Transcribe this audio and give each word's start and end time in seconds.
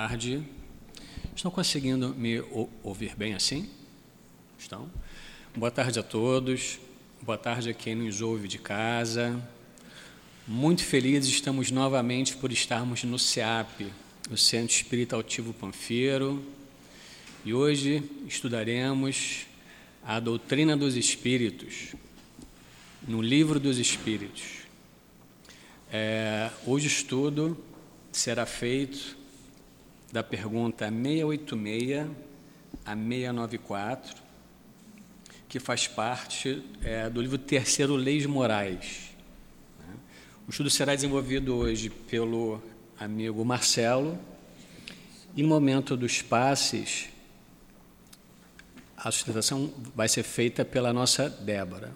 tarde. 0.00 0.42
Estão 1.36 1.50
conseguindo 1.50 2.14
me 2.14 2.42
ouvir 2.82 3.14
bem 3.14 3.34
assim? 3.34 3.68
Estão? 4.58 4.90
Boa 5.54 5.70
tarde 5.70 5.98
a 5.98 6.02
todos. 6.02 6.78
Boa 7.20 7.36
tarde 7.36 7.68
a 7.68 7.74
quem 7.74 7.94
nos 7.94 8.22
ouve 8.22 8.48
de 8.48 8.58
casa. 8.58 9.38
Muito 10.48 10.82
felizes 10.84 11.28
estamos 11.28 11.70
novamente 11.70 12.34
por 12.34 12.50
estarmos 12.50 13.04
no 13.04 13.18
CEAP, 13.18 13.92
o 14.30 14.38
Centro 14.38 14.74
Espírita 14.74 15.16
Altivo 15.16 15.52
Panfeiro. 15.52 16.42
E 17.44 17.52
hoje 17.52 18.02
estudaremos 18.26 19.44
a 20.02 20.18
doutrina 20.18 20.78
dos 20.78 20.96
Espíritos, 20.96 21.94
no 23.06 23.20
Livro 23.20 23.60
dos 23.60 23.76
Espíritos. 23.76 24.60
É, 25.92 26.50
hoje 26.66 26.86
o 26.86 26.88
estudo 26.88 27.62
será 28.10 28.46
feito 28.46 29.19
da 30.12 30.22
pergunta 30.22 30.90
686 30.90 32.08
a 32.84 32.96
694, 32.96 34.22
que 35.48 35.60
faz 35.60 35.86
parte 35.86 36.62
é, 36.82 37.08
do 37.08 37.20
livro 37.20 37.38
Terceiro 37.38 37.94
Leis 37.94 38.26
Morais. 38.26 39.10
Né? 39.78 39.94
O 40.46 40.50
estudo 40.50 40.70
será 40.70 40.94
desenvolvido 40.94 41.54
hoje 41.56 41.90
pelo 41.90 42.60
amigo 42.98 43.44
Marcelo, 43.44 44.18
e 45.36 45.42
momento 45.44 45.96
dos 45.96 46.22
passes, 46.22 47.08
a 48.96 49.10
sustentação 49.12 49.72
vai 49.94 50.08
ser 50.08 50.24
feita 50.24 50.64
pela 50.64 50.92
nossa 50.92 51.30
Débora. 51.30 51.92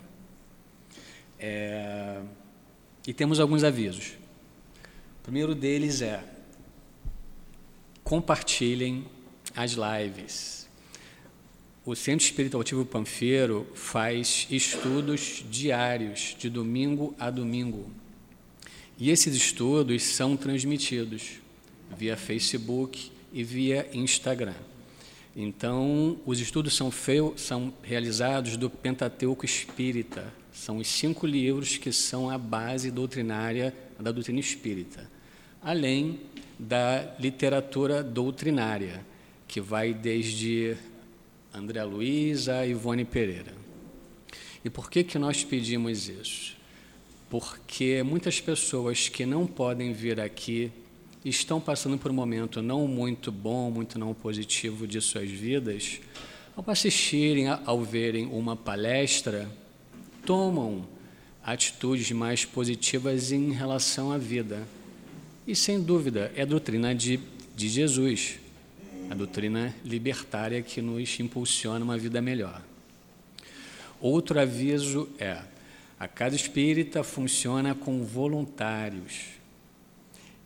É, 1.39 2.21
e 3.07 3.13
temos 3.13 3.41
alguns 3.41 3.65
avisos. 3.65 4.13
O 5.21 5.23
primeiro 5.25 5.55
deles 5.55 6.01
é 6.01 6.23
compartilhem 8.05 9.07
as 9.57 9.73
lives. 9.73 10.69
O 11.87 11.95
Centro 11.95 12.25
Espirituativo 12.25 12.85
Panfeiro 12.85 13.67
faz 13.75 14.47
estudos 14.51 15.45
diários, 15.51 16.37
de 16.39 16.49
domingo 16.49 17.15
a 17.19 17.31
domingo. 17.31 17.91
E 18.99 19.11
esses 19.11 19.35
estudos 19.35 20.03
são 20.03 20.37
transmitidos 20.37 21.41
via 21.97 22.17
Facebook 22.17 23.11
e 23.33 23.43
via 23.43 23.89
Instagram. 23.93 24.55
Então, 25.37 26.17
os 26.25 26.39
estudos 26.39 26.75
são, 26.75 26.91
feio, 26.91 27.35
são 27.37 27.75
realizados 27.83 28.57
do 28.57 28.71
Pentateuco 28.71 29.45
Espírita. 29.45 30.33
São 30.53 30.79
os 30.79 30.87
cinco 30.87 31.27
livros 31.27 31.77
que 31.77 31.91
são 31.91 32.31
a 32.31 32.39
base 32.39 32.91
doutrinária 32.91 33.75
da 33.99 34.13
doutrina 34.13 34.39
espírita. 34.39 35.11
Além 35.61 36.21
da 36.59 37.15
literatura 37.19 38.03
doutrinária, 38.03 39.05
que 39.47 39.61
vai 39.61 39.93
desde 39.93 40.77
André 41.53 41.83
Luiz 41.85 42.49
a 42.49 42.67
Ivone 42.67 43.05
Pereira. 43.05 43.55
E 44.65 44.71
por 44.71 44.91
que, 44.91 45.05
que 45.05 45.19
nós 45.19 45.45
pedimos 45.45 46.09
isso? 46.09 46.57
Porque 47.29 48.03
muitas 48.03 48.41
pessoas 48.41 49.09
que 49.09 49.27
não 49.27 49.47
podem 49.47 49.93
vir 49.93 50.21
aqui 50.21 50.73
estão 51.25 51.61
passando 51.61 51.99
por 51.99 52.11
um 52.11 52.15
momento 52.15 52.63
não 52.63 52.87
muito 52.87 53.33
bom, 53.33 53.71
muito 53.71 53.99
não 53.99 54.15
positivo 54.15 54.87
de 54.87 55.01
suas 55.01 55.31
vidas, 55.31 56.01
ao 56.57 56.65
assistirem, 56.71 57.49
ao 57.49 57.83
verem 57.83 58.27
uma 58.27 58.57
palestra, 58.57 59.51
tomam 60.25 60.87
atitudes 61.43 62.11
mais 62.13 62.45
positivas 62.45 63.33
em 63.33 63.53
relação 63.53 64.13
à 64.13 64.19
vida 64.19 64.67
e, 65.47 65.55
sem 65.55 65.81
dúvida, 65.81 66.33
é 66.35 66.43
a 66.43 66.47
doutrina 66.47 66.95
de, 66.95 67.21
de 67.55 67.69
Jesus, 67.69 68.39
a 69.11 69.15
doutrina 69.15 69.75
libertária 69.85 70.63
que 70.63 70.81
nos 70.81 71.21
impulsiona 71.21 71.85
uma 71.85 71.99
vida 71.99 72.23
melhor. 72.23 72.63
Outro 74.01 74.41
aviso 74.41 75.09
é: 75.19 75.43
a 75.99 76.09
casa 76.09 76.37
espírita 76.37 77.03
funciona 77.03 77.75
com 77.75 78.05
voluntários. 78.05 79.35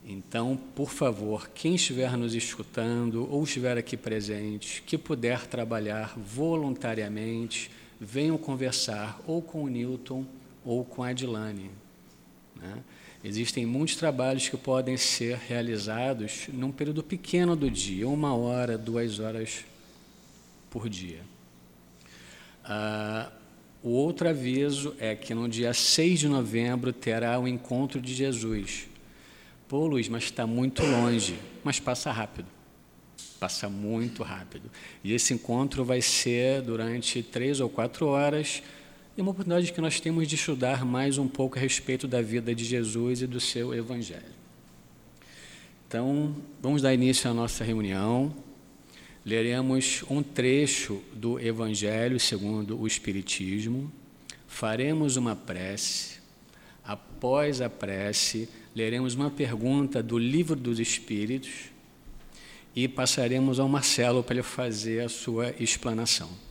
Então, 0.05 0.57
por 0.75 0.89
favor, 0.91 1.49
quem 1.53 1.75
estiver 1.75 2.17
nos 2.17 2.33
escutando 2.33 3.31
ou 3.31 3.43
estiver 3.43 3.77
aqui 3.77 3.95
presente, 3.95 4.81
que 4.81 4.97
puder 4.97 5.45
trabalhar 5.45 6.17
voluntariamente, 6.17 7.69
venham 7.99 8.37
conversar 8.37 9.21
ou 9.27 9.41
com 9.41 9.63
o 9.63 9.67
Newton 9.67 10.25
ou 10.65 10.83
com 10.83 11.03
a 11.03 11.09
Adilane. 11.09 11.69
Né? 12.55 12.83
Existem 13.23 13.65
muitos 13.65 13.97
trabalhos 13.97 14.47
que 14.47 14.55
podem 14.55 14.95
ser 14.95 15.37
realizados 15.37 16.47
num 16.53 16.71
período 16.71 17.03
pequeno 17.03 17.55
do 17.55 17.69
dia, 17.69 18.07
uma 18.07 18.33
hora, 18.33 18.77
duas 18.77 19.19
horas 19.19 19.65
por 20.69 20.87
dia. 20.87 21.19
Ah, 22.63 23.29
o 23.83 23.89
outro 23.89 24.29
aviso 24.29 24.95
é 24.99 25.15
que 25.15 25.33
no 25.33 25.49
dia 25.49 25.73
6 25.73 26.19
de 26.19 26.27
novembro 26.29 26.93
terá 26.93 27.37
o 27.39 27.47
encontro 27.47 27.99
de 27.99 28.13
Jesus. 28.13 28.87
Pô, 29.67 29.85
Luiz, 29.85 30.07
mas 30.07 30.23
está 30.23 30.47
muito 30.47 30.85
longe, 30.85 31.37
mas 31.63 31.79
passa 31.79 32.11
rápido. 32.11 32.47
Passa 33.37 33.69
muito 33.69 34.23
rápido. 34.23 34.69
E 35.03 35.13
esse 35.13 35.33
encontro 35.33 35.83
vai 35.83 36.01
ser 36.01 36.61
durante 36.61 37.21
três 37.21 37.59
ou 37.59 37.69
quatro 37.69 38.07
horas 38.07 38.63
é 39.19 39.21
uma 39.21 39.31
oportunidade 39.31 39.73
que 39.73 39.81
nós 39.81 39.99
temos 39.99 40.29
de 40.29 40.35
estudar 40.35 40.85
mais 40.85 41.17
um 41.17 41.27
pouco 41.27 41.57
a 41.57 41.61
respeito 41.61 42.07
da 42.07 42.21
vida 42.21 42.55
de 42.55 42.63
Jesus 42.63 43.21
e 43.21 43.27
do 43.27 43.37
seu 43.41 43.73
Evangelho. 43.73 44.23
Então, 45.85 46.33
vamos 46.61 46.81
dar 46.81 46.93
início 46.93 47.29
à 47.29 47.33
nossa 47.33 47.65
reunião. 47.65 48.33
Leremos 49.25 50.05
um 50.09 50.23
trecho 50.23 51.01
do 51.13 51.37
Evangelho 51.37 52.17
segundo 52.17 52.79
o 52.79 52.87
Espiritismo, 52.87 53.91
faremos 54.47 55.17
uma 55.17 55.35
prece. 55.35 56.19
Após 56.81 57.59
a 57.59 57.69
prece, 57.69 58.47
leremos 58.73 59.15
uma 59.15 59.29
pergunta 59.29 60.01
do 60.01 60.17
Livro 60.17 60.55
dos 60.55 60.79
Espíritos 60.79 61.71
e 62.73 62.87
passaremos 62.87 63.59
ao 63.59 63.67
Marcelo 63.67 64.23
para 64.23 64.35
ele 64.35 64.43
fazer 64.43 65.01
a 65.01 65.09
sua 65.09 65.53
explanação. 65.59 66.48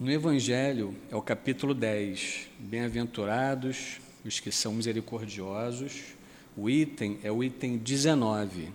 No 0.00 0.10
Evangelho, 0.10 0.96
é 1.10 1.14
o 1.14 1.20
capítulo 1.20 1.74
10, 1.74 2.46
Bem-aventurados 2.58 4.00
os 4.24 4.40
que 4.40 4.50
são 4.50 4.72
misericordiosos. 4.72 6.14
O 6.56 6.70
item 6.70 7.18
é 7.22 7.30
o 7.30 7.44
item 7.44 7.76
19, 7.76 8.70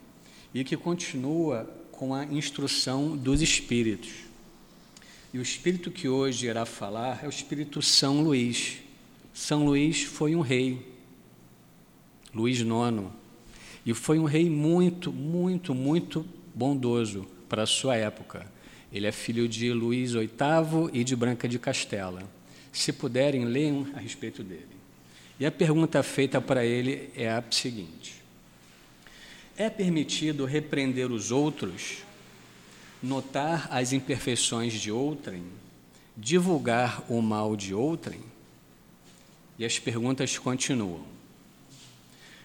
e 0.53 0.63
que 0.63 0.77
continua 0.77 1.67
com 1.91 2.13
a 2.13 2.25
instrução 2.25 3.17
dos 3.17 3.41
Espíritos. 3.41 4.11
E 5.33 5.39
o 5.39 5.41
Espírito 5.41 5.89
que 5.89 6.07
hoje 6.07 6.45
irá 6.45 6.63
falar 6.63 7.23
é 7.23 7.25
o 7.25 7.31
Espírito 7.31 7.81
São 7.81 8.21
Luís. 8.21 8.77
São 9.33 9.65
Luís 9.65 10.03
foi 10.03 10.35
um 10.35 10.41
rei, 10.41 10.93
Luís 12.35 12.59
IX, 12.59 13.09
e 13.83 13.95
foi 13.95 14.19
um 14.19 14.25
rei 14.25 14.47
muito, 14.47 15.11
muito, 15.11 15.73
muito 15.73 16.23
bondoso 16.53 17.25
para 17.49 17.63
a 17.63 17.67
sua 17.67 17.95
época 17.95 18.53
ele 18.95 19.07
é 19.07 19.11
filho 19.11 19.45
de 19.45 19.73
Luís 19.73 20.13
VIII 20.13 20.89
e 20.93 21.03
de 21.03 21.17
Branca 21.17 21.49
de 21.49 21.59
Castela. 21.59 22.23
Se 22.71 22.93
puderem, 22.93 23.43
leiam 23.43 23.85
a 23.93 23.99
respeito 23.99 24.41
dele. 24.41 24.69
E 25.37 25.45
a 25.45 25.51
pergunta 25.51 26.01
feita 26.01 26.39
para 26.39 26.63
ele 26.63 27.09
é 27.13 27.29
a 27.29 27.43
seguinte: 27.51 28.23
É 29.57 29.69
permitido 29.69 30.45
repreender 30.45 31.11
os 31.11 31.29
outros, 31.29 32.05
notar 33.03 33.67
as 33.69 33.91
imperfeições 33.91 34.71
de 34.71 34.93
outrem, 34.93 35.43
divulgar 36.15 37.03
o 37.09 37.21
mal 37.21 37.57
de 37.57 37.73
outrem? 37.73 38.21
E 39.59 39.65
as 39.65 39.77
perguntas 39.77 40.37
continuam. 40.37 41.03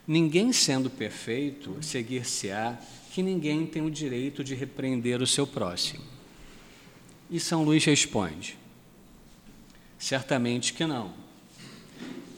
Ninguém 0.05 0.53
sendo 0.53 0.91
perfeito, 0.91 1.81
seguir-se-á 1.81 2.77
que 3.13 3.23
ninguém 3.23 3.67
tem 3.67 3.83
o 3.83 3.91
direito 3.91 4.43
de 4.43 4.57
repreender 4.57 5.23
o 5.23 5.27
seu 5.29 5.47
próximo. 5.47 6.19
E 7.31 7.39
São 7.39 7.63
Luís 7.63 7.85
responde: 7.85 8.59
certamente 9.99 10.73
que 10.73 10.85
não. 10.85 11.13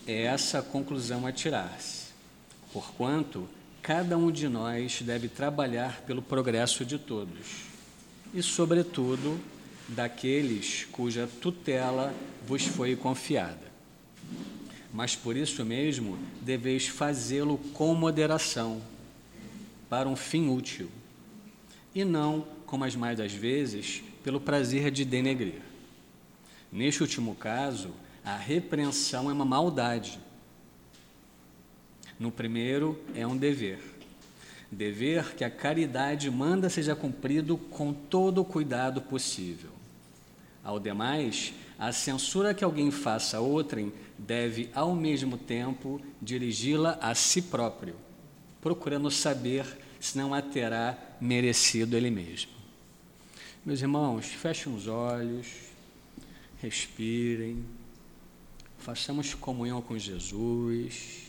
É 0.07 0.25
essa 0.25 0.59
a 0.59 0.63
conclusão 0.63 1.27
a 1.27 1.33
tirar-se, 1.33 2.09
porquanto 2.73 3.49
cada 3.81 4.19
um 4.19 4.31
de 4.31 4.49
nós 4.49 5.01
deve 5.01 5.29
trabalhar 5.29 6.03
pelo 6.03 6.21
progresso 6.21 6.85
de 6.85 6.99
todos, 6.99 7.63
e, 8.35 8.43
sobretudo, 8.43 9.41
daqueles 9.89 10.87
cuja 10.93 11.29
tutela 11.41 12.15
vos 12.47 12.65
foi 12.67 12.95
confiada. 12.97 13.73
Mas 14.93 15.17
por 15.17 15.37
isso 15.37 15.65
mesmo 15.65 16.19
deveis 16.43 16.87
fazê-lo 16.89 17.57
com 17.73 17.95
moderação, 17.95 18.83
para 19.89 20.09
um 20.09 20.17
fim 20.17 20.49
útil, 20.49 20.91
e 21.95 22.05
não, 22.05 22.47
como 22.67 22.85
as 22.85 22.97
mais 22.97 23.19
das 23.19 23.33
vezes, 23.33 24.03
pelo 24.23 24.41
prazer 24.41 24.91
de 24.91 25.05
denegrir. 25.05 25.61
Neste 26.71 27.03
último 27.03 27.35
caso, 27.35 27.91
A 28.25 28.37
repreensão 28.37 29.29
é 29.29 29.33
uma 29.33 29.45
maldade. 29.45 30.19
No 32.19 32.31
primeiro, 32.31 33.01
é 33.15 33.27
um 33.27 33.37
dever. 33.37 33.81
Dever 34.71 35.35
que 35.35 35.45
a 35.45 35.51
caridade 35.51 36.31
manda 36.31 36.71
seja 36.71 36.95
cumprido 36.95 37.59
com 37.59 37.93
todo 37.93 38.41
o 38.41 38.45
cuidado 38.45 39.03
possível. 39.03 39.71
Ao 40.63 40.79
demais, 40.79 41.53
a 41.77 41.91
censura 41.91 42.55
que 42.55 42.63
alguém 42.63 42.93
faça 42.93 43.39
a 43.39 43.41
outrem 43.41 43.93
deve, 44.17 44.71
ao 44.73 44.95
mesmo 44.95 45.37
tempo, 45.37 46.01
dirigi-la 46.21 46.97
a 47.03 47.13
si 47.15 47.43
próprio, 47.43 47.97
procurando 48.61 49.11
saber 49.11 49.67
se 49.99 50.17
não 50.17 50.33
a 50.33 50.41
terá 50.41 50.97
merecido 51.21 51.97
ele 51.97 52.11
mesmo. 52.11 52.62
Meus 53.65 53.81
irmãos, 53.81 54.27
fechem 54.27 54.75
os 54.75 54.89
olhos, 54.89 55.47
respirem, 56.61 57.65
façamos 58.77 59.35
comunhão 59.35 59.81
com 59.81 59.97
Jesus. 59.97 61.29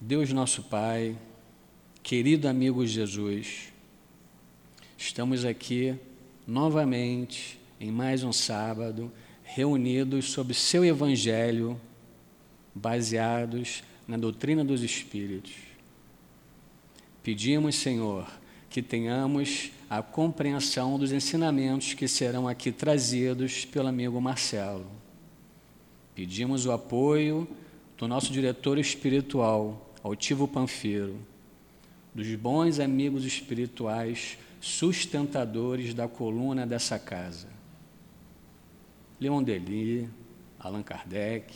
Deus 0.00 0.32
nosso 0.32 0.62
Pai, 0.62 1.14
querido 2.02 2.48
amigo 2.48 2.86
Jesus, 2.86 3.70
estamos 4.96 5.44
aqui 5.44 5.94
novamente 6.46 7.60
em 7.78 7.92
mais 7.92 8.24
um 8.24 8.32
sábado, 8.32 9.12
reunidos 9.44 10.30
sob 10.30 10.54
seu 10.54 10.82
Evangelho, 10.86 11.78
baseados 12.74 13.84
na 14.06 14.16
doutrina 14.16 14.64
dos 14.64 14.82
Espíritos. 14.82 15.52
Pedimos, 17.22 17.74
Senhor, 17.74 18.37
que 18.70 18.82
tenhamos 18.82 19.70
a 19.88 20.02
compreensão 20.02 20.98
dos 20.98 21.12
ensinamentos 21.12 21.94
que 21.94 22.06
serão 22.06 22.46
aqui 22.46 22.70
trazidos 22.70 23.64
pelo 23.64 23.88
amigo 23.88 24.20
Marcelo. 24.20 24.86
Pedimos 26.14 26.66
o 26.66 26.72
apoio 26.72 27.48
do 27.96 28.06
nosso 28.06 28.32
diretor 28.32 28.78
espiritual, 28.78 29.92
altivo 30.02 30.46
Panfiro, 30.46 31.18
dos 32.14 32.34
bons 32.34 32.78
amigos 32.78 33.24
espirituais 33.24 34.38
sustentadores 34.60 35.94
da 35.94 36.08
coluna 36.08 36.66
dessa 36.66 36.98
casa. 36.98 37.48
Leon 39.20 39.42
Delis, 39.42 40.08
Allan 40.58 40.82
Kardec, 40.82 41.54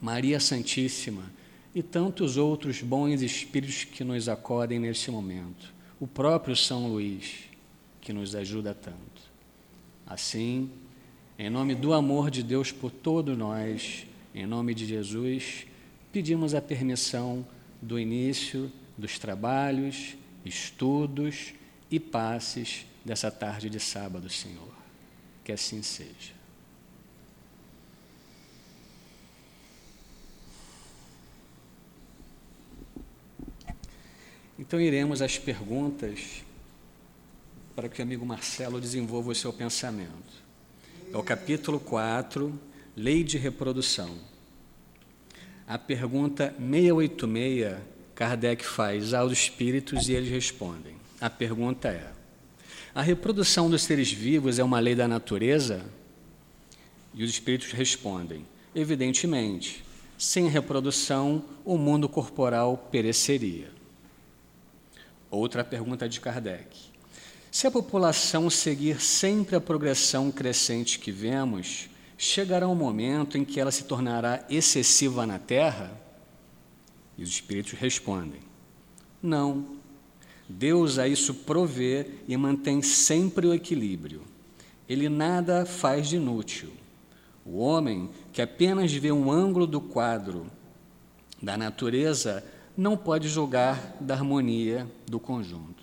Maria 0.00 0.40
Santíssima 0.40 1.30
e 1.74 1.82
tantos 1.82 2.36
outros 2.36 2.80
bons 2.80 3.22
espíritos 3.22 3.84
que 3.84 4.02
nos 4.02 4.28
acodem 4.28 4.78
neste 4.78 5.10
momento. 5.10 5.75
O 5.98 6.06
próprio 6.06 6.54
São 6.54 6.88
Luís, 6.88 7.44
que 8.00 8.12
nos 8.12 8.34
ajuda 8.34 8.74
tanto. 8.74 9.22
Assim, 10.06 10.70
em 11.38 11.50
nome 11.50 11.74
do 11.74 11.92
amor 11.92 12.30
de 12.30 12.42
Deus 12.42 12.70
por 12.70 12.90
todos 12.90 13.36
nós, 13.36 14.06
em 14.34 14.46
nome 14.46 14.74
de 14.74 14.86
Jesus, 14.86 15.66
pedimos 16.12 16.54
a 16.54 16.60
permissão 16.60 17.46
do 17.80 17.98
início 17.98 18.70
dos 18.96 19.18
trabalhos, 19.18 20.16
estudos 20.44 21.54
e 21.90 21.98
passes 21.98 22.86
dessa 23.04 23.30
tarde 23.30 23.70
de 23.70 23.80
sábado, 23.80 24.28
Senhor. 24.28 24.74
Que 25.42 25.52
assim 25.52 25.82
seja. 25.82 26.35
Então 34.58 34.80
iremos 34.80 35.20
às 35.20 35.38
perguntas 35.38 36.42
para 37.74 37.88
que 37.90 38.00
o 38.00 38.02
amigo 38.02 38.24
Marcelo 38.24 38.80
desenvolva 38.80 39.30
o 39.30 39.34
seu 39.34 39.52
pensamento. 39.52 40.44
É 41.12 41.16
o 41.16 41.22
capítulo 41.22 41.78
4, 41.78 42.58
Lei 42.96 43.22
de 43.22 43.36
Reprodução. 43.36 44.18
A 45.68 45.76
pergunta 45.76 46.54
686, 46.58 47.76
Kardec 48.14 48.64
faz 48.64 49.12
aos 49.12 49.30
espíritos 49.30 50.08
e 50.08 50.14
eles 50.14 50.30
respondem. 50.30 50.96
A 51.20 51.28
pergunta 51.28 51.88
é: 51.88 52.10
a 52.94 53.02
reprodução 53.02 53.68
dos 53.68 53.82
seres 53.82 54.10
vivos 54.10 54.58
é 54.58 54.64
uma 54.64 54.80
lei 54.80 54.94
da 54.94 55.06
natureza? 55.06 55.84
E 57.12 57.22
os 57.22 57.30
espíritos 57.30 57.72
respondem: 57.72 58.46
evidentemente, 58.74 59.84
sem 60.16 60.48
reprodução, 60.48 61.44
o 61.62 61.76
mundo 61.76 62.08
corporal 62.08 62.88
pereceria. 62.90 63.75
Outra 65.36 65.62
pergunta 65.62 66.08
de 66.08 66.18
Kardec: 66.18 66.74
se 67.50 67.66
a 67.66 67.70
população 67.70 68.48
seguir 68.48 69.02
sempre 69.02 69.54
a 69.54 69.60
progressão 69.60 70.32
crescente 70.32 70.98
que 70.98 71.12
vemos, 71.12 71.90
chegará 72.16 72.66
um 72.66 72.74
momento 72.74 73.36
em 73.36 73.44
que 73.44 73.60
ela 73.60 73.70
se 73.70 73.84
tornará 73.84 74.44
excessiva 74.48 75.26
na 75.26 75.38
terra? 75.38 75.92
E 77.18 77.22
os 77.22 77.28
espíritos 77.28 77.78
respondem: 77.78 78.40
Não. 79.22 79.76
Deus 80.48 80.96
a 80.96 81.08
isso 81.08 81.34
provê 81.34 82.06
e 82.26 82.36
mantém 82.36 82.80
sempre 82.80 83.46
o 83.46 83.52
equilíbrio. 83.52 84.22
Ele 84.88 85.08
nada 85.08 85.66
faz 85.66 86.08
de 86.08 86.16
inútil. 86.16 86.72
O 87.44 87.58
homem 87.58 88.08
que 88.32 88.40
apenas 88.40 88.92
vê 88.92 89.10
um 89.10 89.30
ângulo 89.30 89.66
do 89.66 89.80
quadro 89.80 90.46
da 91.42 91.56
natureza 91.56 92.44
não 92.76 92.96
pode 92.96 93.28
julgar 93.28 93.96
da 93.98 94.14
harmonia 94.14 94.86
do 95.06 95.18
conjunto. 95.18 95.82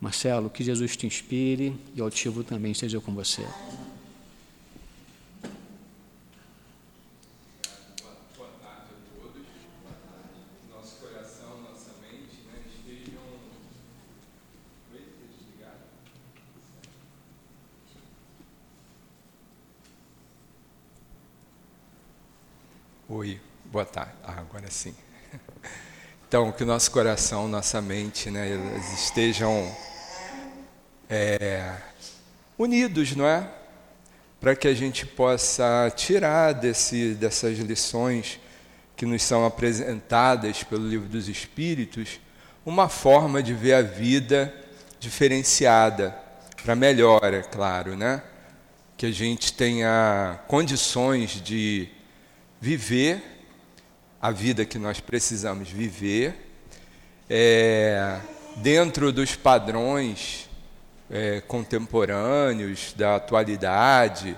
Marcelo, 0.00 0.48
que 0.48 0.62
Jesus 0.62 0.96
te 0.96 1.06
inspire 1.06 1.76
e 1.94 2.00
o 2.00 2.04
altivo 2.04 2.44
também 2.44 2.72
esteja 2.72 3.00
com 3.00 3.12
você. 3.12 3.44
Oi, 23.06 23.40
boa 23.66 23.84
tarde. 23.84 24.12
Ah, 24.24 24.40
agora 24.40 24.70
sim. 24.70 24.94
Então, 26.34 26.50
que 26.50 26.64
o 26.64 26.66
nosso 26.66 26.90
coração, 26.90 27.46
nossa 27.46 27.80
mente, 27.80 28.28
né, 28.28 28.58
estejam 28.92 29.72
é, 31.08 31.72
unidos, 32.58 33.14
não 33.14 33.24
é? 33.24 33.48
Para 34.40 34.56
que 34.56 34.66
a 34.66 34.74
gente 34.74 35.06
possa 35.06 35.92
tirar 35.94 36.50
desse, 36.52 37.14
dessas 37.14 37.56
lições 37.58 38.40
que 38.96 39.06
nos 39.06 39.22
são 39.22 39.46
apresentadas 39.46 40.64
pelo 40.64 40.88
Livro 40.88 41.08
dos 41.08 41.28
Espíritos, 41.28 42.18
uma 42.66 42.88
forma 42.88 43.40
de 43.40 43.54
ver 43.54 43.74
a 43.74 43.82
vida 43.82 44.52
diferenciada, 44.98 46.18
para 46.64 46.74
melhor, 46.74 47.32
é 47.32 47.42
claro, 47.42 47.96
né? 47.96 48.20
Que 48.96 49.06
a 49.06 49.12
gente 49.12 49.52
tenha 49.52 50.40
condições 50.48 51.40
de 51.40 51.88
viver 52.60 53.33
a 54.24 54.30
vida 54.30 54.64
que 54.64 54.78
nós 54.78 55.00
precisamos 55.00 55.68
viver, 55.68 56.34
é, 57.28 58.18
dentro 58.56 59.12
dos 59.12 59.36
padrões 59.36 60.48
é, 61.10 61.42
contemporâneos 61.42 62.94
da 62.96 63.16
atualidade, 63.16 64.34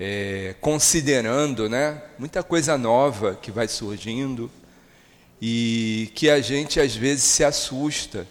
é, 0.00 0.56
considerando 0.60 1.68
né, 1.68 2.02
muita 2.18 2.42
coisa 2.42 2.76
nova 2.76 3.38
que 3.40 3.52
vai 3.52 3.68
surgindo 3.68 4.50
e 5.40 6.10
que 6.16 6.28
a 6.28 6.40
gente 6.40 6.80
às 6.80 6.96
vezes 6.96 7.22
se 7.22 7.44
assusta 7.44 8.26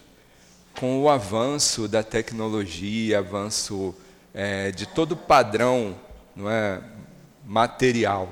com 0.78 1.02
o 1.02 1.08
avanço 1.08 1.88
da 1.88 2.04
tecnologia, 2.04 3.20
avanço 3.20 3.96
é, 4.34 4.72
de 4.72 4.86
todo 4.86 5.14
o 5.14 5.16
padrão 5.16 5.96
não 6.36 6.52
é, 6.52 6.82
material. 7.46 8.28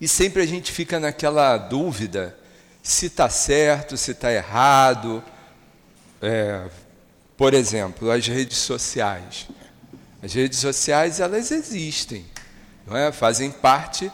E 0.00 0.06
sempre 0.06 0.42
a 0.42 0.46
gente 0.46 0.70
fica 0.70 1.00
naquela 1.00 1.56
dúvida 1.56 2.36
se 2.82 3.06
está 3.06 3.28
certo, 3.28 3.96
se 3.96 4.12
está 4.12 4.32
errado. 4.32 5.22
É, 6.22 6.66
por 7.36 7.52
exemplo, 7.52 8.10
as 8.10 8.26
redes 8.26 8.58
sociais. 8.58 9.48
As 10.22 10.32
redes 10.32 10.58
sociais 10.58 11.20
elas 11.20 11.50
existem, 11.50 12.24
não 12.86 12.96
é? 12.96 13.12
Fazem 13.12 13.50
parte 13.50 14.10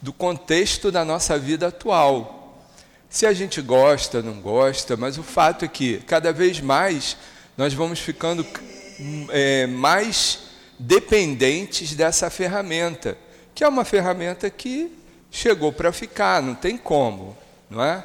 do 0.00 0.12
contexto 0.12 0.90
da 0.90 1.04
nossa 1.04 1.38
vida 1.38 1.68
atual. 1.68 2.66
Se 3.08 3.26
a 3.26 3.32
gente 3.32 3.60
gosta, 3.60 4.22
não 4.22 4.40
gosta, 4.40 4.96
mas 4.96 5.18
o 5.18 5.22
fato 5.22 5.64
é 5.64 5.68
que 5.68 5.98
cada 6.06 6.32
vez 6.32 6.60
mais 6.60 7.16
nós 7.56 7.74
vamos 7.74 7.98
ficando 7.98 8.46
é, 9.30 9.66
mais 9.66 10.40
dependentes 10.78 11.94
dessa 11.94 12.30
ferramenta, 12.30 13.16
que 13.54 13.62
é 13.62 13.68
uma 13.68 13.84
ferramenta 13.84 14.48
que 14.48 14.90
chegou 15.32 15.72
para 15.72 15.90
ficar, 15.90 16.42
não 16.42 16.54
tem 16.54 16.76
como, 16.76 17.36
não 17.70 17.82
é? 17.82 18.04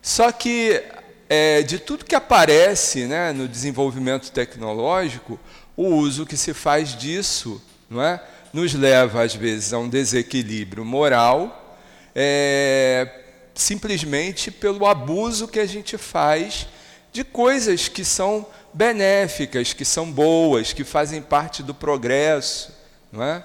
Só 0.00 0.30
que 0.30 0.80
é, 1.28 1.62
de 1.62 1.80
tudo 1.80 2.04
que 2.04 2.14
aparece 2.14 3.04
né, 3.06 3.32
no 3.32 3.48
desenvolvimento 3.48 4.30
tecnológico, 4.30 5.38
o 5.76 5.88
uso 5.88 6.24
que 6.24 6.36
se 6.36 6.54
faz 6.54 6.96
disso, 6.96 7.60
não 7.90 8.00
é? 8.00 8.22
Nos 8.52 8.72
leva 8.72 9.24
às 9.24 9.34
vezes 9.34 9.72
a 9.72 9.78
um 9.78 9.88
desequilíbrio 9.88 10.84
moral, 10.84 11.76
é, 12.14 13.08
simplesmente 13.52 14.50
pelo 14.50 14.86
abuso 14.86 15.48
que 15.48 15.58
a 15.58 15.66
gente 15.66 15.98
faz 15.98 16.68
de 17.12 17.24
coisas 17.24 17.88
que 17.88 18.04
são 18.04 18.46
benéficas, 18.72 19.72
que 19.72 19.84
são 19.84 20.10
boas, 20.10 20.72
que 20.72 20.84
fazem 20.84 21.20
parte 21.20 21.62
do 21.62 21.74
progresso, 21.74 22.72
não 23.10 23.22
é? 23.22 23.42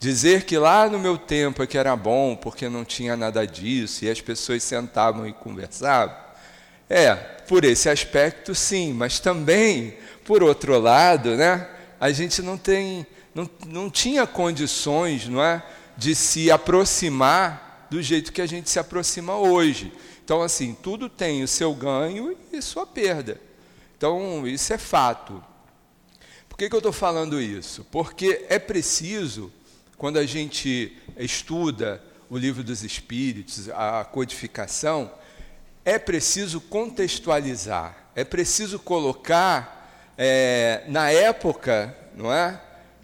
Dizer 0.00 0.44
que 0.44 0.56
lá 0.56 0.88
no 0.88 0.98
meu 0.98 1.18
tempo 1.18 1.62
é 1.62 1.66
que 1.66 1.76
era 1.76 1.96
bom, 1.96 2.36
porque 2.36 2.68
não 2.68 2.84
tinha 2.84 3.16
nada 3.16 3.44
disso, 3.44 4.04
e 4.04 4.10
as 4.10 4.20
pessoas 4.20 4.62
sentavam 4.62 5.26
e 5.26 5.32
conversavam. 5.32 6.14
É, 6.88 7.14
por 7.14 7.64
esse 7.64 7.88
aspecto 7.88 8.54
sim, 8.54 8.92
mas 8.92 9.18
também, 9.18 9.98
por 10.24 10.42
outro 10.42 10.78
lado, 10.78 11.36
né, 11.36 11.68
a 11.98 12.12
gente 12.12 12.40
não 12.40 12.56
tem, 12.56 13.06
não, 13.34 13.50
não 13.66 13.90
tinha 13.90 14.26
condições, 14.26 15.26
não 15.26 15.42
é, 15.42 15.62
de 15.96 16.14
se 16.14 16.48
aproximar 16.48 17.86
do 17.90 18.00
jeito 18.00 18.32
que 18.32 18.40
a 18.40 18.46
gente 18.46 18.70
se 18.70 18.78
aproxima 18.78 19.36
hoje. 19.36 19.92
Então, 20.24 20.42
assim, 20.42 20.76
tudo 20.80 21.08
tem 21.08 21.42
o 21.42 21.48
seu 21.48 21.74
ganho 21.74 22.36
e 22.52 22.62
sua 22.62 22.86
perda. 22.86 23.40
Então, 23.96 24.46
isso 24.46 24.72
é 24.72 24.78
fato. 24.78 25.42
Por 26.48 26.56
que, 26.56 26.68
que 26.68 26.74
eu 26.74 26.78
estou 26.78 26.92
falando 26.92 27.40
isso? 27.40 27.84
Porque 27.90 28.46
é 28.48 28.58
preciso 28.58 29.52
quando 29.98 30.18
a 30.18 30.24
gente 30.24 30.96
estuda 31.16 32.00
o 32.30 32.38
livro 32.38 32.62
dos 32.62 32.84
Espíritos, 32.84 33.68
a 33.70 34.04
codificação, 34.04 35.10
é 35.84 35.98
preciso 35.98 36.60
contextualizar, 36.60 38.10
é 38.14 38.22
preciso 38.22 38.78
colocar 38.78 40.14
é, 40.16 40.84
na 40.86 41.10
época, 41.10 41.96
não 42.14 42.32
é, 42.32 42.60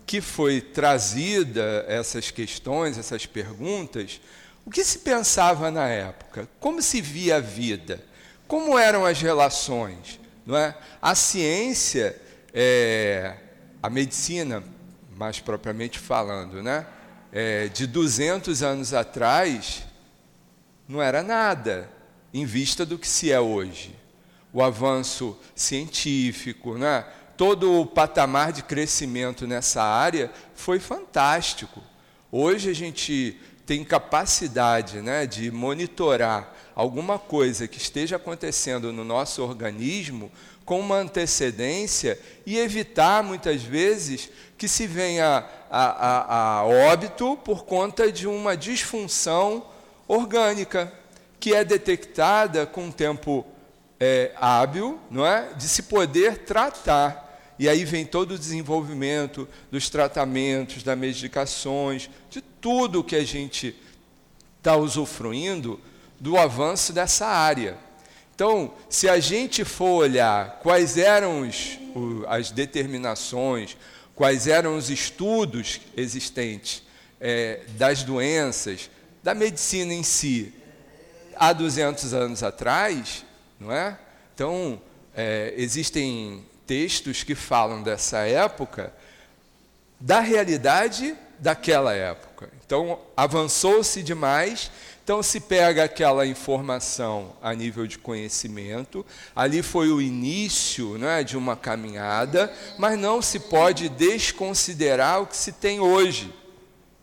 que 0.07 0.21
foi 0.21 0.61
trazida 0.61 1.85
essas 1.89 2.31
questões, 2.31 2.97
essas 2.97 3.27
perguntas, 3.27 4.21
o 4.65 4.71
que 4.71 4.85
se 4.85 5.01
pensava 5.01 5.71
na 5.71 5.89
época? 5.89 6.49
Como 6.61 6.81
se 6.81 7.01
via 7.01 7.37
a 7.37 7.41
vida? 7.41 8.01
Como 8.47 8.79
eram 8.79 9.05
as 9.05 9.21
relações? 9.21 10.21
Não 10.47 10.57
é? 10.57 10.77
A 11.03 11.15
ciência, 11.15 12.17
é, 12.53 13.35
a 13.83 13.91
medicina, 13.91 14.63
mais 15.17 15.41
propriamente 15.41 15.99
falando, 15.99 16.63
né? 16.63 16.87
É, 17.33 17.69
de 17.69 17.87
200 17.87 18.63
anos 18.63 18.95
atrás, 18.95 19.85
não 20.89 21.03
era 21.03 21.23
nada 21.23 21.91
em 22.33 22.45
vista 22.45 22.87
do 22.87 22.99
que 22.99 23.09
se 23.09 23.33
é 23.33 23.41
hoje. 23.41 23.95
O 24.53 24.63
avanço 24.63 25.37
científico, 25.55 26.79
né? 26.79 27.05
todo 27.37 27.81
o 27.81 27.87
patamar 27.87 28.53
de 28.53 28.63
crescimento 28.63 29.47
nessa 29.47 29.83
área 29.83 30.31
foi 30.55 30.79
fantástico. 30.79 31.83
Hoje 32.31 32.71
a 32.71 32.75
gente 32.75 33.39
tem 33.67 33.85
capacidade 33.85 35.01
né, 35.01 35.27
de 35.27 35.51
monitorar 35.51 36.54
alguma 36.75 37.19
coisa 37.19 37.69
que 37.69 37.79
esteja 37.79 38.17
acontecendo 38.17 38.93
no 38.93 39.05
nosso 39.05 39.43
organismo 39.43 40.31
com 40.65 40.81
uma 40.81 40.97
antecedência 40.97 42.19
e 42.47 42.59
evitar, 42.59 43.23
muitas 43.23 43.63
vezes, 43.63 44.31
que 44.57 44.67
se 44.67 44.87
venha 44.87 45.45
a, 45.71 45.85
a, 45.85 46.59
a 46.59 46.65
óbito 46.65 47.37
por 47.45 47.65
conta 47.65 48.11
de 48.11 48.27
uma 48.27 48.57
disfunção 48.57 49.67
orgânica, 50.09 50.93
que 51.39 51.55
é 51.55 51.65
detectada 51.65 52.67
com 52.67 52.85
um 52.85 52.91
tempo 52.91 53.45
é, 54.01 54.33
hábil, 54.37 54.99
não 55.11 55.27
é? 55.27 55.53
de 55.55 55.69
se 55.69 55.83
poder 55.83 56.39
tratar. 56.39 57.23
E 57.59 57.69
aí 57.69 57.85
vem 57.85 58.05
todo 58.05 58.33
o 58.33 58.39
desenvolvimento 58.39 59.49
dos 59.71 59.89
tratamentos, 59.89 60.83
das 60.83 60.99
medicações, 60.99 62.11
de 62.31 62.41
tudo 62.41 63.05
que 63.05 63.15
a 63.15 63.25
gente 63.25 63.77
está 64.59 64.77
usufruindo 64.77 65.79
do 66.21 66.37
avanço 66.37 66.93
dessa 66.93 67.27
área. 67.27 67.77
Então, 68.35 68.73
se 68.89 69.09
a 69.09 69.21
gente 69.21 69.65
for 69.65 70.03
olhar 70.03 70.59
quais 70.61 70.99
eram 70.99 71.43
os, 71.49 71.79
as 72.27 72.51
determinações, 72.51 73.77
quais 74.15 74.47
eram 74.47 74.77
os 74.77 74.91
estudos 74.91 75.81
existentes 75.97 76.83
é, 77.21 77.61
das 77.77 78.03
doenças, 78.03 78.91
da 79.23 79.35
medicina 79.35 79.95
em 79.95 80.03
si, 80.03 80.53
há 81.37 81.53
200 81.53 82.13
anos 82.13 82.43
atrás, 82.43 83.25
não 83.59 83.73
é? 83.73 83.99
Então, 84.35 84.81
é, 85.15 85.55
existem 85.57 86.45
textos 86.67 87.23
que 87.23 87.35
falam 87.35 87.83
dessa 87.83 88.19
época, 88.27 88.93
da 90.01 90.21
realidade 90.21 91.15
daquela 91.39 91.95
época. 91.95 92.51
Então, 92.65 92.99
avançou-se 93.17 94.03
demais 94.03 94.71
então 95.05 95.23
se 95.23 95.39
pega 95.39 95.85
aquela 95.85 96.27
informação 96.27 97.37
a 97.43 97.53
nível 97.53 97.87
de 97.87 97.99
conhecimento, 97.99 99.05
ali 99.37 99.63
foi 99.63 99.91
o 99.91 100.01
início 100.01 100.97
né, 100.97 101.23
de 101.23 101.37
uma 101.37 101.55
caminhada, 101.55 102.51
mas 102.79 102.99
não 102.99 103.21
se 103.21 103.39
pode 103.39 103.91
desconsiderar 103.91 105.21
o 105.21 105.27
que 105.27 105.37
se 105.37 105.53
tem 105.53 105.79
hoje, 105.79 106.33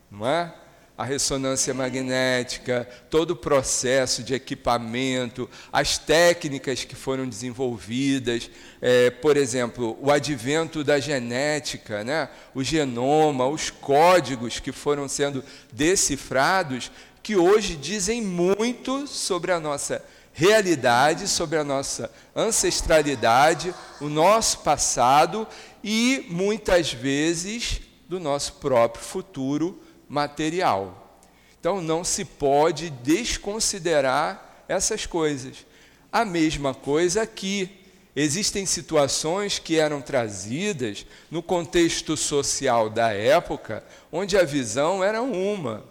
não 0.10 0.28
é? 0.28 0.52
A 0.98 1.04
ressonância 1.04 1.74
magnética, 1.74 2.88
todo 3.10 3.32
o 3.32 3.36
processo 3.36 4.22
de 4.22 4.36
equipamento, 4.36 5.50
as 5.72 5.98
técnicas 5.98 6.84
que 6.84 6.96
foram 6.96 7.28
desenvolvidas, 7.28 8.52
é, 8.80 9.10
por 9.10 9.36
exemplo, 9.36 9.98
o 10.00 10.12
advento 10.12 10.84
da 10.84 11.00
genética, 11.00 12.04
né? 12.04 12.30
o 12.54 12.64
genoma, 12.64 13.48
os 13.48 13.72
códigos 13.72 14.60
que 14.60 14.72
foram 14.72 15.08
sendo 15.08 15.44
decifrados, 15.72 16.92
que 17.24 17.36
hoje 17.36 17.76
dizem 17.76 18.22
muito 18.22 19.08
sobre 19.08 19.52
a 19.52 19.60
nossa 19.60 20.04
realidade, 20.34 21.28
sobre 21.28 21.58
a 21.58 21.64
nossa 21.64 22.12
ancestralidade, 22.36 23.74
o 24.00 24.08
nosso 24.08 24.60
passado 24.60 25.48
e 25.84 26.26
muitas 26.30 26.94
vezes 26.94 27.82
do 28.08 28.20
nosso 28.20 28.54
próprio 28.54 29.04
futuro 29.04 29.82
material. 30.08 31.20
Então 31.60 31.82
não 31.82 32.04
se 32.04 32.26
pode 32.26 32.90
desconsiderar 32.90 34.64
essas 34.68 35.06
coisas. 35.06 35.66
A 36.12 36.26
mesma 36.26 36.74
coisa 36.74 37.22
aqui. 37.22 37.78
Existem 38.14 38.66
situações 38.66 39.58
que 39.58 39.80
eram 39.80 40.02
trazidas 40.02 41.06
no 41.30 41.42
contexto 41.42 42.18
social 42.18 42.90
da 42.90 43.14
época, 43.14 43.86
onde 44.12 44.38
a 44.38 44.44
visão 44.44 45.02
era 45.02 45.22
uma 45.22 45.86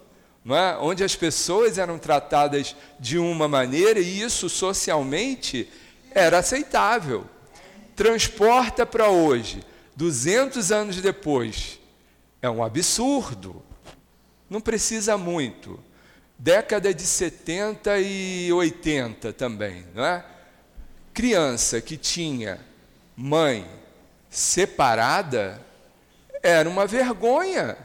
é? 0.49 0.77
onde 0.81 1.05
as 1.05 1.15
pessoas 1.15 1.79
eram 1.79 1.99
tratadas 1.99 2.75
de 2.99 3.19
uma 3.19 3.47
maneira 3.47 4.01
e 4.01 4.23
isso 4.23 4.49
socialmente 4.49 5.69
era 6.13 6.39
aceitável. 6.39 7.27
Transporta 7.95 8.87
para 8.87 9.11
hoje, 9.11 9.63
200 9.95 10.73
anos 10.73 10.97
depois, 11.01 11.79
é 12.41 12.49
um 12.49 12.65
absurdo. 12.65 13.63
Não 14.49 14.61
precisa 14.61 15.19
muito. 15.19 15.79
Década 16.39 16.95
de 16.95 17.03
70 17.03 17.99
e 17.99 18.51
80 18.51 19.33
também, 19.35 19.85
não 19.95 20.05
é? 20.05 20.25
Criança 21.13 21.83
que 21.83 21.99
tinha 21.99 22.59
mãe 23.15 23.69
separada 24.31 25.61
era 26.43 26.67
uma 26.69 26.87
vergonha 26.87 27.77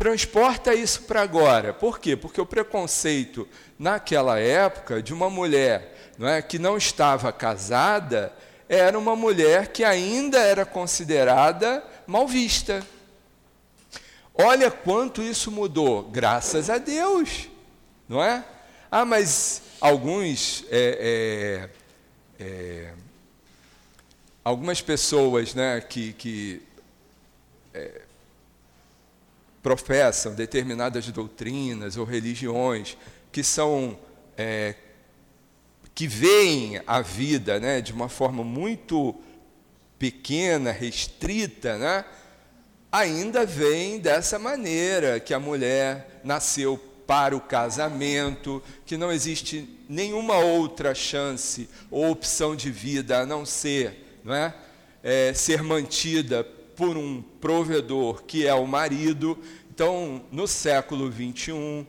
Transporta 0.00 0.72
isso 0.74 1.02
para 1.02 1.20
agora. 1.20 1.74
Por 1.74 1.98
quê? 1.98 2.16
Porque 2.16 2.40
o 2.40 2.46
preconceito 2.46 3.46
naquela 3.78 4.40
época 4.40 5.02
de 5.02 5.12
uma 5.12 5.28
mulher 5.28 6.14
não 6.16 6.26
é, 6.26 6.40
que 6.40 6.58
não 6.58 6.78
estava 6.78 7.30
casada 7.30 8.32
era 8.66 8.98
uma 8.98 9.14
mulher 9.14 9.68
que 9.68 9.84
ainda 9.84 10.38
era 10.38 10.64
considerada 10.64 11.84
mal 12.06 12.26
vista. 12.26 12.82
Olha 14.34 14.70
quanto 14.70 15.20
isso 15.20 15.50
mudou, 15.50 16.04
graças 16.04 16.70
a 16.70 16.78
Deus, 16.78 17.50
não 18.08 18.24
é? 18.24 18.42
Ah, 18.90 19.04
mas 19.04 19.60
alguns, 19.82 20.64
é, 20.70 21.68
é, 22.40 22.42
é, 22.42 22.94
algumas 24.42 24.80
pessoas, 24.80 25.54
né, 25.54 25.78
que, 25.82 26.14
que 26.14 26.62
é, 27.74 28.00
professam 29.62 30.34
determinadas 30.34 31.06
doutrinas 31.08 31.96
ou 31.96 32.04
religiões 32.04 32.96
que 33.30 33.42
são 33.42 33.98
é, 34.36 34.74
que 35.94 36.06
veem 36.06 36.80
a 36.86 37.00
vida 37.00 37.60
né, 37.60 37.80
de 37.80 37.92
uma 37.92 38.08
forma 38.08 38.42
muito 38.42 39.14
pequena, 39.98 40.72
restrita, 40.72 41.76
né, 41.76 42.04
ainda 42.90 43.44
veem 43.44 43.98
dessa 43.98 44.38
maneira 44.38 45.20
que 45.20 45.34
a 45.34 45.38
mulher 45.38 46.20
nasceu 46.24 46.78
para 47.06 47.36
o 47.36 47.40
casamento, 47.40 48.62
que 48.86 48.96
não 48.96 49.12
existe 49.12 49.68
nenhuma 49.88 50.38
outra 50.38 50.94
chance 50.94 51.68
ou 51.90 52.10
opção 52.10 52.56
de 52.56 52.70
vida 52.70 53.20
a 53.20 53.26
não 53.26 53.44
ser, 53.44 54.20
não 54.24 54.34
é? 54.34 54.54
é, 55.02 55.32
ser 55.34 55.62
mantida 55.62 56.46
por 56.80 56.96
um 56.96 57.20
provedor 57.20 58.22
que 58.22 58.46
é 58.46 58.54
o 58.54 58.66
marido. 58.66 59.38
Então, 59.68 60.24
no 60.32 60.46
século 60.46 61.10
21, 61.10 61.86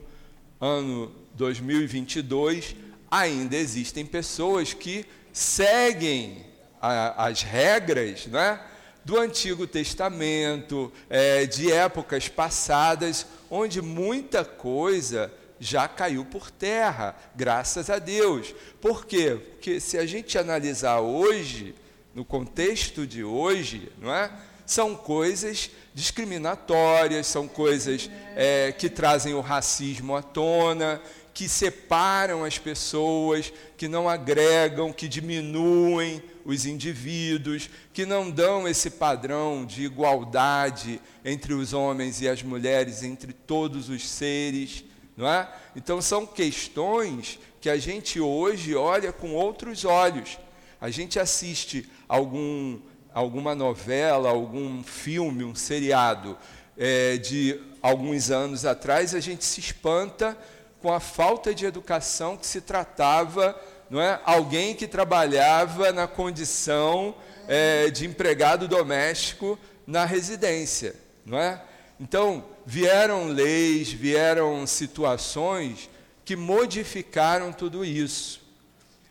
ano 0.59 1.09
2022, 1.33 2.75
ainda 3.09 3.55
existem 3.55 4.05
pessoas 4.05 4.73
que 4.73 5.05
seguem 5.31 6.45
a, 6.81 7.27
as 7.27 7.41
regras 7.41 8.27
né, 8.27 8.59
do 9.05 9.17
Antigo 9.17 9.65
Testamento, 9.65 10.91
é, 11.09 11.45
de 11.45 11.71
épocas 11.71 12.27
passadas, 12.27 13.25
onde 13.49 13.81
muita 13.81 14.43
coisa 14.43 15.33
já 15.57 15.87
caiu 15.87 16.25
por 16.25 16.51
terra, 16.51 17.15
graças 17.33 17.89
a 17.89 17.97
Deus. 17.97 18.53
Por 18.81 19.05
quê? 19.05 19.39
Porque 19.51 19.79
se 19.79 19.97
a 19.97 20.05
gente 20.05 20.37
analisar 20.37 20.99
hoje, 20.99 21.73
no 22.13 22.25
contexto 22.25 23.07
de 23.07 23.23
hoje, 23.23 23.89
não 23.97 24.13
é? 24.13 24.29
São 24.71 24.95
coisas 24.95 25.69
discriminatórias, 25.93 27.27
são 27.27 27.45
coisas 27.45 28.09
é, 28.37 28.71
que 28.71 28.89
trazem 28.89 29.33
o 29.33 29.41
racismo 29.41 30.15
à 30.15 30.23
tona, 30.23 31.01
que 31.33 31.49
separam 31.49 32.45
as 32.45 32.57
pessoas, 32.57 33.51
que 33.75 33.89
não 33.89 34.07
agregam, 34.07 34.93
que 34.93 35.09
diminuem 35.09 36.23
os 36.45 36.65
indivíduos, 36.65 37.69
que 37.91 38.05
não 38.05 38.31
dão 38.31 38.65
esse 38.65 38.91
padrão 38.91 39.65
de 39.65 39.83
igualdade 39.83 41.01
entre 41.25 41.53
os 41.53 41.73
homens 41.73 42.21
e 42.21 42.29
as 42.29 42.41
mulheres, 42.41 43.03
entre 43.03 43.33
todos 43.33 43.89
os 43.89 44.07
seres, 44.07 44.85
não 45.17 45.27
é? 45.27 45.49
Então 45.75 46.01
são 46.01 46.25
questões 46.25 47.37
que 47.59 47.69
a 47.69 47.77
gente 47.77 48.21
hoje 48.21 48.73
olha 48.73 49.11
com 49.11 49.33
outros 49.33 49.83
olhos. 49.83 50.39
A 50.79 50.89
gente 50.89 51.19
assiste 51.19 51.87
algum, 52.07 52.79
alguma 53.13 53.53
novela, 53.53 54.29
algum 54.29 54.83
filme, 54.83 55.43
um 55.43 55.55
seriado 55.55 56.37
é, 56.77 57.17
de 57.17 57.59
alguns 57.81 58.31
anos 58.31 58.65
atrás, 58.65 59.13
a 59.13 59.19
gente 59.19 59.43
se 59.43 59.59
espanta 59.59 60.37
com 60.81 60.91
a 60.91 60.99
falta 60.99 61.53
de 61.53 61.65
educação 61.65 62.37
que 62.37 62.45
se 62.45 62.61
tratava, 62.61 63.59
não 63.89 64.01
é? 64.01 64.19
Alguém 64.23 64.73
que 64.73 64.87
trabalhava 64.87 65.91
na 65.91 66.07
condição 66.07 67.15
é, 67.47 67.89
de 67.89 68.05
empregado 68.05 68.67
doméstico 68.67 69.59
na 69.85 70.05
residência, 70.05 70.95
não 71.25 71.37
é? 71.37 71.61
Então 71.99 72.45
vieram 72.65 73.27
leis, 73.27 73.91
vieram 73.91 74.65
situações 74.65 75.89
que 76.23 76.35
modificaram 76.35 77.51
tudo 77.51 77.83
isso. 77.83 78.41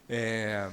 É, 0.08 0.68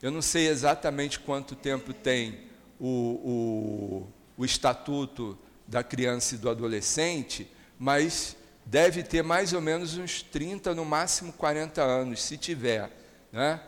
eu 0.00 0.10
não 0.10 0.22
sei 0.22 0.46
exatamente 0.48 1.18
quanto 1.18 1.56
tempo 1.56 1.92
tem 1.92 2.47
o, 2.80 2.86
o, 2.86 4.42
o 4.42 4.44
estatuto 4.44 5.38
da 5.66 5.82
criança 5.82 6.34
e 6.34 6.38
do 6.38 6.48
adolescente, 6.48 7.50
mas 7.78 8.36
deve 8.64 9.02
ter 9.02 9.22
mais 9.22 9.52
ou 9.52 9.60
menos 9.60 9.96
uns 9.96 10.22
30, 10.22 10.74
no 10.74 10.84
máximo 10.84 11.32
40 11.32 11.82
anos, 11.82 12.22
se 12.22 12.36
tiver. 12.36 12.90
Né? 13.32 13.60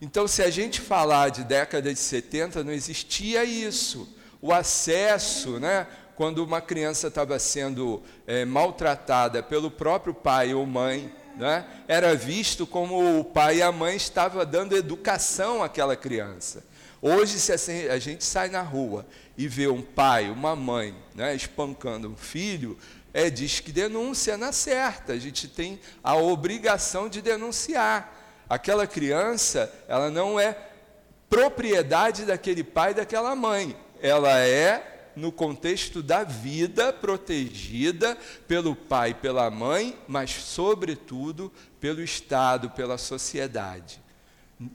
Então, 0.00 0.28
se 0.28 0.42
a 0.42 0.50
gente 0.50 0.80
falar 0.80 1.30
de 1.30 1.44
década 1.44 1.92
de 1.92 1.98
70, 1.98 2.62
não 2.62 2.72
existia 2.72 3.44
isso. 3.44 4.16
O 4.40 4.52
acesso, 4.52 5.58
né, 5.58 5.86
quando 6.14 6.44
uma 6.44 6.60
criança 6.60 7.08
estava 7.08 7.38
sendo 7.38 8.02
é, 8.26 8.44
maltratada 8.44 9.42
pelo 9.42 9.70
próprio 9.70 10.14
pai 10.14 10.54
ou 10.54 10.64
mãe, 10.66 11.12
né, 11.36 11.64
era 11.86 12.14
visto 12.14 12.66
como 12.66 13.20
o 13.20 13.24
pai 13.24 13.58
e 13.58 13.62
a 13.62 13.72
mãe 13.72 13.96
estavam 13.96 14.44
dando 14.44 14.76
educação 14.76 15.62
àquela 15.62 15.96
criança. 15.96 16.64
Hoje, 17.00 17.38
se 17.38 17.52
a 17.88 17.98
gente 17.98 18.24
sai 18.24 18.48
na 18.48 18.62
rua 18.62 19.06
e 19.36 19.46
vê 19.46 19.68
um 19.68 19.82
pai, 19.82 20.30
uma 20.30 20.56
mãe 20.56 20.94
né, 21.14 21.34
espancando 21.34 22.08
um 22.08 22.16
filho, 22.16 22.76
é, 23.14 23.30
diz 23.30 23.60
que 23.60 23.70
denúncia 23.70 24.36
na 24.36 24.52
certa, 24.52 25.12
a 25.12 25.18
gente 25.18 25.46
tem 25.46 25.78
a 26.02 26.16
obrigação 26.16 27.08
de 27.08 27.22
denunciar. 27.22 28.14
Aquela 28.48 28.86
criança, 28.86 29.72
ela 29.86 30.10
não 30.10 30.40
é 30.40 30.56
propriedade 31.30 32.24
daquele 32.24 32.64
pai 32.64 32.94
daquela 32.94 33.34
mãe, 33.36 33.76
ela 34.00 34.38
é 34.38 35.10
no 35.14 35.30
contexto 35.32 36.02
da 36.02 36.22
vida 36.22 36.92
protegida 36.92 38.16
pelo 38.46 38.74
pai 38.74 39.14
pela 39.14 39.50
mãe, 39.50 39.98
mas, 40.06 40.30
sobretudo, 40.30 41.52
pelo 41.80 42.02
Estado, 42.02 42.70
pela 42.70 42.96
sociedade. 42.96 44.00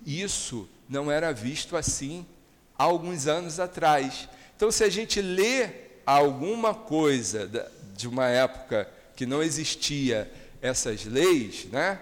Isso 0.06 0.70
não 0.88 1.12
era 1.12 1.34
visto 1.34 1.76
assim 1.76 2.26
há 2.78 2.84
alguns 2.84 3.28
anos 3.28 3.60
atrás. 3.60 4.28
Então, 4.56 4.72
se 4.72 4.84
a 4.84 4.90
gente 4.90 5.22
lê 5.22 5.70
alguma 6.06 6.74
coisa 6.74 7.50
de 7.96 8.08
uma 8.08 8.28
época 8.28 8.90
que 9.16 9.26
não 9.26 9.42
existia 9.42 10.32
essas 10.62 11.06
leis, 11.06 11.66
né, 11.66 12.00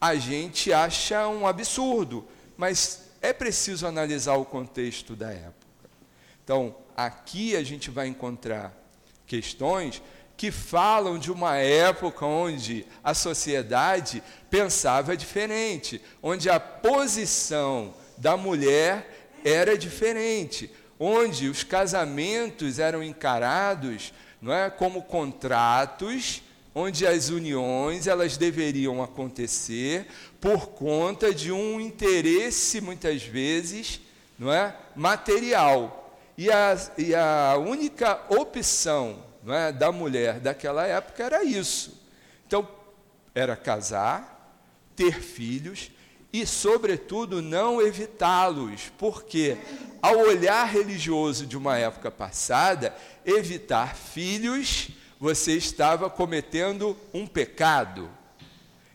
a 0.00 0.14
gente 0.14 0.72
acha 0.72 1.28
um 1.28 1.46
absurdo, 1.46 2.26
mas 2.56 3.04
é 3.20 3.32
preciso 3.32 3.86
analisar 3.86 4.34
o 4.34 4.44
contexto 4.44 5.16
da 5.16 5.30
época. 5.30 5.54
Então, 6.42 6.76
aqui 6.96 7.56
a 7.56 7.62
gente 7.62 7.90
vai 7.90 8.06
encontrar 8.06 8.72
questões 9.26 10.02
que 10.36 10.50
falam 10.50 11.18
de 11.18 11.30
uma 11.30 11.56
época 11.56 12.26
onde 12.26 12.86
a 13.02 13.14
sociedade 13.14 14.22
pensava 14.50 15.16
diferente, 15.16 16.00
onde 16.22 16.50
a 16.50 16.58
posição 16.58 17.94
da 18.16 18.36
mulher 18.36 19.28
era 19.44 19.76
diferente, 19.76 20.70
onde 20.98 21.48
os 21.48 21.62
casamentos 21.62 22.78
eram 22.78 23.02
encarados 23.02 24.12
não 24.40 24.52
é, 24.52 24.68
como 24.68 25.02
contratos 25.02 26.42
onde 26.74 27.06
as 27.06 27.30
uniões 27.30 28.06
elas 28.06 28.36
deveriam 28.36 29.02
acontecer 29.02 30.06
por 30.40 30.68
conta 30.68 31.32
de 31.32 31.52
um 31.52 31.80
interesse 31.80 32.80
muitas 32.80 33.22
vezes 33.22 34.00
não 34.38 34.52
é 34.52 34.76
material. 34.96 36.18
E 36.36 36.50
a, 36.50 36.76
e 36.98 37.14
a 37.14 37.56
única 37.56 38.20
opção 38.28 39.22
é, 39.46 39.72
da 39.72 39.90
mulher 39.92 40.40
daquela 40.40 40.86
época 40.86 41.22
era 41.22 41.44
isso 41.44 42.02
então 42.46 42.66
era 43.34 43.56
casar 43.56 44.34
ter 44.94 45.20
filhos 45.20 45.90
e, 46.34 46.44
sobretudo, 46.44 47.40
não 47.40 47.80
evitá-los, 47.80 48.90
porque, 48.98 49.56
ao 50.02 50.18
olhar 50.18 50.64
religioso 50.64 51.46
de 51.46 51.56
uma 51.56 51.78
época 51.78 52.10
passada, 52.10 52.92
evitar 53.24 53.94
filhos, 53.94 54.88
você 55.20 55.52
estava 55.52 56.10
cometendo 56.10 56.96
um 57.12 57.24
pecado. 57.24 58.10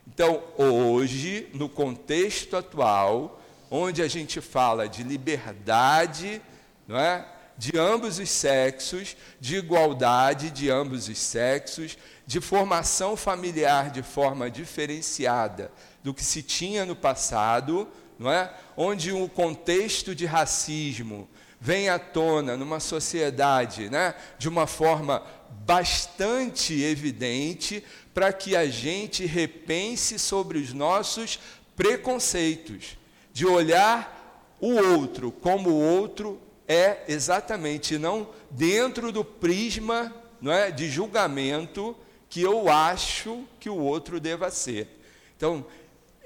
Então, 0.06 0.44
hoje, 0.58 1.48
no 1.54 1.70
contexto 1.70 2.58
atual, 2.58 3.42
onde 3.72 4.02
a 4.02 4.08
gente 4.10 4.42
fala 4.42 4.90
de 4.90 5.02
liberdade, 5.02 6.42
não 6.86 7.00
é? 7.00 7.26
De 7.60 7.78
ambos 7.78 8.20
os 8.20 8.30
sexos, 8.30 9.18
de 9.38 9.58
igualdade 9.58 10.50
de 10.50 10.70
ambos 10.70 11.10
os 11.10 11.18
sexos, 11.18 11.98
de 12.26 12.40
formação 12.40 13.18
familiar 13.18 13.92
de 13.92 14.02
forma 14.02 14.50
diferenciada 14.50 15.70
do 16.02 16.14
que 16.14 16.24
se 16.24 16.42
tinha 16.42 16.86
no 16.86 16.96
passado, 16.96 17.86
não 18.18 18.32
é? 18.32 18.50
Onde 18.78 19.12
o 19.12 19.28
contexto 19.28 20.16
de 20.16 20.26
racismo 20.26 21.30
vem 21.60 21.90
à 21.90 22.00
tona 22.00 22.56
numa 22.56 22.80
sociedade, 22.80 23.90
né, 23.90 24.16
de 24.38 24.48
uma 24.48 24.66
forma 24.66 25.22
bastante 25.66 26.82
evidente, 26.82 27.84
para 28.14 28.32
que 28.32 28.56
a 28.56 28.68
gente 28.68 29.26
repense 29.26 30.18
sobre 30.18 30.60
os 30.60 30.72
nossos 30.72 31.38
preconceitos, 31.76 32.98
de 33.34 33.46
olhar 33.46 34.56
o 34.62 34.76
outro 34.76 35.30
como 35.30 35.72
o 35.72 35.82
outro 35.82 36.42
é 36.70 37.04
exatamente 37.08 37.98
não 37.98 38.30
dentro 38.52 39.12
do 39.12 39.26
prisma, 39.26 40.16
não 40.40 40.52
é, 40.52 40.70
de 40.70 40.88
julgamento 40.88 41.98
que 42.30 42.44
eu 42.44 42.70
acho 42.70 43.44
que 43.60 43.72
o 43.72 43.76
outro 43.76 44.20
deva 44.20 44.52
ser. 44.52 44.88
Então, 45.36 45.66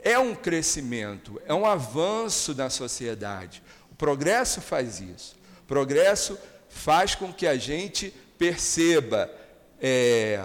é 0.03 0.19
um 0.19 0.35
crescimento, 0.35 1.41
é 1.45 1.53
um 1.53 1.65
avanço 1.65 2.53
na 2.53 2.69
sociedade. 2.69 3.63
O 3.89 3.95
progresso 3.95 4.59
faz 4.59 4.99
isso. 4.99 5.37
O 5.61 5.65
progresso 5.65 6.37
faz 6.67 7.15
com 7.15 7.31
que 7.31 7.47
a 7.47 7.55
gente 7.55 8.13
perceba, 8.37 9.31
é, 9.79 10.43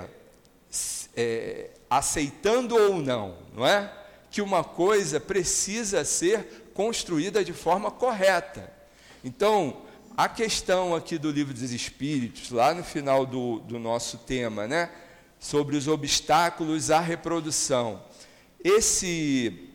é, 1.17 1.71
aceitando 1.91 2.77
ou 2.77 2.99
não, 2.99 3.37
não 3.53 3.67
é? 3.67 3.93
Que 4.31 4.41
uma 4.41 4.63
coisa 4.63 5.19
precisa 5.19 6.05
ser 6.05 6.71
construída 6.73 7.45
de 7.45 7.53
forma 7.53 7.91
correta. 7.91 8.73
Então, 9.25 9.88
a 10.19 10.29
questão 10.29 10.97
aqui 10.97 11.17
do 11.17 11.31
livro 11.31 11.55
dos 11.55 11.71
Espíritos, 11.71 12.51
lá 12.51 12.75
no 12.75 12.83
final 12.83 13.25
do, 13.25 13.61
do 13.61 13.79
nosso 13.79 14.19
tema, 14.19 14.67
né? 14.67 14.91
sobre 15.39 15.77
os 15.77 15.87
obstáculos 15.87 16.91
à 16.91 16.99
reprodução. 16.99 18.03
Esse, 18.59 19.71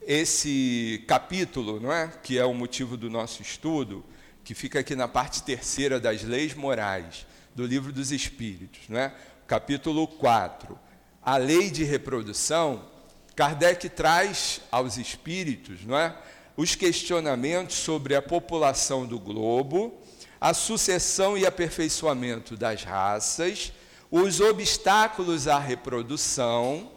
esse 0.00 1.04
capítulo, 1.08 1.80
não 1.80 1.92
é? 1.92 2.06
que 2.22 2.38
é 2.38 2.44
o 2.44 2.54
motivo 2.54 2.96
do 2.96 3.10
nosso 3.10 3.42
estudo, 3.42 4.04
que 4.44 4.54
fica 4.54 4.78
aqui 4.78 4.94
na 4.94 5.08
parte 5.08 5.42
terceira 5.42 5.98
das 5.98 6.22
leis 6.22 6.54
morais 6.54 7.26
do 7.52 7.66
livro 7.66 7.92
dos 7.92 8.12
Espíritos, 8.12 8.82
não 8.88 9.00
é? 9.00 9.12
capítulo 9.48 10.06
4, 10.06 10.78
a 11.20 11.36
lei 11.36 11.68
de 11.68 11.82
reprodução, 11.82 12.88
Kardec 13.34 13.88
traz 13.88 14.60
aos 14.70 14.96
espíritos 14.98 15.84
não 15.84 15.98
é? 15.98 16.16
Os 16.58 16.74
questionamentos 16.74 17.76
sobre 17.76 18.16
a 18.16 18.20
população 18.20 19.06
do 19.06 19.16
globo, 19.16 19.96
a 20.40 20.52
sucessão 20.52 21.38
e 21.38 21.46
aperfeiçoamento 21.46 22.56
das 22.56 22.82
raças, 22.82 23.72
os 24.10 24.40
obstáculos 24.40 25.46
à 25.46 25.56
reprodução, 25.56 26.90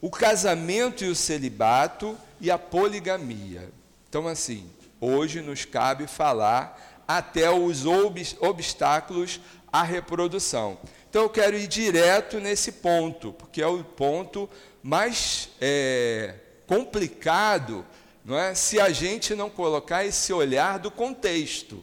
o 0.00 0.10
casamento 0.10 1.04
e 1.04 1.08
o 1.08 1.14
celibato 1.14 2.18
e 2.40 2.50
a 2.50 2.58
poligamia. 2.58 3.70
Então, 4.08 4.26
assim, 4.26 4.68
hoje 5.00 5.40
nos 5.42 5.64
cabe 5.64 6.08
falar 6.08 7.04
até 7.06 7.48
os 7.48 7.84
obstáculos 7.86 9.40
à 9.72 9.84
reprodução. 9.84 10.76
Então, 11.08 11.22
eu 11.22 11.30
quero 11.30 11.56
ir 11.56 11.68
direto 11.68 12.40
nesse 12.40 12.72
ponto, 12.72 13.32
porque 13.32 13.62
é 13.62 13.66
o 13.68 13.84
ponto 13.84 14.50
mais 14.82 15.50
é, 15.60 16.34
complicado, 16.66 17.86
não 18.28 18.38
é? 18.38 18.54
Se 18.54 18.78
a 18.78 18.90
gente 18.90 19.34
não 19.34 19.48
colocar 19.48 20.04
esse 20.04 20.34
olhar 20.34 20.78
do 20.78 20.90
contexto. 20.90 21.82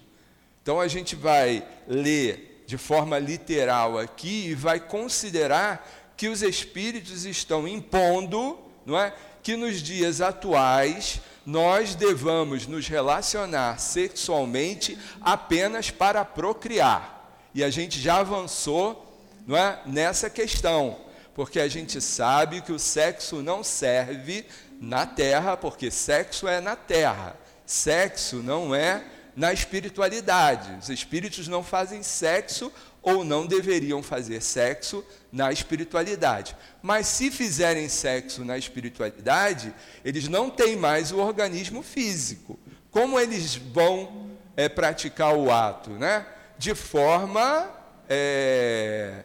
Então, 0.61 0.79
a 0.79 0.87
gente 0.87 1.15
vai 1.15 1.67
ler 1.87 2.63
de 2.67 2.77
forma 2.77 3.17
literal 3.17 3.97
aqui 3.97 4.49
e 4.49 4.53
vai 4.53 4.79
considerar 4.79 6.13
que 6.15 6.27
os 6.27 6.43
espíritos 6.43 7.25
estão 7.25 7.67
impondo, 7.67 8.59
não 8.85 8.95
é? 8.95 9.11
Que 9.41 9.55
nos 9.55 9.81
dias 9.81 10.21
atuais 10.21 11.19
nós 11.43 11.95
devamos 11.95 12.67
nos 12.67 12.87
relacionar 12.87 13.79
sexualmente 13.79 14.99
apenas 15.21 15.89
para 15.89 16.23
procriar. 16.23 17.39
E 17.55 17.63
a 17.63 17.71
gente 17.71 17.99
já 17.99 18.17
avançou 18.17 19.19
não 19.47 19.57
é, 19.57 19.79
nessa 19.87 20.29
questão, 20.29 20.95
porque 21.33 21.59
a 21.59 21.67
gente 21.67 21.99
sabe 21.99 22.61
que 22.61 22.71
o 22.71 22.77
sexo 22.77 23.41
não 23.41 23.63
serve 23.63 24.45
na 24.79 25.05
terra, 25.05 25.55
porque 25.57 25.89
sexo 25.89 26.47
é 26.47 26.59
na 26.59 26.75
terra, 26.75 27.35
sexo 27.65 28.37
não 28.37 28.73
é 28.73 29.03
na 29.35 29.51
espiritualidade. 29.51 30.77
Os 30.79 30.89
espíritos 30.89 31.47
não 31.47 31.63
fazem 31.63 32.01
sexo 32.01 32.71
ou 33.01 33.23
não 33.23 33.45
deveriam 33.45 34.01
fazer 34.01 34.41
sexo 34.41 35.05
na 35.31 35.51
espiritualidade. 35.51 36.55
Mas 36.81 37.07
se 37.07 37.29
fizerem 37.29 37.87
sexo 37.87 38.43
na 38.43 38.57
espiritualidade, 38.57 39.73
eles 40.03 40.27
não 40.27 40.49
têm 40.49 40.75
mais 40.75 41.11
o 41.11 41.19
organismo 41.19 41.83
físico. 41.83 42.57
Como 42.89 43.19
eles 43.19 43.55
vão 43.55 44.31
é, 44.55 44.67
praticar 44.69 45.35
o 45.35 45.51
ato? 45.51 45.91
Né? 45.91 46.25
De 46.57 46.73
forma 46.73 47.69
é, 48.09 49.23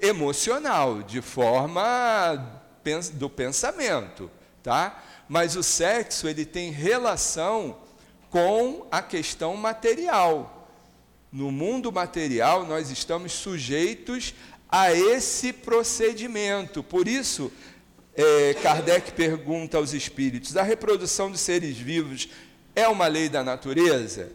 emocional, 0.00 1.02
de 1.02 1.20
forma 1.20 2.62
do 3.14 3.28
pensamento. 3.28 4.30
Tá? 4.68 5.02
Mas 5.26 5.56
o 5.56 5.62
sexo 5.62 6.28
ele 6.28 6.44
tem 6.44 6.70
relação 6.70 7.78
com 8.28 8.86
a 8.90 9.00
questão 9.00 9.56
material. 9.56 10.68
No 11.32 11.50
mundo 11.50 11.90
material, 11.90 12.66
nós 12.66 12.90
estamos 12.90 13.32
sujeitos 13.32 14.34
a 14.68 14.92
esse 14.92 15.54
procedimento. 15.54 16.82
Por 16.82 17.08
isso, 17.08 17.50
é, 18.14 18.52
Kardec 18.62 19.12
pergunta 19.12 19.78
aos 19.78 19.94
espíritos: 19.94 20.54
a 20.54 20.62
reprodução 20.62 21.30
dos 21.30 21.40
seres 21.40 21.78
vivos 21.78 22.28
é 22.76 22.86
uma 22.88 23.06
lei 23.06 23.30
da 23.30 23.42
natureza? 23.42 24.32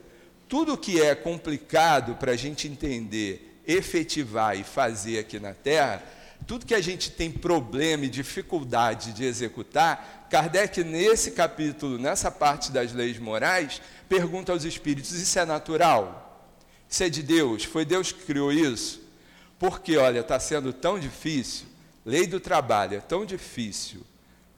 Tudo 0.50 0.76
que 0.76 1.00
é 1.00 1.14
complicado 1.14 2.16
para 2.16 2.32
a 2.32 2.36
gente 2.36 2.68
entender, 2.68 3.62
efetivar 3.68 4.60
e 4.60 4.64
fazer 4.64 5.20
aqui 5.20 5.40
na 5.40 5.54
Terra, 5.54 6.02
tudo 6.44 6.66
que 6.66 6.76
a 6.76 6.82
gente 6.82 7.12
tem 7.12 7.32
problema 7.32 8.06
e 8.06 8.10
dificuldade 8.10 9.14
de 9.14 9.24
executar, 9.24 10.28
Kardec, 10.30 10.84
nesse 10.84 11.32
capítulo, 11.32 11.98
nessa 11.98 12.32
parte 12.32 12.72
das 12.72 12.92
leis 12.92 13.20
morais, 13.20 13.82
pergunta 14.10 14.52
aos 14.52 14.64
espíritos: 14.64 15.12
isso 15.12 15.38
é 15.38 15.46
natural? 15.46 16.52
Isso 16.90 17.04
é 17.04 17.10
de 17.10 17.24
Deus? 17.24 17.64
Foi 17.64 17.86
Deus 17.86 18.12
que 18.12 18.24
criou 18.24 18.52
isso? 18.52 19.02
Porque, 19.60 19.98
olha, 19.98 20.20
está 20.20 20.40
sendo 20.40 20.74
tão 20.74 21.00
difícil, 21.00 21.68
lei 22.06 22.28
do 22.28 22.40
trabalho 22.40 22.98
é 22.98 23.00
tão 23.00 23.26
difícil, 23.26 24.02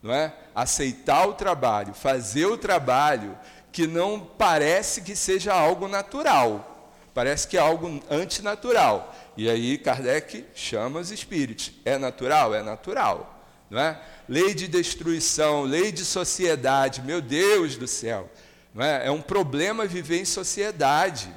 não 0.01 0.13
é? 0.13 0.33
Aceitar 0.53 1.27
o 1.27 1.33
trabalho, 1.33 1.93
fazer 1.93 2.45
o 2.45 2.57
trabalho, 2.57 3.37
que 3.71 3.85
não 3.85 4.19
parece 4.19 5.01
que 5.01 5.15
seja 5.15 5.53
algo 5.53 5.87
natural, 5.87 6.89
parece 7.13 7.47
que 7.47 7.57
é 7.57 7.59
algo 7.59 8.01
antinatural. 8.09 9.13
E 9.37 9.49
aí 9.49 9.77
Kardec 9.77 10.45
chama 10.55 10.99
os 10.99 11.11
espíritos. 11.11 11.71
É 11.83 11.97
natural? 11.97 12.53
É 12.53 12.63
natural. 12.63 13.43
Não 13.69 13.79
é? 13.79 13.99
Lei 14.27 14.53
de 14.53 14.67
destruição, 14.67 15.63
lei 15.63 15.91
de 15.91 16.05
sociedade, 16.05 17.01
meu 17.01 17.21
Deus 17.21 17.75
do 17.75 17.87
céu. 17.87 18.29
Não 18.73 18.83
é? 18.83 19.07
é 19.07 19.11
um 19.11 19.21
problema 19.21 19.85
viver 19.85 20.19
em 20.19 20.25
sociedade. 20.25 21.33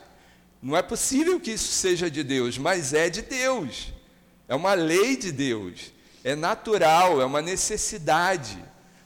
Não 0.62 0.76
é 0.76 0.82
possível 0.82 1.40
que 1.40 1.52
isso 1.52 1.72
seja 1.72 2.10
de 2.10 2.22
Deus, 2.22 2.58
mas 2.58 2.92
é 2.92 3.08
de 3.08 3.22
Deus. 3.22 3.92
É 4.46 4.54
uma 4.54 4.74
lei 4.74 5.16
de 5.16 5.30
Deus. 5.32 5.92
É 6.24 6.34
natural, 6.34 7.20
é 7.20 7.24
uma 7.24 7.40
necessidade. 7.40 8.58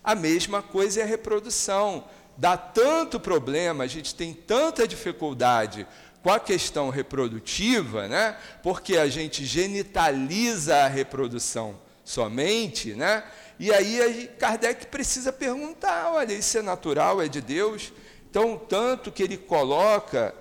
A 0.03 0.15
mesma 0.15 0.63
coisa 0.63 1.01
é 1.01 1.03
a 1.03 1.07
reprodução. 1.07 2.05
Dá 2.37 2.57
tanto 2.57 3.21
problema, 3.21 3.85
a 3.85 3.87
gente 3.87 4.15
tem 4.15 4.33
tanta 4.33 4.89
dificuldade 4.89 5.87
com 6.23 6.31
a 6.31 6.39
questão 6.39 6.89
reprodutiva, 6.89 8.07
né? 8.09 8.37
Porque 8.63 8.97
a 8.97 9.09
gente 9.09 9.45
genitaliza 9.45 10.77
a 10.77 10.89
reprodução 10.89 11.79
somente, 12.05 12.95
né? 12.95 13.25
E 13.59 13.73
aí 13.73 14.31
Kardec 14.39 14.87
precisa 14.87 15.33
perguntar, 15.33 16.11
olha, 16.13 16.33
isso 16.33 16.59
é 16.59 16.63
natural, 16.63 17.21
é 17.21 17.29
de 17.29 17.41
Deus? 17.41 17.93
Então, 18.31 18.57
tanto 18.57 19.13
que 19.13 19.23
ele 19.23 19.37
coloca 19.37 20.35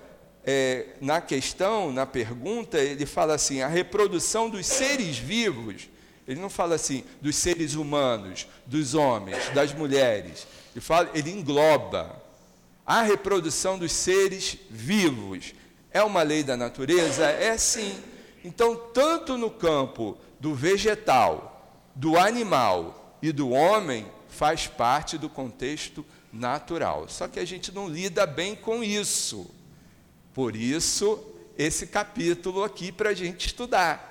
é, 0.44 0.86
na 1.00 1.20
questão, 1.20 1.92
na 1.92 2.06
pergunta, 2.06 2.78
ele 2.78 3.06
fala 3.06 3.34
assim: 3.34 3.60
a 3.60 3.68
reprodução 3.68 4.48
dos 4.48 4.66
seres 4.66 5.18
vivos, 5.18 5.88
ele 6.26 6.40
não 6.40 6.50
fala 6.50 6.74
assim 6.74 7.04
dos 7.20 7.36
seres 7.36 7.74
humanos, 7.74 8.46
dos 8.66 8.94
homens, 8.94 9.48
das 9.50 9.72
mulheres, 9.72 10.46
ele, 10.74 10.80
fala, 10.80 11.10
ele 11.14 11.30
engloba 11.30 12.20
a 12.86 13.02
reprodução 13.02 13.78
dos 13.78 13.92
seres 13.92 14.56
vivos. 14.70 15.54
É 15.92 16.02
uma 16.02 16.22
lei 16.22 16.42
da 16.42 16.56
natureza? 16.56 17.26
É 17.26 17.56
sim. 17.58 17.94
Então, 18.44 18.74
tanto 18.74 19.36
no 19.36 19.50
campo 19.50 20.16
do 20.40 20.54
vegetal, 20.54 21.80
do 21.94 22.18
animal 22.18 23.16
e 23.22 23.30
do 23.30 23.50
homem, 23.50 24.06
faz 24.28 24.66
parte 24.66 25.18
do 25.18 25.28
contexto 25.28 26.04
natural. 26.32 27.08
Só 27.08 27.28
que 27.28 27.38
a 27.38 27.44
gente 27.44 27.70
não 27.72 27.88
lida 27.88 28.26
bem 28.26 28.56
com 28.56 28.82
isso. 28.82 29.50
Por 30.32 30.56
isso, 30.56 31.22
esse 31.56 31.86
capítulo 31.86 32.64
aqui 32.64 32.90
para 32.90 33.10
a 33.10 33.14
gente 33.14 33.46
estudar. 33.46 34.10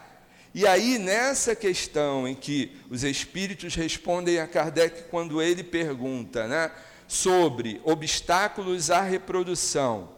E 0.53 0.67
aí, 0.67 0.97
nessa 0.97 1.55
questão 1.55 2.27
em 2.27 2.35
que 2.35 2.77
os 2.89 3.03
espíritos 3.03 3.73
respondem 3.73 4.39
a 4.39 4.47
Kardec 4.47 5.03
quando 5.09 5.41
ele 5.41 5.63
pergunta 5.63 6.47
né, 6.47 6.71
sobre 7.07 7.81
obstáculos 7.83 8.91
à 8.91 9.01
reprodução, 9.01 10.09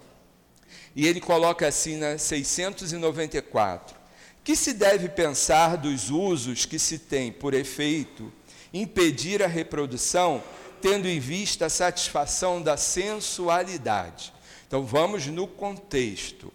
e 0.95 1.07
ele 1.07 1.19
coloca 1.19 1.67
assim 1.67 1.97
na 1.97 2.17
694: 2.17 3.95
que 4.43 4.55
se 4.55 4.73
deve 4.73 5.09
pensar 5.09 5.77
dos 5.77 6.09
usos 6.09 6.65
que 6.65 6.77
se 6.77 6.99
tem 6.99 7.31
por 7.31 7.53
efeito 7.53 8.31
impedir 8.73 9.41
a 9.43 9.47
reprodução, 9.47 10.43
tendo 10.81 11.07
em 11.07 11.19
vista 11.19 11.67
a 11.67 11.69
satisfação 11.69 12.61
da 12.61 12.75
sensualidade? 12.75 14.33
Então 14.67 14.85
vamos 14.85 15.27
no 15.27 15.47
contexto. 15.47 16.51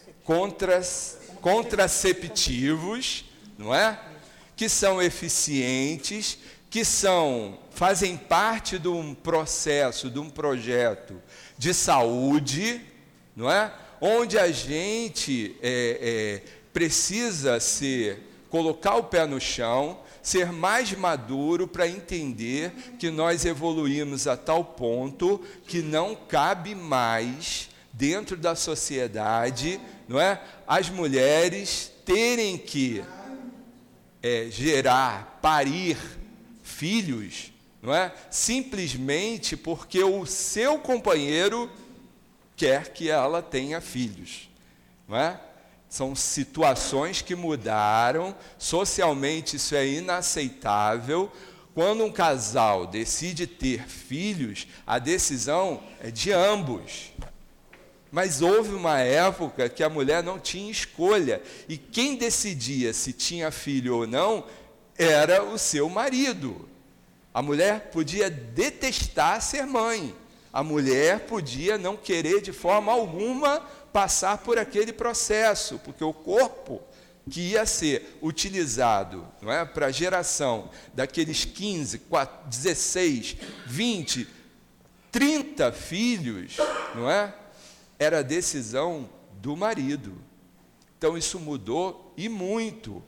contraceptivos, 1.42 3.26
não 3.58 3.74
é? 3.74 4.00
Que 4.56 4.70
são 4.70 5.02
eficientes, 5.02 6.38
que 6.70 6.82
são 6.84 7.58
fazem 7.76 8.16
parte 8.16 8.78
de 8.78 8.88
um 8.88 9.14
processo, 9.14 10.08
de 10.08 10.18
um 10.18 10.30
projeto 10.30 11.20
de 11.58 11.72
saúde, 11.72 12.80
não 13.34 13.50
é? 13.50 13.72
Onde 14.00 14.38
a 14.38 14.50
gente 14.50 15.56
é, 15.62 16.42
é, 16.42 16.50
precisa 16.72 17.58
ser, 17.60 18.22
colocar 18.50 18.96
o 18.96 19.04
pé 19.04 19.26
no 19.26 19.40
chão, 19.40 19.98
ser 20.22 20.52
mais 20.52 20.92
maduro 20.92 21.68
para 21.68 21.88
entender 21.88 22.72
que 22.98 23.10
nós 23.10 23.44
evoluímos 23.44 24.26
a 24.26 24.36
tal 24.36 24.64
ponto 24.64 25.40
que 25.66 25.80
não 25.80 26.14
cabe 26.14 26.74
mais 26.74 27.70
dentro 27.92 28.36
da 28.36 28.54
sociedade, 28.54 29.80
não 30.08 30.20
é? 30.20 30.40
As 30.66 30.90
mulheres 30.90 31.90
terem 32.04 32.58
que 32.58 33.02
é, 34.22 34.48
gerar, 34.50 35.38
parir 35.40 35.96
filhos, 36.62 37.52
não 37.86 37.94
é? 37.94 38.12
Simplesmente 38.32 39.56
porque 39.56 40.02
o 40.02 40.26
seu 40.26 40.76
companheiro 40.76 41.70
quer 42.56 42.92
que 42.92 43.08
ela 43.08 43.40
tenha 43.40 43.80
filhos, 43.80 44.50
não 45.06 45.16
é? 45.16 45.40
São 45.88 46.16
situações 46.16 47.22
que 47.22 47.36
mudaram, 47.36 48.34
socialmente 48.58 49.54
isso 49.54 49.76
é 49.76 49.86
inaceitável. 49.86 51.30
Quando 51.74 52.04
um 52.04 52.10
casal 52.10 52.88
decide 52.88 53.46
ter 53.46 53.86
filhos, 53.86 54.66
a 54.84 54.98
decisão 54.98 55.80
é 56.00 56.10
de 56.10 56.32
ambos. 56.32 57.12
Mas 58.10 58.42
houve 58.42 58.74
uma 58.74 58.98
época 58.98 59.68
que 59.68 59.84
a 59.84 59.88
mulher 59.88 60.24
não 60.24 60.40
tinha 60.40 60.72
escolha, 60.72 61.40
e 61.68 61.78
quem 61.78 62.16
decidia 62.16 62.92
se 62.92 63.12
tinha 63.12 63.52
filho 63.52 63.98
ou 63.98 64.06
não 64.08 64.44
era 64.98 65.44
o 65.44 65.56
seu 65.56 65.88
marido. 65.88 66.68
A 67.36 67.42
mulher 67.42 67.90
podia 67.90 68.30
detestar 68.30 69.42
ser 69.42 69.66
mãe, 69.66 70.16
a 70.50 70.62
mulher 70.62 71.26
podia 71.26 71.76
não 71.76 71.94
querer 71.94 72.40
de 72.40 72.50
forma 72.50 72.90
alguma 72.90 73.60
passar 73.92 74.38
por 74.38 74.58
aquele 74.58 74.90
processo, 74.90 75.78
porque 75.80 76.02
o 76.02 76.14
corpo 76.14 76.82
que 77.30 77.50
ia 77.50 77.66
ser 77.66 78.18
utilizado 78.22 79.28
não 79.42 79.52
é, 79.52 79.66
para 79.66 79.88
a 79.88 79.90
geração 79.90 80.70
daqueles 80.94 81.44
15, 81.44 81.98
4, 81.98 82.48
16, 82.48 83.36
20, 83.66 84.26
30 85.12 85.72
filhos, 85.72 86.56
não 86.94 87.10
é? 87.10 87.34
era 87.98 88.24
decisão 88.24 89.10
do 89.34 89.54
marido. 89.54 90.16
Então 90.96 91.18
isso 91.18 91.38
mudou 91.38 92.14
e 92.16 92.30
muito. 92.30 93.04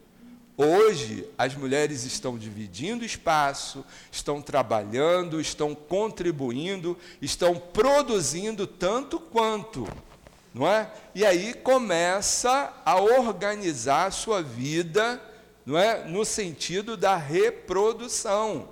Hoje 0.61 1.25
as 1.39 1.55
mulheres 1.55 2.03
estão 2.03 2.37
dividindo 2.37 3.05
espaço, 3.05 3.85
estão 4.11 4.43
trabalhando, 4.43 5.41
estão 5.41 5.73
contribuindo, 5.73 6.99
estão 7.23 7.55
produzindo 7.55 8.67
tanto 8.67 9.21
quanto, 9.21 9.87
não 10.53 10.67
é? 10.67 10.93
E 11.15 11.25
aí 11.25 11.55
começa 11.55 12.75
a 12.85 13.01
organizar 13.01 14.07
a 14.07 14.11
sua 14.11 14.43
vida, 14.43 15.23
não 15.65 15.79
é? 15.79 16.05
No 16.05 16.25
sentido 16.25 16.97
da 16.97 17.15
reprodução. 17.15 18.69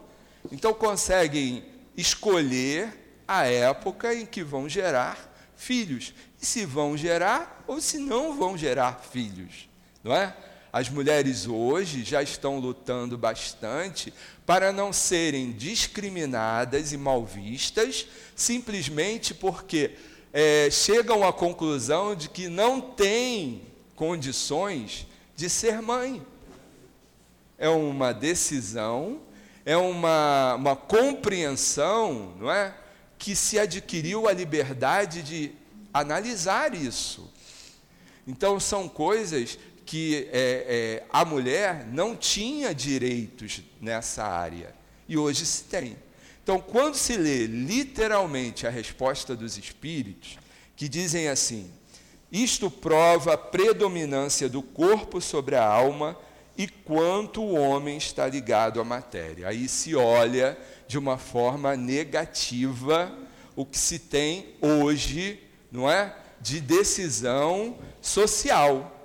Então 0.51 0.75
conseguem 0.75 1.65
escolher 1.97 3.23
a 3.29 3.47
época 3.47 4.13
em 4.13 4.27
que 4.27 4.43
vão 4.43 4.69
gerar 4.69 5.33
filhos. 5.55 6.13
E 6.43 6.45
se 6.45 6.67
vão 6.67 6.97
gerar 6.97 7.63
ou 7.65 7.81
se 7.81 7.99
não 7.99 8.37
vão 8.37 8.59
gerar 8.59 9.03
filhos, 9.09 9.69
não 10.03 10.13
é? 10.13 10.35
As 10.73 10.89
mulheres 10.89 11.47
hoje 11.47 12.05
já 12.05 12.23
estão 12.23 12.59
lutando 12.59 13.17
bastante 13.17 14.13
para 14.45 14.73
não 14.73 14.93
serem 14.93 15.53
discriminadas 15.53 16.93
e 16.93 16.97
mal 16.97 17.25
vistas, 17.25 18.07
simplesmente 18.35 19.33
porque 19.33 19.93
é, 20.33 20.69
chegam 20.71 21.27
à 21.27 21.33
conclusão 21.33 22.15
de 22.15 22.29
que 22.29 22.49
não 22.49 22.81
têm 22.81 23.63
condições 23.95 25.07
de 25.35 25.49
ser 25.49 25.81
mãe. 25.81 26.23
É 27.59 27.69
uma 27.69 28.13
decisão, 28.13 29.21
é 29.65 29.77
uma, 29.77 30.55
uma 30.55 30.77
compreensão, 30.77 32.35
não 32.39 32.51
é? 32.51 32.75
que 33.19 33.35
se 33.35 33.59
adquiriu 33.59 34.29
a 34.29 34.33
liberdade 34.33 35.23
de 35.23 35.53
analisar 35.93 36.75
isso. 36.75 37.33
Então, 38.27 38.61
são 38.61 38.89
coisas 38.89 39.59
que 39.87 40.29
é, 40.33 41.01
é, 41.03 41.05
a 41.11 41.25
mulher 41.25 41.87
não 41.87 42.17
tinha 42.17 42.75
direitos 42.75 43.63
nessa 43.81 44.25
área, 44.25 44.75
e 45.09 45.17
hoje 45.17 45.47
se 45.47 45.65
tem. 45.65 45.97
Então, 46.43 46.61
quando 46.61 46.97
se 46.97 47.17
lê 47.17 47.47
literalmente 47.47 48.67
a 48.67 48.71
resposta 48.71 49.35
dos 49.35 49.57
espíritos, 49.57 50.39
que 50.77 50.89
dizem 50.89 51.29
assim: 51.29 51.71
isto 52.31 52.71
prova 52.71 53.35
a 53.35 53.39
predominância 53.39 54.49
do 54.49 54.61
corpo 54.61 55.21
sobre 55.21 55.55
a 55.55 55.65
alma 55.65 56.19
e 56.59 56.67
quanto 56.67 57.43
o 57.43 57.55
homem 57.55 57.97
está 57.97 58.27
ligado 58.27 58.81
à 58.81 58.85
matéria. 58.85 59.49
Aí 59.49 59.69
se 59.69 59.95
olha 59.95 60.59
de 60.89 60.99
uma 60.99 61.19
forma 61.19 61.77
negativa 61.77 63.13
o 63.55 63.65
que 63.65 63.79
se 63.79 63.99
tem 63.99 64.55
hoje, 64.61 65.41
não 65.71 65.91
é? 65.91 66.15
De 66.41 66.61
decisão 66.61 67.79
social. 68.01 68.96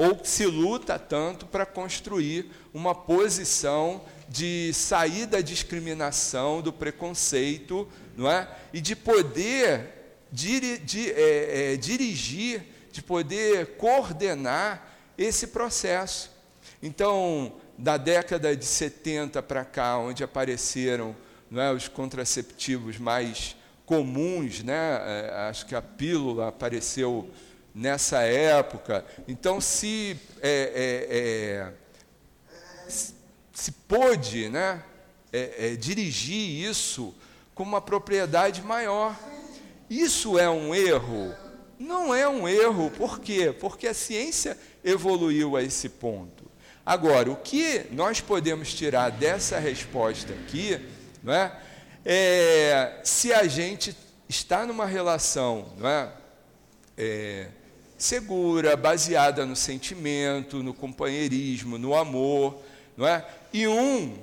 Ou 0.00 0.18
se 0.24 0.46
luta 0.46 0.98
tanto 0.98 1.44
para 1.44 1.66
construir 1.66 2.50
uma 2.72 2.94
posição 2.94 4.00
de 4.30 4.72
sair 4.72 5.26
da 5.26 5.42
discriminação, 5.42 6.62
do 6.62 6.72
preconceito, 6.72 7.86
não 8.16 8.30
é? 8.30 8.48
E 8.72 8.80
de 8.80 8.96
poder 8.96 10.16
diri, 10.32 10.78
de, 10.78 11.10
é, 11.12 11.74
é, 11.74 11.76
dirigir, 11.76 12.64
de 12.90 13.02
poder 13.02 13.76
coordenar 13.76 14.90
esse 15.18 15.48
processo. 15.48 16.30
Então, 16.82 17.52
da 17.76 17.98
década 17.98 18.56
de 18.56 18.64
70 18.64 19.42
para 19.42 19.66
cá, 19.66 19.98
onde 19.98 20.24
apareceram 20.24 21.14
é, 21.54 21.70
os 21.72 21.88
contraceptivos 21.88 22.96
mais 22.96 23.54
comuns, 23.84 24.62
né? 24.62 24.74
É, 24.74 25.30
acho 25.50 25.66
que 25.66 25.74
a 25.74 25.82
pílula 25.82 26.48
apareceu 26.48 27.28
nessa 27.74 28.22
época. 28.22 29.04
Então, 29.28 29.60
se, 29.60 30.16
é, 30.42 30.52
é, 30.74 31.16
é 31.16 31.72
se 33.52 33.72
pôde 33.72 34.48
né, 34.48 34.82
é, 35.32 35.76
dirigir 35.76 36.68
isso 36.68 37.14
com 37.54 37.62
uma 37.62 37.80
propriedade 37.80 38.62
maior. 38.62 39.14
Isso 39.88 40.38
é 40.38 40.48
um 40.48 40.74
erro? 40.74 41.34
Não 41.78 42.14
é 42.14 42.28
um 42.28 42.48
erro, 42.48 42.90
por 42.90 43.20
quê? 43.20 43.54
Porque 43.58 43.86
a 43.86 43.94
ciência 43.94 44.56
evoluiu 44.84 45.56
a 45.56 45.62
esse 45.62 45.88
ponto. 45.88 46.50
Agora, 46.84 47.30
o 47.30 47.36
que 47.36 47.86
nós 47.90 48.20
podemos 48.20 48.72
tirar 48.72 49.10
dessa 49.10 49.58
resposta 49.58 50.32
aqui, 50.32 50.80
não 51.22 51.32
é? 51.32 51.52
é 52.04 53.00
se 53.04 53.32
a 53.32 53.46
gente 53.46 53.96
está 54.28 54.64
numa 54.64 54.86
relação, 54.86 55.72
não 55.76 55.88
é? 55.88 56.12
é 56.96 57.48
segura, 58.02 58.76
baseada 58.76 59.44
no 59.44 59.54
sentimento, 59.54 60.62
no 60.62 60.72
companheirismo, 60.72 61.76
no 61.76 61.94
amor, 61.94 62.60
não 62.96 63.06
é? 63.06 63.26
E 63.52 63.66
um 63.66 64.18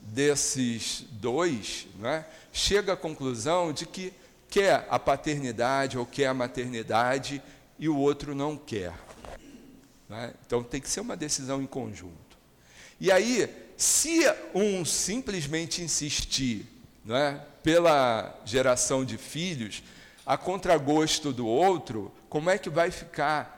desses 0.00 1.04
dois, 1.10 1.88
não 1.98 2.08
é? 2.08 2.26
Chega 2.52 2.92
à 2.92 2.96
conclusão 2.96 3.72
de 3.72 3.84
que 3.84 4.12
quer 4.48 4.86
a 4.88 4.98
paternidade 4.98 5.98
ou 5.98 6.06
quer 6.06 6.28
a 6.28 6.34
maternidade 6.34 7.42
e 7.78 7.88
o 7.88 7.96
outro 7.96 8.34
não 8.34 8.56
quer. 8.56 8.94
Né? 10.08 10.32
Então 10.46 10.62
tem 10.62 10.80
que 10.80 10.88
ser 10.88 11.00
uma 11.00 11.16
decisão 11.16 11.60
em 11.60 11.66
conjunto. 11.66 12.14
E 13.00 13.10
aí, 13.10 13.52
se 13.76 14.20
um 14.54 14.84
simplesmente 14.84 15.82
insistir 15.82 16.64
né, 17.04 17.42
pela 17.62 18.40
geração 18.44 19.04
de 19.04 19.18
filhos, 19.18 19.82
a 20.26 20.36
contragosto 20.36 21.32
do 21.32 21.46
outro, 21.46 22.12
como 22.28 22.50
é 22.50 22.58
que 22.58 22.68
vai 22.68 22.90
ficar 22.90 23.56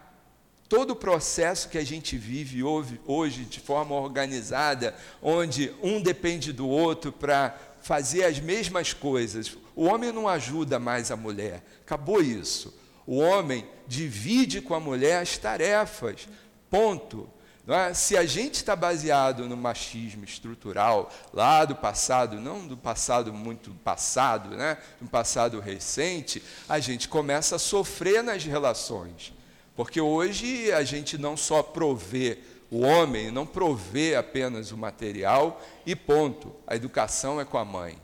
todo 0.68 0.90
o 0.90 0.96
processo 0.96 1.70
que 1.70 1.78
a 1.78 1.84
gente 1.84 2.18
vive 2.18 2.62
hoje 2.62 3.44
de 3.44 3.58
forma 3.58 3.94
organizada, 3.94 4.94
onde 5.22 5.74
um 5.82 6.00
depende 6.00 6.52
do 6.52 6.68
outro 6.68 7.10
para 7.10 7.56
fazer 7.80 8.24
as 8.24 8.38
mesmas 8.38 8.92
coisas. 8.92 9.56
O 9.74 9.84
homem 9.84 10.12
não 10.12 10.28
ajuda 10.28 10.78
mais 10.78 11.10
a 11.10 11.16
mulher, 11.16 11.64
acabou 11.80 12.20
isso. 12.20 12.74
O 13.06 13.16
homem 13.16 13.66
divide 13.86 14.60
com 14.60 14.74
a 14.74 14.80
mulher 14.80 15.22
as 15.22 15.38
tarefas. 15.38 16.28
Ponto. 16.68 17.26
É? 17.74 17.92
Se 17.92 18.16
a 18.16 18.24
gente 18.24 18.54
está 18.54 18.74
baseado 18.74 19.46
no 19.46 19.56
machismo 19.56 20.24
estrutural 20.24 21.12
lá 21.34 21.66
do 21.66 21.74
passado, 21.74 22.40
não 22.40 22.66
do 22.66 22.78
passado 22.78 23.32
muito 23.32 23.72
passado, 23.84 24.56
né? 24.56 24.78
do 24.98 25.06
passado 25.06 25.60
recente, 25.60 26.42
a 26.66 26.78
gente 26.80 27.08
começa 27.08 27.56
a 27.56 27.58
sofrer 27.58 28.22
nas 28.22 28.42
relações. 28.44 29.34
Porque 29.76 30.00
hoje 30.00 30.72
a 30.72 30.82
gente 30.82 31.18
não 31.18 31.36
só 31.36 31.62
provê 31.62 32.38
o 32.70 32.80
homem, 32.80 33.30
não 33.30 33.46
provê 33.46 34.16
apenas 34.16 34.72
o 34.72 34.76
material 34.76 35.62
e 35.84 35.94
ponto. 35.94 36.54
A 36.66 36.74
educação 36.74 37.38
é 37.38 37.44
com 37.44 37.58
a 37.58 37.64
mãe. 37.64 37.98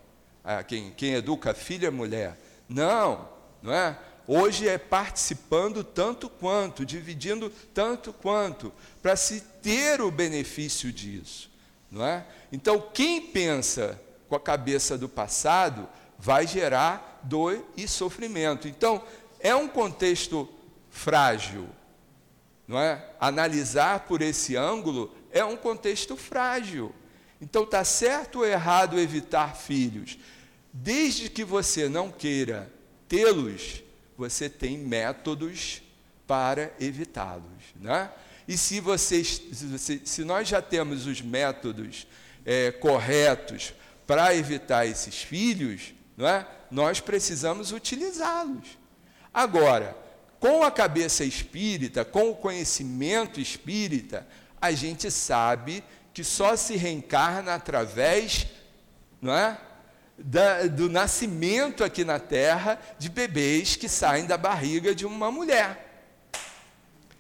Ah, 0.45 0.63
quem, 0.63 0.91
quem 0.91 1.15
educa 1.15 1.55
filha 1.55 1.89
é 1.89 1.91
mulher. 1.91 2.39
Não, 2.69 3.29
não 3.63 3.73
é? 3.73 3.99
Hoje 4.27 4.67
é 4.67 4.79
participando 4.79 5.85
tanto 5.85 6.31
quanto, 6.31 6.85
dividindo 6.85 7.51
tanto 7.75 8.13
quanto, 8.13 8.73
para 9.03 9.17
se 9.17 9.41
ter 9.63 10.01
o 10.01 10.11
benefício 10.11 10.91
disso. 10.91 11.51
Não 11.91 12.05
é? 12.05 12.27
Então, 12.51 12.81
quem 12.93 13.21
pensa 13.21 14.01
com 14.29 14.35
a 14.35 14.41
cabeça 14.41 14.97
do 14.97 15.09
passado 15.09 15.87
vai 16.19 16.47
gerar 16.47 17.21
dor 17.23 17.63
e 17.77 17.87
sofrimento. 17.87 18.67
Então, 18.67 19.05
é 19.39 19.55
um 19.55 19.69
contexto 19.69 20.49
frágil. 20.91 21.69
Não 22.67 22.79
é? 22.79 23.07
Analisar 23.21 24.01
por 24.01 24.23
esse 24.23 24.57
ângulo 24.57 25.15
é 25.31 25.45
um 25.45 25.57
contexto 25.57 26.17
frágil. 26.17 26.95
Então, 27.41 27.65
está 27.65 27.85
certo 27.85 28.39
ou 28.39 28.47
errado 28.47 28.99
evitar 28.99 29.55
filhos? 29.55 30.19
Desde 30.73 31.29
que 31.29 31.45
você 31.45 31.91
não 31.91 32.11
queira 32.11 32.73
tê-los, 33.07 33.84
você 34.17 34.49
tem 34.49 34.79
métodos 34.79 35.83
para 36.27 36.73
evitá-los. 36.81 37.63
Né? 37.77 38.11
E 38.47 38.57
se, 38.57 38.81
vocês, 38.81 39.41
se, 40.05 40.25
nós 40.25 40.49
já 40.49 40.61
temos 40.61 41.07
os 41.07 41.21
métodos 41.21 42.07
é, 42.45 42.71
corretos 42.73 43.75
para 44.07 44.35
evitar 44.35 44.87
esses 44.87 45.23
filhos, 45.23 45.95
não 46.17 46.27
é? 46.27 46.47
nós 46.71 47.01
precisamos 47.01 47.73
utilizá-los. 47.73 48.79
Agora, 49.33 49.97
com 50.39 50.63
a 50.63 50.71
cabeça 50.71 51.25
espírita, 51.25 52.05
com 52.05 52.31
o 52.31 52.37
conhecimento 52.37 53.41
espírita, 53.41 54.27
a 54.61 54.73
gente 54.73 55.11
sabe 55.11 55.83
que 56.13 56.23
só 56.23 56.55
se 56.55 56.77
reencarna 56.77 57.55
através 57.55 58.47
não 59.25 59.35
é? 59.35 59.59
Da, 60.17 60.67
do 60.67 60.89
nascimento 60.89 61.83
aqui 61.83 62.05
na 62.05 62.21
Terra 62.21 62.81
de 62.99 63.09
bebês 63.09 63.75
que 63.75 63.89
saem 63.89 64.27
da 64.27 64.37
barriga 64.37 64.95
de 64.95 65.05
uma 65.05 65.31
mulher. 65.31 65.85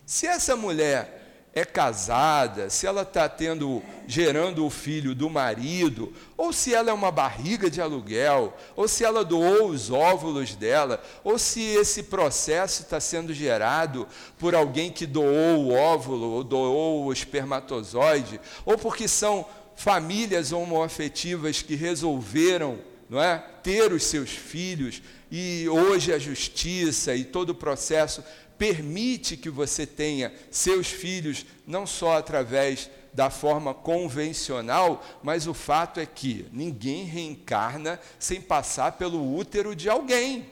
Se 0.07 0.27
essa 0.27 0.55
mulher 0.55 1.25
é 1.55 1.65
casada, 1.65 2.69
se 2.69 2.85
ela 2.85 3.03
está 3.03 3.29
tendo, 3.29 3.81
gerando 4.09 4.67
o 4.67 4.71
filho 4.71 5.15
do 5.15 5.31
marido, 5.31 6.13
ou 6.37 6.53
se 6.53 6.75
ela 6.75 6.91
é 6.91 6.93
uma 6.93 7.13
barriga 7.13 7.71
de 7.71 7.81
aluguel, 7.81 8.57
ou 8.75 8.89
se 8.89 9.05
ela 9.05 9.25
doou 9.25 9.69
os 9.69 9.89
óvulos 9.89 10.57
dela, 10.57 11.01
ou 11.23 11.39
se 11.39 11.63
esse 11.63 12.03
processo 12.03 12.83
está 12.83 12.99
sendo 12.99 13.33
gerado 13.33 14.07
por 14.37 14.53
alguém 14.53 14.91
que 14.91 15.07
doou 15.07 15.67
o 15.67 15.73
óvulo, 15.73 16.33
ou 16.33 16.43
doou 16.43 17.05
o 17.05 17.13
espermatozoide, 17.13 18.41
ou 18.67 18.77
porque 18.77 19.07
são 19.07 19.47
famílias 19.77 20.53
homoafetivas 20.53 21.63
que 21.63 21.75
resolveram 21.75 22.79
não 23.09 23.23
é, 23.23 23.39
ter 23.63 23.93
os 23.93 24.05
seus 24.05 24.31
filhos, 24.31 25.03
e 25.31 25.69
hoje 25.69 26.13
a 26.13 26.19
justiça 26.19 27.15
e 27.15 27.25
todo 27.25 27.51
o 27.51 27.55
processo 27.55 28.25
permite 28.57 29.37
que 29.37 29.51
você 29.51 29.87
tenha 29.87 30.33
seus 30.51 30.89
filhos 30.89 31.45
não 31.67 31.87
só 31.87 32.17
através 32.17 32.89
da 33.13 33.31
forma 33.31 33.73
convencional, 33.73 35.05
mas 35.23 35.47
o 35.47 35.55
fato 35.55 36.01
é 36.01 36.07
que 36.07 36.47
ninguém 36.53 37.05
reencarna 37.05 38.01
sem 38.19 38.41
passar 38.41 38.93
pelo 38.93 39.37
útero 39.37 39.75
de 39.75 39.89
alguém. 39.89 40.51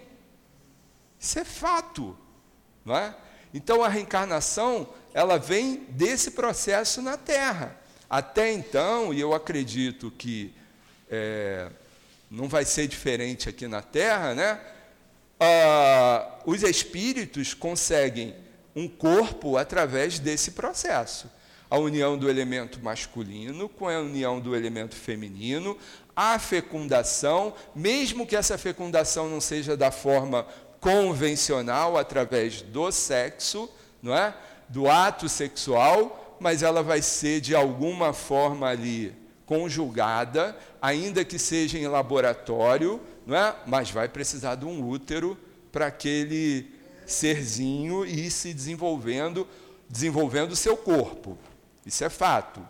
Isso 1.19 1.39
é 1.39 1.45
fato, 1.45 2.17
não 2.85 2.97
é? 2.97 3.15
Então 3.53 3.83
a 3.83 3.89
reencarnação, 3.89 4.89
ela 5.13 5.39
vem 5.39 5.87
desse 5.89 6.33
processo 6.33 7.03
na 7.03 7.17
Terra. 7.17 7.82
Até 8.13 8.53
então, 8.53 9.15
e 9.15 9.19
eu 9.19 9.33
acredito 9.33 10.11
que 10.11 10.53
é, 11.11 11.71
não 12.31 12.47
vai 12.47 12.63
ser 12.67 12.87
diferente 12.87 13.49
aqui 13.49 13.67
na 13.67 13.81
Terra, 13.81 14.35
né? 14.35 14.61
ah, 15.41 16.29
os 16.45 16.63
espíritos 16.63 17.55
conseguem 17.55 18.35
um 18.77 18.87
corpo 18.87 19.57
através 19.57 20.19
desse 20.19 20.51
processo. 20.51 21.27
A 21.71 21.79
união 21.79 22.19
do 22.19 22.29
elemento 22.29 22.79
masculino 22.83 23.67
com 23.67 23.89
a 23.89 23.99
união 23.99 24.39
do 24.39 24.55
elemento 24.55 24.95
feminino, 24.95 25.79
a 26.15 26.39
fecundação, 26.39 27.55
mesmo 27.75 28.27
que 28.27 28.37
essa 28.37 28.59
fecundação 28.59 29.31
não 29.31 29.41
seja 29.41 29.75
da 29.75 29.91
forma 29.91 30.47
convencional, 30.81 31.97
através 31.97 32.61
do 32.61 32.93
sexo, 32.93 33.71
não 34.03 34.15
é? 34.15 34.35
do 34.69 34.87
ato 34.87 35.31
sexual, 35.31 36.22
mas 36.43 36.63
ela 36.63 36.83
vai 36.83 37.01
ser 37.01 37.41
de 37.41 37.55
alguma 37.55 38.13
forma 38.13 38.67
ali 38.67 39.15
conjugada, 39.47 40.57
ainda 40.81 41.25
que 41.25 41.39
seja 41.39 41.79
em 41.79 41.87
laboratório, 41.87 43.01
não 43.25 43.37
é? 43.37 43.55
mas 43.67 43.91
vai 43.91 44.09
precisar 44.09 44.57
de 44.57 44.65
um 44.65 44.87
útero 44.87 45.39
para 45.71 45.87
aquele 45.87 46.71
serzinho 47.07 48.05
ir 48.05 48.31
se 48.31 48.53
desenvolvendo, 48.53 49.47
desenvolvendo 49.89 50.53
o 50.53 50.57
seu 50.57 50.77
corpo. 50.77 51.39
Isso 51.87 52.05
é 52.05 52.11
fato. 52.11 52.67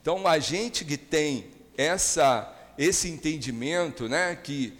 Então, 0.00 0.26
a 0.26 0.38
gente 0.38 0.84
que 0.84 0.96
tem 0.96 1.50
essa, 1.76 2.52
esse 2.76 3.08
entendimento, 3.08 4.08
né, 4.08 4.36
que 4.36 4.76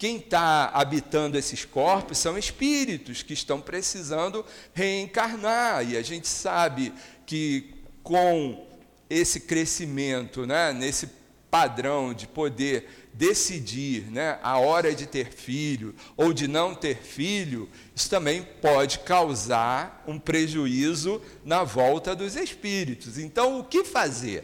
quem 0.00 0.16
está 0.16 0.70
habitando 0.72 1.36
esses 1.36 1.66
corpos 1.66 2.16
são 2.16 2.38
espíritos 2.38 3.22
que 3.22 3.34
estão 3.34 3.60
precisando 3.60 4.46
reencarnar. 4.72 5.86
E 5.86 5.94
a 5.94 6.00
gente 6.00 6.26
sabe 6.26 6.90
que 7.30 7.70
com 8.02 8.66
esse 9.08 9.38
crescimento, 9.38 10.44
né, 10.44 10.72
nesse 10.72 11.08
padrão 11.48 12.12
de 12.12 12.26
poder 12.26 12.88
decidir 13.14 14.10
né, 14.10 14.40
a 14.42 14.58
hora 14.58 14.92
de 14.92 15.06
ter 15.06 15.30
filho 15.30 15.94
ou 16.16 16.32
de 16.32 16.48
não 16.48 16.74
ter 16.74 16.96
filho, 16.96 17.68
isso 17.94 18.10
também 18.10 18.42
pode 18.60 18.98
causar 18.98 20.02
um 20.08 20.18
prejuízo 20.18 21.22
na 21.44 21.62
volta 21.62 22.16
dos 22.16 22.34
espíritos. 22.34 23.16
Então, 23.16 23.60
o 23.60 23.64
que 23.64 23.84
fazer? 23.84 24.42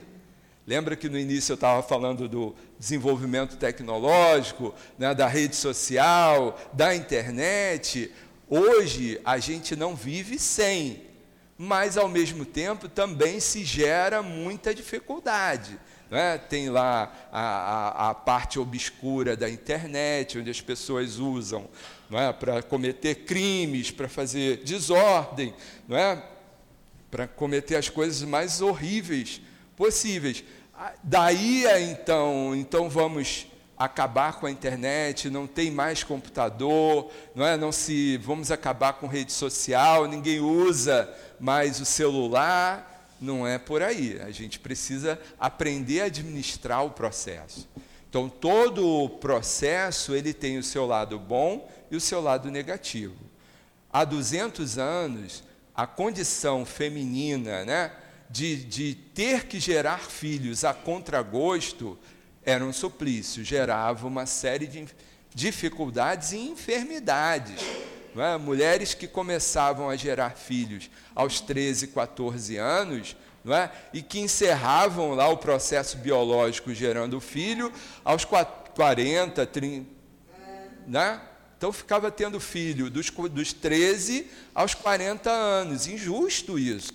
Lembra 0.64 0.94
que 0.94 1.08
no 1.08 1.18
início 1.18 1.54
eu 1.54 1.56
estava 1.56 1.82
falando 1.82 2.28
do 2.28 2.54
desenvolvimento 2.78 3.56
tecnológico, 3.56 4.72
né, 4.96 5.12
da 5.12 5.26
rede 5.26 5.56
social, 5.56 6.56
da 6.72 6.94
internet? 6.94 8.12
Hoje 8.48 9.20
a 9.24 9.38
gente 9.38 9.74
não 9.74 9.96
vive 9.96 10.38
sem, 10.38 11.02
mas 11.58 11.96
ao 11.96 12.08
mesmo 12.08 12.44
tempo 12.44 12.88
também 12.88 13.40
se 13.40 13.64
gera 13.64 14.22
muita 14.22 14.74
dificuldade. 14.74 15.78
Né? 16.10 16.38
Tem 16.38 16.68
lá 16.68 17.12
a, 17.32 17.40
a, 17.40 18.10
a, 18.10 18.14
parte 18.14 18.58
obscura 18.58 19.36
da 19.36 19.48
internet, 19.50 20.38
onde 20.38 20.50
as 20.50 20.60
pessoas 20.60 21.18
usam 21.18 21.68
é? 22.12 22.32
para 22.32 22.62
cometer 22.62 23.14
crimes, 23.24 23.90
para 23.90 24.08
fazer 24.08 24.58
desordem, 24.58 25.52
é? 25.90 26.22
para 27.10 27.26
cometer 27.26 27.76
as 27.76 27.88
coisas 27.88 28.22
mais 28.22 28.60
horríveis 28.60 29.40
possíveis. 29.76 30.44
Daí 31.02 31.64
então, 31.90 32.54
então 32.54 32.88
vamos 32.88 33.46
acabar 33.76 34.34
com 34.40 34.46
a 34.46 34.50
internet, 34.50 35.28
não 35.28 35.46
tem 35.46 35.70
mais 35.70 36.02
computador, 36.02 37.10
não 37.34 37.44
é? 37.46 37.56
Não 37.56 37.70
se 37.70 38.16
vamos 38.18 38.50
acabar 38.50 38.94
com 38.94 39.06
rede 39.06 39.32
social, 39.32 40.06
ninguém 40.06 40.40
usa 40.40 41.12
mais 41.38 41.80
o 41.80 41.84
celular 41.84 43.14
não 43.20 43.46
é 43.46 43.58
por 43.58 43.82
aí. 43.82 44.20
A 44.20 44.30
gente 44.30 44.58
precisa 44.58 45.20
aprender 45.38 46.02
a 46.02 46.04
administrar 46.06 46.84
o 46.84 46.90
processo. 46.90 47.68
Então, 48.08 48.28
todo 48.28 48.86
o 48.86 49.08
processo 49.08 50.14
ele 50.14 50.32
tem 50.32 50.58
o 50.58 50.62
seu 50.62 50.86
lado 50.86 51.18
bom 51.18 51.70
e 51.90 51.96
o 51.96 52.00
seu 52.00 52.20
lado 52.20 52.50
negativo. 52.50 53.16
Há 53.92 54.04
200 54.04 54.78
anos, 54.78 55.42
a 55.74 55.86
condição 55.86 56.64
feminina 56.64 57.64
né, 57.64 57.92
de, 58.30 58.56
de 58.64 58.94
ter 58.94 59.46
que 59.46 59.60
gerar 59.60 60.00
filhos 60.00 60.64
a 60.64 60.72
contragosto 60.72 61.98
era 62.42 62.64
um 62.64 62.72
suplício, 62.72 63.44
gerava 63.44 64.06
uma 64.06 64.24
série 64.24 64.66
de 64.66 64.86
dificuldades 65.34 66.32
e 66.32 66.38
enfermidades. 66.38 67.60
É? 68.18 68.36
Mulheres 68.38 68.94
que 68.94 69.06
começavam 69.06 69.90
a 69.90 69.96
gerar 69.96 70.30
filhos 70.30 70.90
aos 71.14 71.40
13, 71.40 71.88
14 71.88 72.56
anos, 72.56 73.16
é? 73.46 73.70
e 73.92 74.02
que 74.02 74.18
encerravam 74.18 75.14
lá 75.14 75.28
o 75.28 75.36
processo 75.36 75.98
biológico 75.98 76.74
gerando 76.74 77.20
filho 77.20 77.72
aos 78.04 78.24
40, 78.24 79.46
30. 79.46 79.86
Né? 80.86 81.20
Então 81.58 81.72
ficava 81.72 82.10
tendo 82.10 82.40
filho 82.40 82.90
dos, 82.90 83.10
dos 83.10 83.52
13 83.52 84.30
aos 84.54 84.74
40 84.74 85.30
anos. 85.30 85.86
Injusto 85.86 86.58
isso. 86.58 86.92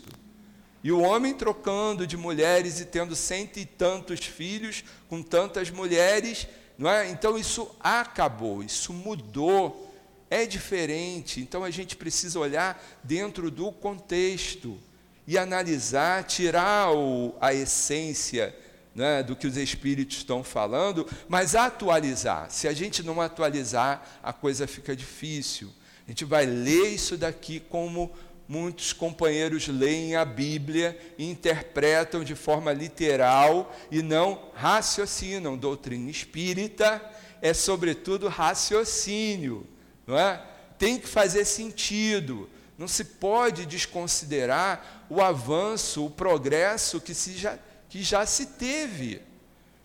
E 0.83 0.91
o 0.91 1.01
homem 1.01 1.33
trocando 1.33 2.07
de 2.07 2.17
mulheres 2.17 2.79
e 2.79 2.85
tendo 2.85 3.15
cento 3.15 3.57
e 3.57 3.65
tantos 3.65 4.19
filhos 4.25 4.83
com 5.07 5.21
tantas 5.21 5.69
mulheres. 5.69 6.47
Não 6.77 6.89
é? 6.89 7.09
Então 7.09 7.37
isso 7.37 7.69
acabou, 7.79 8.63
isso 8.63 8.91
mudou 8.91 9.90
é 10.31 10.45
diferente. 10.45 11.41
Então 11.41 11.63
a 11.63 11.69
gente 11.69 11.95
precisa 11.95 12.39
olhar 12.39 12.81
dentro 13.03 13.51
do 13.51 13.71
contexto 13.71 14.79
e 15.27 15.37
analisar, 15.37 16.23
tirar 16.23 16.95
o, 16.95 17.35
a 17.39 17.53
essência 17.53 18.55
né, 18.95 19.21
do 19.21 19.35
que 19.35 19.45
os 19.45 19.57
espíritos 19.57 20.17
estão 20.17 20.43
falando, 20.43 21.07
mas 21.27 21.53
atualizar. 21.53 22.49
Se 22.49 22.67
a 22.67 22.73
gente 22.73 23.03
não 23.03 23.21
atualizar, 23.21 24.19
a 24.23 24.31
coisa 24.31 24.65
fica 24.65 24.95
difícil. 24.95 25.71
A 26.07 26.11
gente 26.11 26.25
vai 26.25 26.45
ler 26.45 26.87
isso 26.87 27.17
daqui 27.17 27.59
como 27.59 28.11
muitos 28.47 28.91
companheiros 28.91 29.67
leem 29.67 30.15
a 30.15 30.25
Bíblia 30.25 30.97
e 31.17 31.29
interpretam 31.29 32.23
de 32.23 32.35
forma 32.35 32.71
literal 32.73 33.73
e 33.91 34.01
não 34.01 34.49
raciocinam. 34.53 35.57
Doutrina 35.57 36.09
espírita 36.09 37.01
é, 37.41 37.53
sobretudo, 37.53 38.27
raciocínio, 38.27 39.65
não 40.11 40.19
é? 40.19 40.41
Tem 40.77 40.99
que 40.99 41.07
fazer 41.07 41.45
sentido. 41.45 42.49
Não 42.77 42.87
se 42.87 43.05
pode 43.05 43.65
desconsiderar 43.65 45.05
o 45.09 45.21
avanço, 45.21 46.05
o 46.05 46.09
progresso 46.09 46.99
que, 46.99 47.13
se 47.13 47.37
já, 47.37 47.57
que 47.87 48.03
já 48.03 48.25
se 48.25 48.47
teve. 48.47 49.21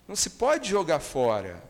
Não 0.05 0.15
se 0.15 0.31
pode 0.31 0.69
jogar 0.69 0.99
fora. 0.99 1.63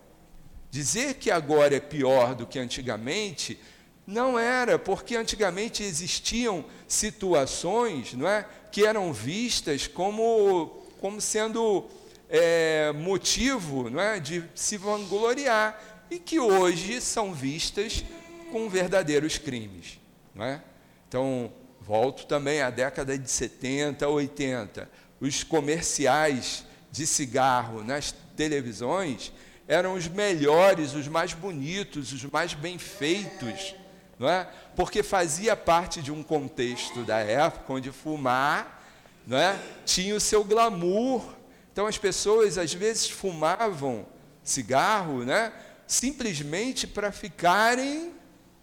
Dizer 0.72 1.16
que 1.16 1.30
agora 1.30 1.76
é 1.76 1.80
pior 1.80 2.34
do 2.34 2.48
que 2.48 2.58
antigamente 2.58 3.60
não 4.08 4.40
era, 4.40 4.80
porque 4.80 5.16
antigamente 5.16 5.84
existiam 5.84 6.66
situações 6.88 8.14
não 8.14 8.28
é, 8.28 8.48
que 8.72 8.86
eram 8.86 9.14
vistas 9.14 9.86
como, 9.86 10.82
como 11.00 11.22
sendo 11.22 11.86
é, 12.30 12.92
motivo 12.94 13.90
não 13.90 14.00
é, 14.00 14.20
de 14.20 14.44
se 14.56 14.78
vangloriar 14.78 15.80
e 16.10 16.18
que 16.18 16.40
hoje 16.40 17.02
são 17.02 17.34
vistas 17.34 18.04
com 18.52 18.70
verdadeiros 18.70 19.38
crimes. 19.38 20.00
Não 20.34 20.46
é? 20.46 20.62
Então, 21.08 21.52
volto 21.82 22.26
também 22.26 22.62
à 22.62 22.70
década 22.70 23.18
de 23.18 23.30
70, 23.30 24.08
80. 24.08 24.90
Os 25.20 25.44
comerciais 25.44 26.66
de 26.92 27.08
cigarro 27.08 27.84
nas 27.84 28.14
televisões 28.36 29.32
eram 29.68 29.94
os 29.94 30.08
melhores, 30.08 30.94
os 30.94 31.08
mais 31.08 31.34
bonitos, 31.34 32.14
os 32.14 32.24
mais 32.26 32.54
bem 32.54 32.78
feitos 32.78 33.76
não 34.20 34.28
é? 34.28 34.48
Porque 34.76 35.04
fazia 35.04 35.56
parte 35.56 36.02
de 36.02 36.12
um 36.12 36.24
contexto 36.24 37.04
da 37.04 37.20
época 37.20 37.74
onde 37.74 37.92
fumar, 37.92 38.84
não 39.26 39.38
é? 39.38 39.60
Tinha 39.86 40.16
o 40.16 40.20
seu 40.20 40.44
glamour. 40.44 41.24
Então 41.72 41.86
as 41.86 41.98
pessoas 41.98 42.58
às 42.58 42.74
vezes 42.74 43.10
fumavam 43.10 44.06
cigarro, 44.44 45.24
né? 45.24 45.54
Simplesmente 45.86 46.88
para 46.88 47.12
ficarem 47.12 48.14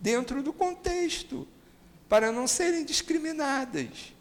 dentro 0.05 0.43
do 0.43 0.53
contexto, 0.53 1.49
para 2.11 2.31
não 2.31 2.47
serem 2.47 2.85
discriminadas. 2.85 4.13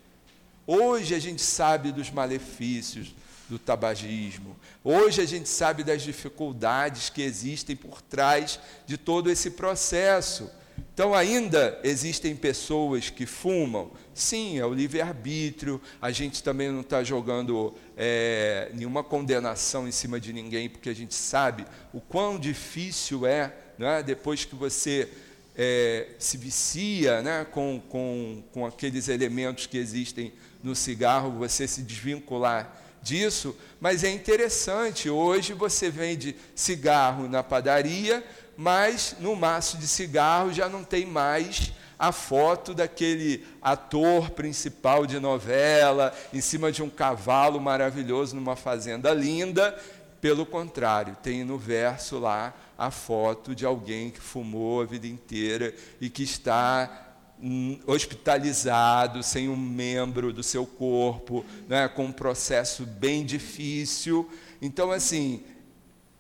Hoje 0.66 1.14
a 1.14 1.20
gente 1.20 1.42
sabe 1.42 1.92
dos 1.92 2.10
malefícios 2.10 3.14
do 3.50 3.60
tabagismo. 3.60 4.56
Hoje 4.82 5.22
a 5.22 5.26
gente 5.26 5.50
sabe 5.50 5.84
das 5.84 6.02
dificuldades 6.02 7.10
que 7.10 7.22
existem 7.22 7.76
por 7.76 8.02
trás 8.02 8.62
de 8.86 8.98
todo 8.98 9.30
esse 9.30 9.52
processo. 9.52 10.50
Então, 10.94 11.14
ainda 11.14 11.78
existem 11.84 12.34
pessoas 12.34 13.10
que 13.10 13.26
fumam? 13.26 13.92
Sim, 14.14 14.60
é 14.60 14.66
o 14.66 14.74
livre-arbítrio. 14.74 15.82
A 16.02 16.12
gente 16.12 16.42
também 16.42 16.72
não 16.72 16.80
está 16.80 17.04
jogando 17.04 17.76
é, 17.98 18.72
nenhuma 18.74 19.04
condenação 19.04 19.86
em 19.86 19.92
cima 19.92 20.18
de 20.18 20.32
ninguém, 20.32 20.70
porque 20.70 20.90
a 20.90 20.96
gente 20.96 21.14
sabe 21.14 21.66
o 21.92 22.00
quão 22.00 22.40
difícil 22.40 23.26
é, 23.26 23.54
né, 23.78 24.02
depois 24.02 24.46
que 24.46 24.56
você 24.56 25.10
é, 25.56 26.08
se 26.18 26.38
vicia 26.38 27.22
né, 27.22 27.46
com, 27.52 27.82
com, 27.90 28.44
com 28.52 28.66
aqueles 28.66 29.08
elementos 29.08 29.66
que 29.66 29.78
existem 29.78 30.34
no 30.64 30.76
cigarro, 30.76 31.32
você 31.32 31.68
se 31.68 31.82
desvincular 31.82 32.82
disso. 33.02 33.56
Mas 33.80 34.04
é 34.04 34.10
interessante, 34.10 35.10
hoje 35.10 35.54
você 35.54 35.90
vende 35.90 36.36
cigarro 36.56 37.28
na 37.28 37.44
padaria 37.44 38.24
mas 38.56 39.16
no 39.20 39.36
maço 39.36 39.78
de 39.78 39.88
cigarro 39.88 40.54
já 40.54 40.70
não 40.70 40.84
tem 40.84 41.06
mais 41.06 41.72
a 41.98 42.12
foto 42.12 42.74
daquele 42.74 43.46
ator 43.62 44.32
principal 44.32 45.06
de 45.06 45.20
novela 45.20 46.14
em 46.34 46.42
cima 46.42 46.72
de 46.72 46.84
um 46.84 46.90
cavalo 46.90 47.60
maravilhoso 47.60 48.36
numa 48.36 48.56
fazenda 48.56 49.14
linda. 49.14 49.78
Pelo 50.20 50.46
contrário, 50.46 51.18
tem 51.22 51.44
no 51.44 51.58
verso 51.58 52.20
lá 52.20 52.54
a 52.78 52.92
foto 52.92 53.56
de 53.56 53.66
alguém 53.66 54.10
que 54.10 54.20
fumou 54.20 54.82
a 54.82 54.86
vida 54.86 55.08
inteira 55.08 55.74
e 56.02 56.10
que 56.10 56.24
está 56.24 57.16
hum, 57.42 57.80
hospitalizado, 57.86 59.24
sem 59.24 59.50
um 59.50 59.58
membro 59.58 60.34
do 60.34 60.44
seu 60.44 60.66
corpo, 60.66 61.46
né, 61.68 61.88
com 61.88 62.06
um 62.06 62.12
processo 62.12 62.86
bem 62.86 63.26
difícil. 63.26 64.30
Então, 64.62 64.92
assim, 64.92 65.44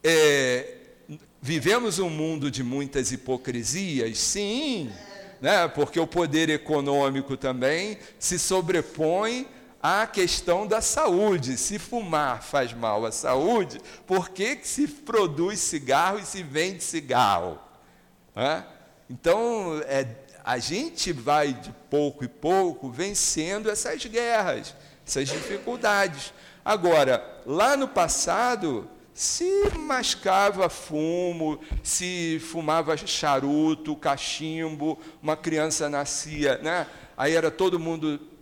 é, 0.03 0.77
Vivemos 1.45 1.99
um 1.99 2.09
mundo 2.09 2.49
de 2.49 2.63
muitas 2.63 3.11
hipocrisias? 3.11 4.17
Sim, 4.17 4.89
né? 5.41 5.67
porque 5.67 5.99
o 5.99 6.07
poder 6.07 6.49
econômico 6.49 7.35
também 7.35 7.97
se 8.17 8.39
sobrepõe 8.39 9.45
à 9.83 10.07
questão 10.07 10.65
da 10.65 10.79
saúde. 10.79 11.57
Se 11.57 11.77
fumar 11.77 12.41
faz 12.41 12.71
mal 12.71 13.05
à 13.05 13.11
saúde, 13.11 13.81
por 14.07 14.29
que, 14.29 14.55
que 14.55 14.67
se 14.67 14.87
produz 14.87 15.59
cigarro 15.59 16.19
e 16.19 16.25
se 16.25 16.41
vende 16.41 16.81
cigarro? 16.81 17.59
Né? 18.33 18.65
Então, 19.09 19.81
é, 19.85 20.07
a 20.45 20.57
gente 20.57 21.11
vai 21.11 21.53
de 21.53 21.73
pouco 21.89 22.23
e 22.23 22.29
pouco 22.29 22.89
vencendo 22.89 23.69
essas 23.69 24.05
guerras, 24.05 24.73
essas 25.05 25.27
dificuldades. 25.27 26.33
Agora, 26.63 27.41
lá 27.45 27.75
no 27.75 27.89
passado, 27.89 28.89
se 29.13 29.69
mascava 29.77 30.69
fumo, 30.69 31.59
se 31.83 32.39
fumava 32.39 32.95
charuto, 32.95 33.97
cachimbo, 33.97 34.97
uma 35.21 35.35
criança 35.35 35.89
nascia, 35.89 36.57
né? 36.59 36.87
aí 37.17 37.35
era 37.35 37.51
todo 37.51 37.77
mundo 37.77 38.32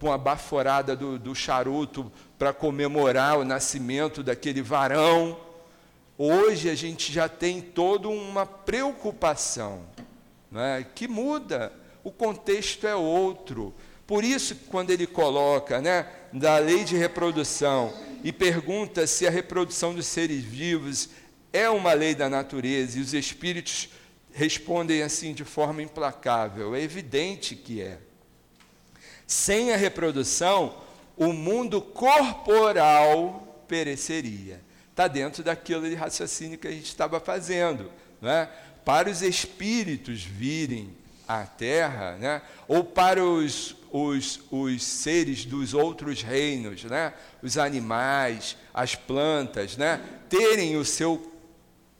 com 0.00 0.10
a 0.10 0.18
baforada 0.18 0.96
do, 0.96 1.18
do 1.18 1.34
charuto 1.34 2.10
para 2.38 2.52
comemorar 2.52 3.38
o 3.38 3.44
nascimento 3.44 4.22
daquele 4.22 4.62
varão. 4.62 5.38
Hoje 6.16 6.70
a 6.70 6.74
gente 6.74 7.12
já 7.12 7.28
tem 7.28 7.60
toda 7.60 8.08
uma 8.08 8.46
preocupação 8.46 9.82
né? 10.50 10.86
que 10.94 11.06
muda, 11.06 11.72
o 12.02 12.10
contexto 12.10 12.86
é 12.86 12.94
outro. 12.94 13.74
Por 14.06 14.24
isso, 14.24 14.56
quando 14.68 14.90
ele 14.90 15.06
coloca 15.06 15.80
né, 15.80 16.06
da 16.32 16.58
lei 16.58 16.82
de 16.82 16.96
reprodução 16.96 17.92
e 18.24 18.32
pergunta 18.32 19.06
se 19.06 19.26
a 19.26 19.30
reprodução 19.30 19.94
dos 19.94 20.06
seres 20.06 20.42
vivos 20.42 21.10
é 21.52 21.68
uma 21.68 21.92
lei 21.92 22.14
da 22.14 22.28
natureza, 22.28 22.98
e 22.98 23.02
os 23.02 23.12
espíritos 23.12 23.90
respondem 24.32 25.02
assim 25.02 25.32
de 25.32 25.44
forma 25.44 25.82
implacável: 25.82 26.74
é 26.74 26.80
evidente 26.80 27.54
que 27.54 27.80
é. 27.80 27.98
Sem 29.30 29.72
a 29.72 29.76
reprodução, 29.76 30.74
o 31.16 31.32
mundo 31.32 31.80
corporal 31.80 33.64
pereceria. 33.68 34.60
Está 34.90 35.06
dentro 35.06 35.44
daquilo 35.44 35.88
de 35.88 35.94
raciocínio 35.94 36.58
que 36.58 36.66
a 36.66 36.72
gente 36.72 36.86
estava 36.86 37.20
fazendo. 37.20 37.92
Né? 38.20 38.48
Para 38.84 39.08
os 39.08 39.22
espíritos 39.22 40.24
virem 40.24 40.92
à 41.28 41.44
Terra, 41.44 42.16
né? 42.18 42.42
ou 42.66 42.82
para 42.82 43.24
os, 43.24 43.76
os, 43.92 44.40
os 44.50 44.82
seres 44.82 45.44
dos 45.44 45.74
outros 45.74 46.22
reinos, 46.22 46.82
né? 46.82 47.14
os 47.40 47.56
animais, 47.56 48.56
as 48.74 48.96
plantas, 48.96 49.76
né? 49.76 50.00
terem 50.28 50.76
o 50.76 50.84
seu 50.84 51.32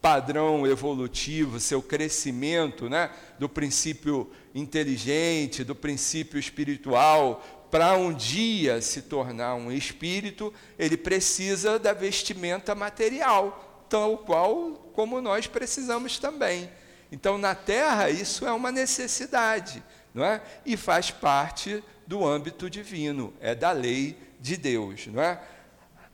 padrão 0.03 0.67
evolutivo, 0.67 1.61
seu 1.61 1.81
crescimento 1.81 2.89
né? 2.89 3.09
do 3.39 3.49
princípio 3.49 4.29
inteligente, 4.55 5.65
do 5.65 5.75
princípio 5.75 6.39
espiritual, 6.39 7.45
para 7.71 7.97
um 7.97 8.13
dia 8.13 8.83
se 8.83 9.03
tornar 9.03 9.55
um 9.55 9.71
espírito, 9.71 10.53
ele 10.79 10.97
precisa 10.97 11.79
da 11.79 11.93
vestimenta 11.93 12.75
material, 12.75 13.85
tal 13.89 14.19
qual 14.19 14.73
como 14.93 15.21
nós 15.21 15.47
precisamos 15.47 16.19
também. 16.19 16.69
Então, 17.13 17.39
na 17.39 17.55
Terra, 17.55 18.11
isso 18.11 18.47
é 18.47 18.53
uma 18.53 18.73
necessidade, 18.73 19.83
não 20.13 20.25
é? 20.25 20.43
E 20.67 20.77
faz 20.77 21.11
parte 21.11 21.83
do 22.07 22.27
âmbito 22.27 22.69
divino, 22.69 23.33
é 23.41 23.55
da 23.55 23.71
lei 23.71 24.17
de 24.41 24.57
Deus, 24.57 25.07
não 25.07 25.23
é? 25.23 25.41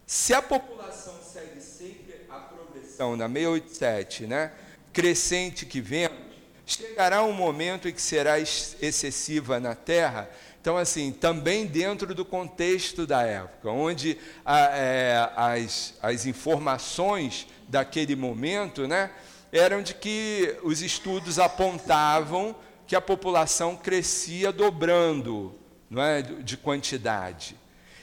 Se 0.07 0.35
a 0.35 0.43
população 0.43 1.15
segue 1.23 1.61
sempre 1.61 2.27
a 2.29 2.39
progressão 2.39 3.17
na 3.17 3.29
687, 3.29 4.27
né? 4.27 4.53
Crescente 4.93 5.67
que 5.67 5.81
vemos, 5.81 6.26
chegará 6.67 7.23
um 7.23 7.33
momento 7.33 7.89
em 7.89 7.93
que 7.93 8.03
será 8.03 8.39
excessiva 8.41 9.61
na 9.61 9.75
Terra. 9.75 10.29
Então, 10.61 10.77
assim, 10.77 11.13
também 11.13 11.65
dentro 11.65 12.13
do 12.13 12.25
contexto 12.25 13.07
da 13.07 13.23
época, 13.23 13.71
onde 13.71 14.19
a, 14.45 14.59
é, 14.77 15.31
as, 15.37 15.95
as 16.03 16.27
informações 16.27 17.47
daquele 17.69 18.17
momento, 18.17 18.89
né? 18.89 19.11
eram 19.53 19.81
de 19.81 19.95
que 19.95 20.57
os 20.63 20.83
estudos 20.83 21.39
apontavam 21.39 22.55
que 22.87 22.97
a 22.97 23.01
população 23.01 23.77
crescia 23.77 24.53
dobrando 24.53 25.55
não 25.89 26.03
é, 26.03 26.21
de 26.21 26.57
quantidade. 26.57 27.57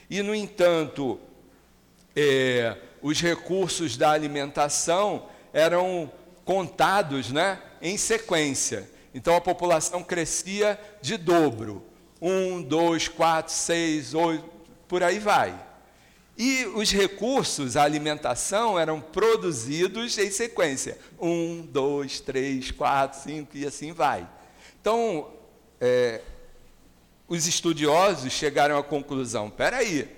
E, 0.09 0.22
no 0.22 0.34
entanto, 0.34 1.20
é, 2.16 2.78
os 3.01 3.22
recursos 3.22 3.97
da 3.97 4.11
alimentação 4.11 5.28
eram 5.51 6.11
contados 6.46 7.32
né, 7.32 7.60
em 7.82 7.98
sequência. 7.98 8.89
Então 9.14 9.36
a 9.36 9.41
população 9.41 10.04
crescia 10.04 10.80
de 11.02 11.18
dobro. 11.18 11.84
Um, 12.22 12.62
dois, 12.62 13.08
quatro, 13.08 13.54
seis, 13.54 14.14
oito, 14.14 14.50
por 14.88 15.04
aí 15.04 15.20
vai. 15.20 15.60
E 16.38 16.66
os 16.74 16.91
recursos, 16.91 17.78
a 17.78 17.84
alimentação, 17.84 18.80
eram 18.80 19.00
produzidos 19.00 20.18
em 20.18 20.32
sequência. 20.32 20.98
Um, 21.20 21.62
dois, 21.62 22.20
três, 22.20 22.72
quatro, 22.72 23.20
cinco 23.20 23.56
e 23.56 23.66
assim 23.66 23.91
vai. 23.91 24.28
Então, 24.82 25.30
é, 25.80 26.22
os 27.28 27.46
estudiosos 27.46 28.34
chegaram 28.34 28.78
à 28.78 28.84
conclusão: 28.84 29.50
peraí, 29.50 30.10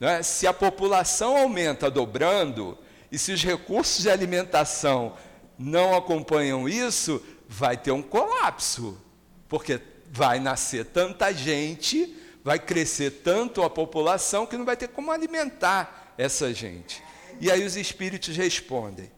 né, 0.00 0.22
se 0.22 0.46
a 0.46 0.52
população 0.52 1.36
aumenta 1.36 1.90
dobrando, 1.90 2.76
e 3.12 3.18
se 3.18 3.32
os 3.32 3.42
recursos 3.42 4.02
de 4.02 4.10
alimentação 4.10 5.16
não 5.60 5.94
acompanham 5.94 6.66
isso, 6.66 7.22
vai 7.46 7.76
ter 7.76 7.90
um 7.90 8.00
colapso, 8.00 8.98
porque 9.46 9.78
vai 10.10 10.40
nascer 10.40 10.86
tanta 10.86 11.32
gente, 11.32 12.16
vai 12.42 12.58
crescer 12.58 13.10
tanto 13.22 13.62
a 13.62 13.68
população 13.68 14.46
que 14.46 14.56
não 14.56 14.64
vai 14.64 14.76
ter 14.76 14.88
como 14.88 15.12
alimentar 15.12 16.14
essa 16.16 16.54
gente. 16.54 17.02
E 17.38 17.50
aí 17.50 17.62
os 17.64 17.76
espíritos 17.76 18.34
respondem, 18.34 19.10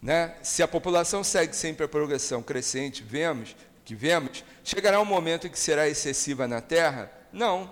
né? 0.00 0.34
Se 0.42 0.62
a 0.62 0.68
população 0.68 1.22
segue 1.22 1.54
sempre 1.54 1.84
a 1.84 1.88
progressão 1.88 2.42
crescente, 2.42 3.02
vemos 3.02 3.54
que 3.84 3.94
vemos, 3.94 4.42
chegará 4.64 4.98
um 4.98 5.04
momento 5.04 5.46
em 5.46 5.50
que 5.50 5.58
será 5.58 5.86
excessiva 5.86 6.48
na 6.48 6.62
terra? 6.62 7.12
Não. 7.30 7.70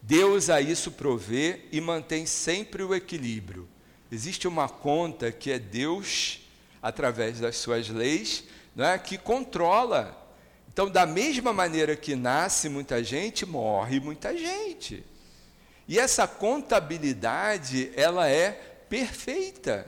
Deus 0.00 0.48
a 0.48 0.60
isso 0.60 0.90
provê 0.92 1.60
e 1.70 1.80
mantém 1.80 2.24
sempre 2.24 2.82
o 2.82 2.94
equilíbrio. 2.94 3.68
Existe 4.10 4.48
uma 4.48 4.68
conta 4.68 5.30
que 5.30 5.50
é 5.50 5.58
Deus, 5.58 6.41
através 6.82 7.38
das 7.38 7.56
suas 7.56 7.88
leis, 7.88 8.44
não 8.74 8.84
é, 8.84 8.98
que 8.98 9.16
controla. 9.16 10.18
Então, 10.72 10.90
da 10.90 11.06
mesma 11.06 11.52
maneira 11.52 11.94
que 11.94 12.16
nasce 12.16 12.68
muita 12.68 13.04
gente, 13.04 13.46
morre 13.46 14.00
muita 14.00 14.36
gente. 14.36 15.04
E 15.86 15.98
essa 15.98 16.26
contabilidade, 16.26 17.92
ela 17.94 18.28
é 18.28 18.50
perfeita. 18.88 19.86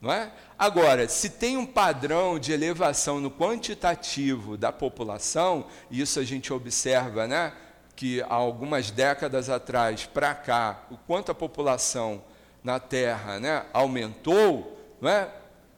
Não 0.00 0.12
é? 0.12 0.32
Agora, 0.58 1.08
se 1.08 1.30
tem 1.30 1.56
um 1.56 1.64
padrão 1.64 2.38
de 2.38 2.52
elevação 2.52 3.20
no 3.20 3.30
quantitativo 3.30 4.56
da 4.56 4.72
população, 4.72 5.66
isso 5.88 6.18
a 6.18 6.24
gente 6.24 6.52
observa, 6.52 7.28
né, 7.28 7.52
que 7.94 8.20
há 8.22 8.34
algumas 8.34 8.90
décadas 8.90 9.48
atrás 9.48 10.04
para 10.04 10.34
cá, 10.34 10.82
o 10.90 10.96
quanto 10.96 11.30
a 11.30 11.34
população 11.34 12.24
na 12.64 12.80
Terra 12.80 13.38
né, 13.38 13.64
aumentou, 13.72 14.76
não 15.00 15.08
é? 15.08 15.28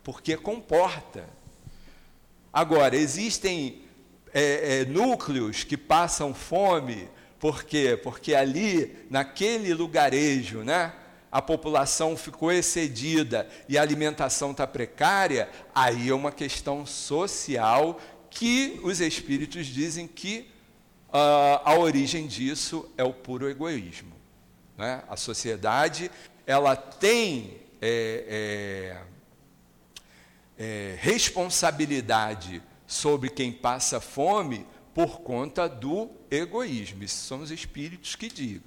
Porque 0.05 0.37
comporta. 0.37 1.25
Agora, 2.53 2.95
existem 2.95 3.83
é, 4.33 4.81
é, 4.81 4.85
núcleos 4.85 5.65
que 5.65 5.77
passam 5.77 6.33
fome, 6.35 7.09
por 7.41 7.65
quê? 7.65 7.99
Porque 8.01 8.35
ali, 8.35 8.97
naquele 9.11 9.75
lugarejo, 9.75 10.63
né, 10.63 10.93
a 11.33 11.43
população 11.43 12.17
ficou 12.17 12.53
excedida 12.53 13.49
e 13.69 13.77
a 13.77 13.83
alimentação 13.83 14.53
está 14.53 14.67
precária, 14.67 15.49
aí 15.75 16.11
é 16.11 16.15
uma 16.15 16.31
questão 16.31 16.87
social 16.87 18.01
que 18.31 18.79
os 18.85 19.01
espíritos 19.01 19.67
dizem 19.67 20.07
que 20.07 20.49
uh, 21.09 21.61
a 21.65 21.77
origem 21.77 22.27
disso 22.27 22.89
é 22.97 23.03
o 23.03 23.13
puro 23.13 23.49
egoísmo. 23.49 24.13
Né? 24.77 25.03
A 25.09 25.17
sociedade 25.17 26.11
ela 26.47 26.77
tem 26.77 27.59
é, 27.81 28.97
é, 30.59 30.97
responsabilidade 31.01 32.63
sobre 32.87 33.31
quem 33.31 33.53
passa 33.53 34.01
fome 34.01 34.67
por 34.95 35.21
conta 35.21 35.69
do 35.69 36.11
egoísmo. 36.31 37.03
Isso 37.03 37.27
são 37.27 37.41
os 37.41 37.51
espíritos 37.51 38.15
que 38.15 38.29
dizem. 38.29 38.63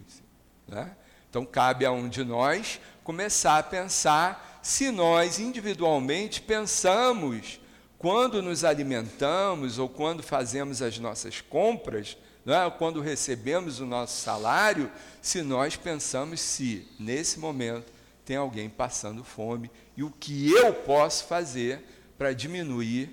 Né? 0.68 0.92
Então, 1.30 1.46
cabe 1.46 1.86
a 1.86 1.92
um 1.92 2.10
de 2.10 2.24
nós 2.24 2.80
começar 3.04 3.58
a 3.58 3.64
pensar 3.64 4.60
se 4.62 4.92
nós 4.92 5.40
individualmente 5.40 6.42
pensamos, 6.42 7.60
quando 7.98 8.42
nos 8.42 8.64
alimentamos 8.64 9.80
ou 9.80 9.88
quando 9.88 10.22
fazemos 10.22 10.82
as 10.82 11.00
nossas 11.00 11.42
compras, 11.42 12.18
é? 12.46 12.70
quando 12.72 13.02
recebemos 13.02 13.80
o 13.80 13.86
nosso 13.86 14.22
salário, 14.22 14.92
se 15.22 15.42
nós 15.42 15.76
pensamos 15.76 16.40
se, 16.42 16.88
nesse 17.00 17.40
momento, 17.40 17.92
tem 18.28 18.36
alguém 18.36 18.70
passando 18.70 19.24
fome 19.24 19.72
e 19.96 20.04
o 20.04 20.12
que 20.12 20.52
eu 20.52 20.74
posso 20.74 21.24
fazer 21.28 21.82
para 22.18 22.34
diminuir 22.34 23.10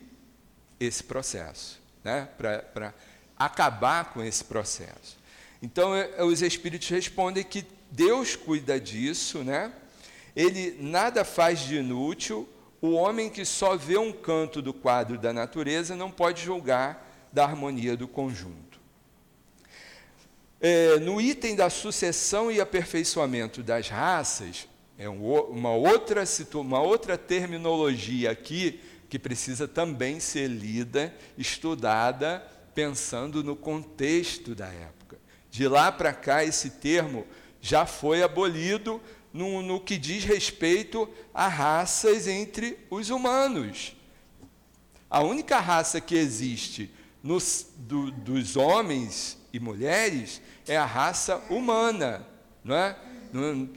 esse 0.81 1.05
processo, 1.05 1.81
né? 2.03 2.29
para 2.37 2.93
acabar 3.39 4.13
com 4.13 4.25
esse 4.25 4.43
processo. 4.43 5.17
Então, 5.63 5.95
é, 5.95 6.21
os 6.25 6.43
Espíritos 6.43 6.89
respondem 6.89 7.45
que 7.45 7.65
Deus 7.93 8.35
cuida 8.35 8.81
disso, 8.81 9.45
né? 9.45 9.73
Ele 10.35 10.77
nada 10.81 11.25
faz 11.25 11.61
de 11.61 11.77
inútil. 11.77 12.49
O 12.83 12.91
homem 12.95 13.31
que 13.31 13.45
só 13.45 13.77
vê 13.77 13.97
um 13.97 14.13
canto 14.13 14.61
do 14.61 14.75
quadro 14.75 15.17
da 15.17 15.33
natureza 15.33 15.95
não 15.95 16.11
pode 16.11 16.43
julgar 16.43 17.09
da 17.33 17.45
harmonia 17.45 17.97
do 17.97 18.09
conjunto. 18.09 18.81
É, 20.61 20.99
no 20.99 21.21
item 21.21 21.55
da 21.55 21.71
sucessão 21.71 22.51
e 22.51 22.61
aperfeiçoamento 22.61 23.63
das 23.63 23.89
raças, 23.89 24.67
é 24.97 25.09
uma 25.09 25.73
outra, 25.73 26.23
uma 26.55 26.81
outra 26.81 27.19
terminologia 27.19 28.31
aqui 28.31 28.81
que 29.09 29.19
precisa 29.19 29.67
também 29.67 30.21
ser 30.21 30.49
lida, 30.49 31.15
estudada, 31.37 32.47
pensando 32.75 33.43
no 33.43 33.57
contexto 33.57 34.55
da 34.55 34.67
época. 34.67 35.19
De 35.51 35.69
lá 35.69 35.91
para 35.91 36.13
cá, 36.13 36.45
esse 36.45 36.71
termo 36.71 37.27
já 37.61 37.87
foi 37.87 38.23
abolido 38.23 39.01
no, 39.33 39.63
no 39.63 39.81
que 39.81 39.97
diz 39.99 40.25
respeito 40.25 41.09
a 41.33 41.49
raças 41.49 42.29
entre 42.29 42.79
os 42.91 43.11
humanos. 43.11 43.97
A 45.11 45.23
única 45.23 45.59
raça 45.61 46.01
que 46.01 46.15
existe 46.15 46.93
nos, 47.23 47.67
do, 47.77 48.11
dos 48.11 48.57
homens 48.57 49.39
e 49.53 49.59
mulheres 49.59 50.41
é 50.67 50.77
a 50.77 50.85
raça 50.85 51.37
humana, 51.51 52.27
não 52.63 52.77
é? 52.77 52.97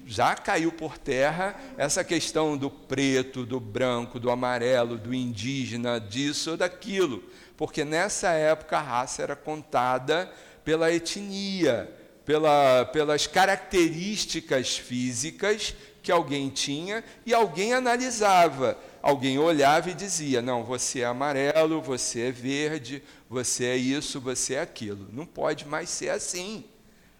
Já 0.05 0.36
caiu 0.36 0.72
por 0.72 0.97
terra 0.97 1.55
essa 1.78 2.03
questão 2.03 2.55
do 2.55 2.70
preto, 2.70 3.45
do 3.45 3.60
branco, 3.60 4.20
do 4.20 4.30
amarelo, 4.30 4.97
do 4.97 5.14
indígena, 5.14 5.99
disso 5.99 6.51
ou 6.51 6.58
daquilo, 6.58 7.24
porque 7.55 7.84
nessa 7.84 8.30
época 8.30 8.78
a 8.78 8.82
raça 8.82 9.24
era 9.24 9.36
contada 9.36 10.32
pela 10.64 10.93
etnia, 10.93 11.91
pela, 12.24 12.86
pelas 12.86 13.26
características 13.26 14.78
físicas 14.78 15.74
que 16.03 16.12
alguém 16.12 16.49
tinha 16.49 17.03
e 17.26 17.34
alguém 17.34 17.74
analisava. 17.74 18.78
Alguém 19.01 19.39
olhava 19.39 19.89
e 19.89 19.93
dizia: 19.93 20.41
não, 20.41 20.64
você 20.64 20.99
é 20.99 21.05
amarelo, 21.05 21.82
você 21.82 22.28
é 22.28 22.32
verde, 22.32 23.01
você 23.30 23.66
é 23.66 23.78
isso, 23.78 24.20
você 24.20 24.55
é 24.55 24.62
aquilo. 24.62 25.08
Não 25.12 25.26
pode 25.26 25.66
mais 25.66 25.89
ser 25.89 26.10
assim. 26.10 26.66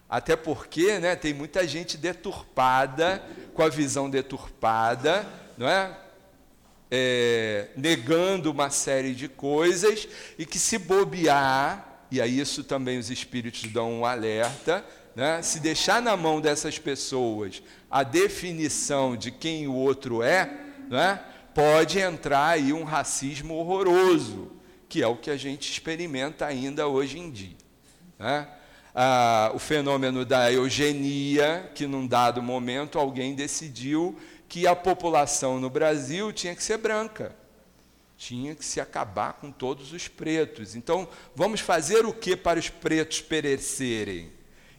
Até 0.08 0.36
porque 0.36 0.98
né, 0.98 1.14
tem 1.14 1.34
muita 1.34 1.68
gente 1.68 1.98
deturpada, 1.98 3.22
com 3.52 3.62
a 3.62 3.68
visão 3.68 4.08
deturpada, 4.08 5.26
não 5.56 5.68
é? 5.68 5.94
é? 6.90 7.68
negando 7.76 8.50
uma 8.50 8.70
série 8.70 9.14
de 9.14 9.28
coisas 9.28 10.08
e 10.38 10.46
que 10.46 10.58
se 10.58 10.78
bobear, 10.78 12.06
e 12.10 12.22
a 12.22 12.26
isso 12.26 12.64
também 12.64 12.98
os 12.98 13.10
espíritos 13.10 13.64
dão 13.64 14.00
um 14.00 14.06
alerta, 14.06 14.82
né? 15.14 15.42
se 15.42 15.60
deixar 15.60 16.00
na 16.00 16.16
mão 16.16 16.40
dessas 16.40 16.78
pessoas 16.78 17.62
a 17.90 18.02
definição 18.02 19.14
de 19.14 19.30
quem 19.30 19.66
o 19.66 19.74
outro 19.74 20.22
é, 20.22 20.50
né? 20.88 21.20
pode 21.54 21.98
entrar 21.98 22.50
aí 22.50 22.72
um 22.72 22.84
racismo 22.84 23.54
horroroso, 23.54 24.52
que 24.88 25.02
é 25.02 25.06
o 25.06 25.16
que 25.16 25.30
a 25.30 25.36
gente 25.36 25.70
experimenta 25.70 26.46
ainda 26.46 26.86
hoje 26.86 27.18
em 27.18 27.30
dia. 27.30 27.56
Né? 28.18 28.48
Ah, 29.00 29.52
o 29.54 29.60
fenômeno 29.60 30.24
da 30.24 30.50
eugenia, 30.52 31.70
que 31.72 31.86
num 31.86 32.04
dado 32.04 32.42
momento 32.42 32.98
alguém 32.98 33.32
decidiu 33.32 34.18
que 34.48 34.66
a 34.66 34.74
população 34.74 35.60
no 35.60 35.70
Brasil 35.70 36.32
tinha 36.32 36.52
que 36.52 36.64
ser 36.64 36.78
branca. 36.78 37.32
Tinha 38.16 38.56
que 38.56 38.64
se 38.64 38.80
acabar 38.80 39.34
com 39.34 39.52
todos 39.52 39.92
os 39.92 40.08
pretos. 40.08 40.74
Então, 40.74 41.06
vamos 41.32 41.60
fazer 41.60 42.06
o 42.06 42.12
que 42.12 42.36
para 42.36 42.58
os 42.58 42.70
pretos 42.70 43.20
perecerem? 43.20 44.32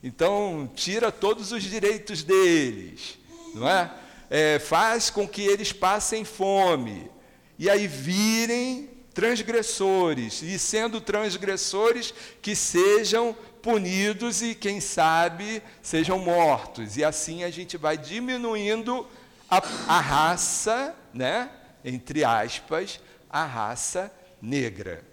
Então, 0.04 0.70
tira 0.76 1.14
todos 1.14 1.54
os 1.54 1.64
direitos 1.64 2.22
deles, 2.22 3.18
não 3.56 3.70
é? 3.70 3.90
é? 4.30 4.60
Faz 4.60 5.10
com 5.10 5.26
que 5.26 5.44
eles 5.44 5.72
passem 5.72 6.26
fome, 6.26 7.10
e 7.58 7.70
aí 7.70 7.88
virem 7.88 8.90
transgressores, 9.14 10.42
e 10.42 10.58
sendo 10.58 11.02
transgressores, 11.02 12.14
que 12.42 12.56
sejam 12.56 13.36
punidos 13.62 14.42
e, 14.42 14.56
quem 14.56 14.80
sabe, 14.80 15.62
sejam 15.82 16.20
mortos. 16.20 16.98
E 16.98 17.04
assim 17.04 17.44
a 17.44 17.50
gente 17.50 17.78
vai 17.78 17.98
diminuindo 17.98 19.08
a, 19.50 19.58
a 19.88 20.00
raça, 20.00 20.96
né? 21.14 21.50
entre 21.84 22.24
aspas, 22.24 23.00
a 23.30 23.46
raça 23.46 24.12
negra. 24.42 25.04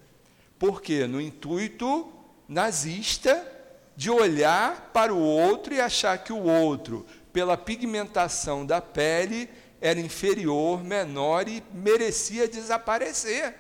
Por 0.59 0.80
quê? 0.80 1.07
No 1.07 1.20
intuito 1.20 2.12
nazista 2.49 3.53
de 3.97 4.11
olhar 4.11 4.90
para 4.92 5.12
o 5.12 5.18
outro 5.18 5.74
e 5.74 5.80
achar 5.80 6.18
que 6.18 6.32
o 6.32 6.42
outro, 6.42 7.07
pela 7.32 7.57
pigmentação 7.57 8.64
da 8.64 8.80
pele, 8.80 9.49
era 9.80 10.01
inferior, 10.01 10.82
menor 10.82 11.49
e 11.49 11.62
merecia 11.72 12.49
desaparecer. 12.49 13.55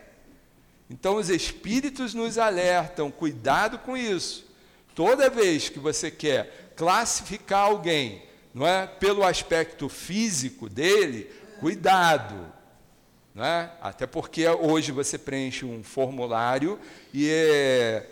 Então 0.88 1.16
os 1.16 1.30
espíritos 1.30 2.14
nos 2.14 2.38
alertam, 2.38 3.10
cuidado 3.10 3.78
com 3.78 3.96
isso. 3.96 4.45
Toda 4.96 5.28
vez 5.28 5.68
que 5.68 5.78
você 5.78 6.10
quer 6.10 6.72
classificar 6.74 7.66
alguém, 7.66 8.22
não 8.54 8.66
é, 8.66 8.86
pelo 8.86 9.22
aspecto 9.22 9.90
físico 9.90 10.70
dele, 10.70 11.30
cuidado. 11.60 12.50
Não 13.34 13.44
é? 13.44 13.72
Até 13.82 14.06
porque 14.06 14.48
hoje 14.48 14.92
você 14.92 15.18
preenche 15.18 15.66
um 15.66 15.84
formulário 15.84 16.80
e 17.12 17.28
é, 17.30 18.08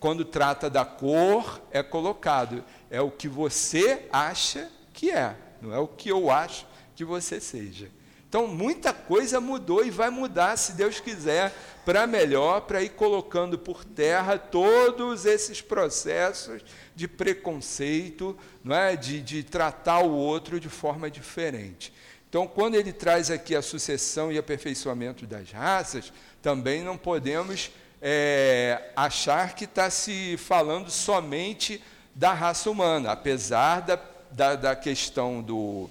quando 0.00 0.24
trata 0.24 0.70
da 0.70 0.82
cor 0.82 1.60
é 1.70 1.82
colocado 1.82 2.64
é 2.90 3.02
o 3.02 3.10
que 3.10 3.28
você 3.28 4.06
acha 4.10 4.70
que 4.94 5.10
é, 5.10 5.36
não 5.60 5.74
é 5.74 5.78
o 5.78 5.86
que 5.86 6.08
eu 6.08 6.30
acho 6.30 6.66
que 6.96 7.04
você 7.04 7.38
seja. 7.38 7.90
Então, 8.34 8.48
muita 8.48 8.92
coisa 8.92 9.40
mudou 9.40 9.86
e 9.86 9.92
vai 9.92 10.10
mudar, 10.10 10.56
se 10.56 10.72
Deus 10.72 10.98
quiser, 10.98 11.54
para 11.84 12.04
melhor, 12.04 12.62
para 12.62 12.82
ir 12.82 12.88
colocando 12.88 13.56
por 13.56 13.84
terra 13.84 14.36
todos 14.36 15.24
esses 15.24 15.60
processos 15.60 16.60
de 16.96 17.06
preconceito, 17.06 18.36
não 18.64 18.74
é? 18.74 18.96
de, 18.96 19.22
de 19.22 19.44
tratar 19.44 20.00
o 20.00 20.10
outro 20.10 20.58
de 20.58 20.68
forma 20.68 21.08
diferente. 21.08 21.92
Então, 22.28 22.44
quando 22.44 22.74
ele 22.74 22.92
traz 22.92 23.30
aqui 23.30 23.54
a 23.54 23.62
sucessão 23.62 24.32
e 24.32 24.36
aperfeiçoamento 24.36 25.28
das 25.28 25.52
raças, 25.52 26.12
também 26.42 26.82
não 26.82 26.98
podemos 26.98 27.70
é, 28.02 28.90
achar 28.96 29.54
que 29.54 29.62
está 29.62 29.88
se 29.90 30.36
falando 30.38 30.90
somente 30.90 31.80
da 32.12 32.32
raça 32.32 32.68
humana, 32.68 33.12
apesar 33.12 33.82
da, 33.82 34.00
da, 34.32 34.56
da 34.56 34.74
questão 34.74 35.40
do, 35.40 35.88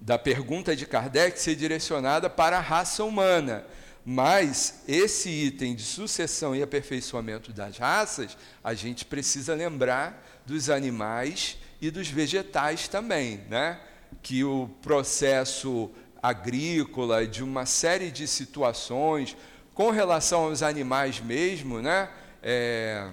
da 0.00 0.18
pergunta 0.18 0.74
de 0.74 0.86
Kardec 0.86 1.38
ser 1.38 1.54
direcionada 1.54 2.30
para 2.30 2.56
a 2.56 2.60
raça 2.60 3.04
humana. 3.04 3.66
Mas 4.04 4.82
esse 4.88 5.28
item 5.28 5.74
de 5.74 5.82
sucessão 5.82 6.56
e 6.56 6.62
aperfeiçoamento 6.62 7.52
das 7.52 7.76
raças, 7.76 8.36
a 8.64 8.72
gente 8.72 9.04
precisa 9.04 9.54
lembrar 9.54 10.26
dos 10.46 10.70
animais 10.70 11.58
e 11.80 11.90
dos 11.90 12.08
vegetais 12.08 12.88
também, 12.88 13.42
né? 13.50 13.78
Que 14.22 14.42
o 14.42 14.70
processo 14.80 15.90
agrícola, 16.22 17.26
de 17.26 17.42
uma 17.44 17.66
série 17.66 18.10
de 18.10 18.26
situações, 18.26 19.36
com 19.74 19.90
relação 19.90 20.44
aos 20.44 20.62
animais 20.62 21.20
mesmo, 21.20 21.80
né? 21.80 22.08
É, 22.42 23.10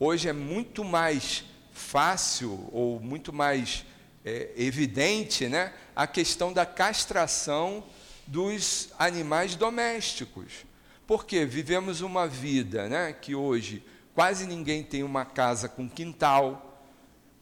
hoje 0.00 0.28
é 0.28 0.32
muito 0.32 0.82
mais 0.82 1.44
fácil 1.72 2.68
ou 2.72 2.98
muito 3.00 3.32
mais 3.32 3.84
é, 4.24 4.50
evidente 4.56 5.48
né, 5.48 5.72
a 5.94 6.06
questão 6.06 6.52
da 6.52 6.64
castração 6.64 7.84
dos 8.26 8.90
animais 8.98 9.54
domésticos. 9.54 10.64
Porque 11.06 11.44
vivemos 11.44 12.00
uma 12.00 12.26
vida 12.26 12.88
né, 12.88 13.12
que 13.12 13.34
hoje 13.34 13.84
quase 14.14 14.46
ninguém 14.46 14.82
tem 14.82 15.02
uma 15.02 15.24
casa 15.24 15.68
com 15.68 15.88
quintal. 15.88 16.80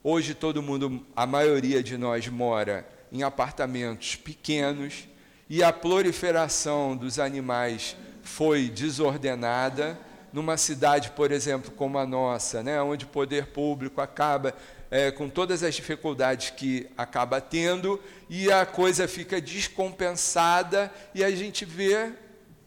Hoje 0.03 0.35
todo 0.35 0.63
mundo, 0.63 1.05
a 1.15 1.27
maioria 1.27 1.83
de 1.83 1.97
nós 1.99 2.27
mora 2.29 2.89
em 3.13 3.23
apartamentos 3.23 4.17
pequenos 4.17 5.09
e 5.49 5.63
a 5.63 5.73
proliferação 5.73 6.97
dos 6.97 7.19
animais 7.19 7.97
foi 8.23 8.69
desordenada. 8.69 9.99
Numa 10.33 10.57
cidade, 10.57 11.11
por 11.11 11.33
exemplo, 11.33 11.73
como 11.73 11.99
a 11.99 12.07
nossa, 12.07 12.63
né, 12.63 12.81
onde 12.81 13.05
o 13.05 13.09
poder 13.09 13.49
público 13.49 14.01
acaba 14.01 14.55
é, 14.91 15.11
com 15.11 15.29
todas 15.29 15.63
as 15.63 15.75
dificuldades 15.75 16.51
que 16.51 16.89
acaba 16.97 17.41
tendo, 17.41 18.01
e 18.29 18.51
a 18.51 18.67
coisa 18.67 19.07
fica 19.07 19.41
descompensada, 19.41 20.93
e 21.15 21.23
a 21.23 21.31
gente 21.31 21.65
vê 21.65 22.13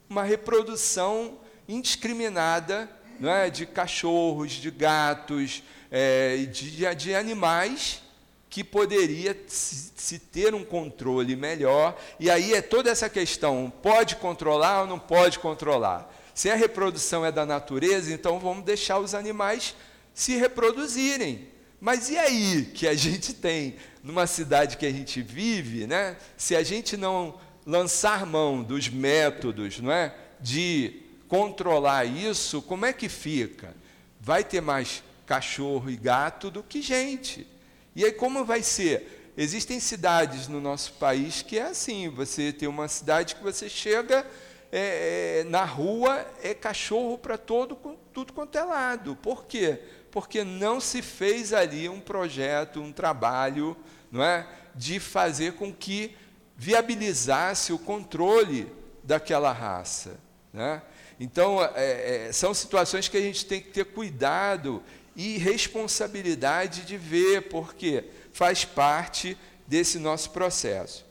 uma 0.09 0.23
reprodução 0.23 1.39
indiscriminada 1.67 2.89
não 3.19 3.29
é, 3.29 3.49
de 3.49 3.65
cachorros, 3.65 4.51
de 4.51 4.71
gatos, 4.71 5.63
é, 5.91 6.37
de, 6.37 6.95
de 6.95 7.15
animais 7.15 8.01
que 8.49 8.63
poderia 8.63 9.35
se, 9.47 10.19
ter 10.19 10.53
um 10.53 10.63
controle 10.63 11.35
melhor. 11.35 11.97
E 12.19 12.29
aí 12.29 12.53
é 12.53 12.61
toda 12.61 12.89
essa 12.89 13.09
questão: 13.09 13.71
pode 13.81 14.15
controlar 14.17 14.81
ou 14.81 14.87
não 14.87 14.99
pode 14.99 15.39
controlar? 15.39 16.11
Se 16.35 16.49
a 16.49 16.55
reprodução 16.55 17.25
é 17.25 17.31
da 17.31 17.45
natureza, 17.45 18.13
então 18.13 18.39
vamos 18.39 18.63
deixar 18.63 18.99
os 18.99 19.13
animais 19.13 19.75
se 20.13 20.35
reproduzirem. 20.35 21.52
Mas 21.83 22.09
e 22.09 22.17
aí 22.17 22.71
que 22.73 22.87
a 22.87 22.93
gente 22.93 23.33
tem 23.33 23.75
numa 24.01 24.25
cidade 24.25 24.77
que 24.77 24.85
a 24.85 24.89
gente 24.89 25.21
vive, 25.21 25.85
né? 25.85 26.15
Se 26.37 26.55
a 26.55 26.63
gente 26.63 26.95
não 26.95 27.37
lançar 27.65 28.25
mão 28.25 28.63
dos 28.63 28.87
métodos, 28.87 29.81
não 29.81 29.91
é, 29.91 30.15
de 30.39 31.01
controlar 31.27 32.05
isso, 32.05 32.61
como 32.61 32.85
é 32.85 32.93
que 32.93 33.09
fica? 33.09 33.75
Vai 34.17 34.45
ter 34.45 34.61
mais 34.61 35.03
cachorro 35.25 35.89
e 35.89 35.97
gato 35.97 36.49
do 36.49 36.63
que 36.63 36.81
gente. 36.81 37.45
E 37.93 38.05
aí 38.05 38.13
como 38.13 38.45
vai 38.45 38.63
ser? 38.63 39.33
Existem 39.35 39.77
cidades 39.81 40.47
no 40.47 40.61
nosso 40.61 40.93
país 40.93 41.41
que 41.41 41.59
é 41.59 41.63
assim, 41.63 42.07
você 42.07 42.53
tem 42.53 42.69
uma 42.69 42.87
cidade 42.87 43.35
que 43.35 43.43
você 43.43 43.67
chega 43.67 44.25
é, 44.71 45.41
é, 45.41 45.43
na 45.49 45.65
rua, 45.65 46.25
é 46.41 46.53
cachorro 46.53 47.17
para 47.17 47.37
todo, 47.37 47.77
tudo 48.13 48.31
quanto 48.31 48.57
é 48.57 48.63
lado. 48.63 49.17
Por 49.17 49.43
quê? 49.43 49.81
Porque 50.13 50.43
não 50.43 50.79
se 50.79 51.01
fez 51.01 51.53
ali 51.53 51.89
um 51.89 51.99
projeto, 51.99 52.79
um 52.79 52.91
trabalho, 52.91 53.75
não 54.11 54.23
é, 54.23 54.47
de 54.75 54.99
fazer 54.99 55.53
com 55.53 55.73
que 55.73 56.15
viabilizasse 56.55 57.73
o 57.73 57.79
controle 57.79 58.71
daquela 59.03 59.51
raça, 59.51 60.19
né? 60.53 60.83
Então 61.19 61.63
é, 61.75 62.27
é, 62.27 62.31
são 62.31 62.53
situações 62.53 63.07
que 63.07 63.17
a 63.17 63.21
gente 63.21 63.43
tem 63.47 63.59
que 63.59 63.71
ter 63.71 63.85
cuidado 63.85 64.83
e 65.15 65.39
responsabilidade 65.39 66.81
de 66.81 66.95
ver, 66.95 67.49
porque 67.49 68.03
faz 68.31 68.63
parte 68.63 69.35
desse 69.65 69.97
nosso 69.97 70.29
processo. 70.29 71.03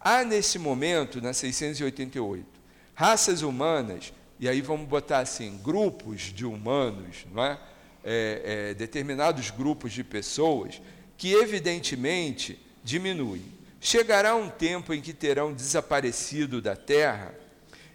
Há 0.00 0.24
nesse 0.24 0.58
momento, 0.58 1.22
na 1.22 1.32
688, 1.32 2.44
raças 2.94 3.42
humanas, 3.42 4.12
e 4.40 4.48
aí 4.48 4.60
vamos 4.60 4.88
botar 4.88 5.20
assim, 5.20 5.56
grupos 5.62 6.22
de 6.22 6.44
humanos, 6.44 7.24
não 7.32 7.44
é? 7.44 7.56
É, 8.04 8.70
é, 8.70 8.74
determinados 8.74 9.50
grupos 9.50 9.92
de 9.92 10.02
pessoas 10.02 10.80
que, 11.16 11.32
evidentemente, 11.32 12.58
diminuem. 12.82 13.44
Chegará 13.80 14.34
um 14.34 14.48
tempo 14.48 14.92
em 14.92 15.00
que 15.00 15.12
terão 15.12 15.52
desaparecido 15.52 16.60
da 16.60 16.76
terra, 16.76 17.34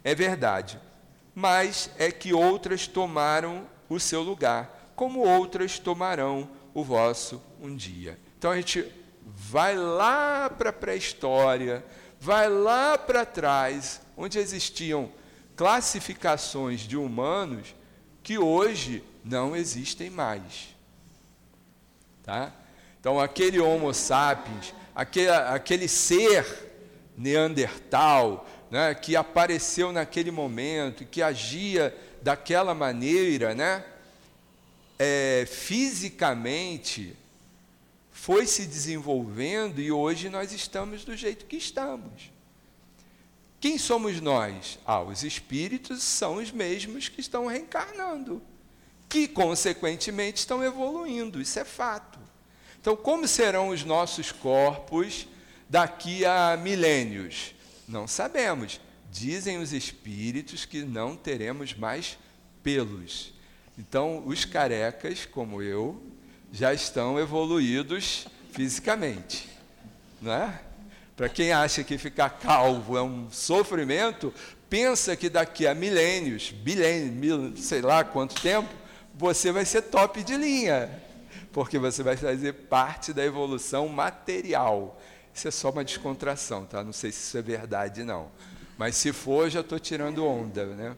é 0.03 0.15
verdade, 0.15 0.79
mas 1.33 1.89
é 1.97 2.11
que 2.11 2.33
outras 2.33 2.87
tomaram 2.87 3.67
o 3.89 3.99
seu 3.99 4.21
lugar, 4.21 4.93
como 4.95 5.19
outras 5.19 5.77
tomarão 5.77 6.49
o 6.73 6.83
vosso 6.83 7.41
um 7.61 7.75
dia. 7.75 8.19
Então 8.37 8.51
a 8.51 8.55
gente 8.55 8.85
vai 9.25 9.75
lá 9.75 10.49
para 10.49 10.69
a 10.69 10.73
pré-história, 10.73 11.83
vai 12.19 12.49
lá 12.49 12.97
para 12.97 13.25
trás, 13.25 14.01
onde 14.15 14.39
existiam 14.39 15.11
classificações 15.55 16.81
de 16.81 16.97
humanos 16.97 17.75
que 18.21 18.37
hoje 18.37 19.03
não 19.25 19.55
existem 19.55 20.09
mais. 20.09 20.75
Tá? 22.23 22.53
Então, 22.99 23.19
aquele 23.19 23.59
Homo 23.59 23.91
sapiens, 23.93 24.73
aquele, 24.93 25.29
aquele 25.29 25.87
ser 25.87 26.45
neandertal, 27.17 28.47
né, 28.69 28.93
que 28.93 29.15
apareceu 29.15 29.91
naquele 29.91 30.29
momento, 30.29 31.05
que 31.05 31.21
agia 31.21 31.95
daquela 32.21 32.75
maneira, 32.75 33.55
né, 33.55 33.83
é, 34.97 35.45
fisicamente, 35.47 37.15
foi 38.11 38.45
se 38.45 38.65
desenvolvendo 38.65 39.81
e 39.81 39.91
hoje 39.91 40.29
nós 40.29 40.51
estamos 40.51 41.03
do 41.03 41.15
jeito 41.15 41.45
que 41.45 41.57
estamos. 41.57 42.31
Quem 43.59 43.77
somos 43.77 44.21
nós? 44.21 44.77
Ah, 44.85 45.01
os 45.01 45.23
espíritos 45.23 46.03
são 46.03 46.35
os 46.35 46.51
mesmos 46.51 47.09
que 47.09 47.19
estão 47.21 47.47
reencarnando 47.47 48.41
que, 49.15 49.29
consequentemente, 49.29 50.39
estão 50.39 50.61
evoluindo. 50.61 51.41
Isso 51.41 51.57
é 51.57 51.63
fato. 51.63 52.19
Então, 52.81 52.97
como 52.97 53.25
serão 53.25 53.69
os 53.69 53.85
nossos 53.85 54.29
corpos 54.29 55.25
daqui 55.69 56.25
a 56.25 56.59
milênios? 56.61 57.55
Não 57.87 58.09
sabemos. 58.09 58.81
Dizem 59.09 59.57
os 59.57 59.71
espíritos 59.71 60.65
que 60.65 60.83
não 60.83 61.15
teremos 61.15 61.73
mais 61.73 62.17
pelos. 62.61 63.33
Então, 63.79 64.21
os 64.27 64.43
carecas, 64.43 65.25
como 65.25 65.61
eu, 65.61 66.03
já 66.51 66.73
estão 66.73 67.17
evoluídos 67.17 68.27
fisicamente. 68.51 69.47
Não 70.21 70.33
é? 70.33 70.59
Para 71.15 71.29
quem 71.29 71.53
acha 71.53 71.85
que 71.85 71.97
ficar 71.97 72.31
calvo 72.31 72.97
é 72.97 73.01
um 73.01 73.31
sofrimento, 73.31 74.33
pensa 74.69 75.15
que 75.15 75.29
daqui 75.29 75.65
a 75.65 75.73
milênios, 75.73 76.51
bilênios, 76.51 77.61
sei 77.61 77.81
lá 77.81 78.03
quanto 78.03 78.41
tempo, 78.41 78.83
você 79.17 79.51
vai 79.51 79.65
ser 79.65 79.83
top 79.83 80.23
de 80.23 80.35
linha, 80.35 80.89
porque 81.53 81.79
você 81.79 82.03
vai 82.03 82.17
fazer 82.17 82.53
parte 82.53 83.13
da 83.13 83.23
evolução 83.23 83.87
material. 83.87 85.01
Isso 85.33 85.47
é 85.47 85.51
só 85.51 85.69
uma 85.69 85.83
descontração, 85.83 86.65
tá? 86.65 86.83
Não 86.83 86.93
sei 86.93 87.11
se 87.11 87.19
isso 87.19 87.37
é 87.37 87.41
verdade, 87.41 88.03
não. 88.03 88.29
Mas 88.77 88.97
se 88.97 89.13
for, 89.13 89.49
já 89.49 89.61
estou 89.61 89.79
tirando 89.79 90.25
onda, 90.25 90.65
né? 90.65 90.95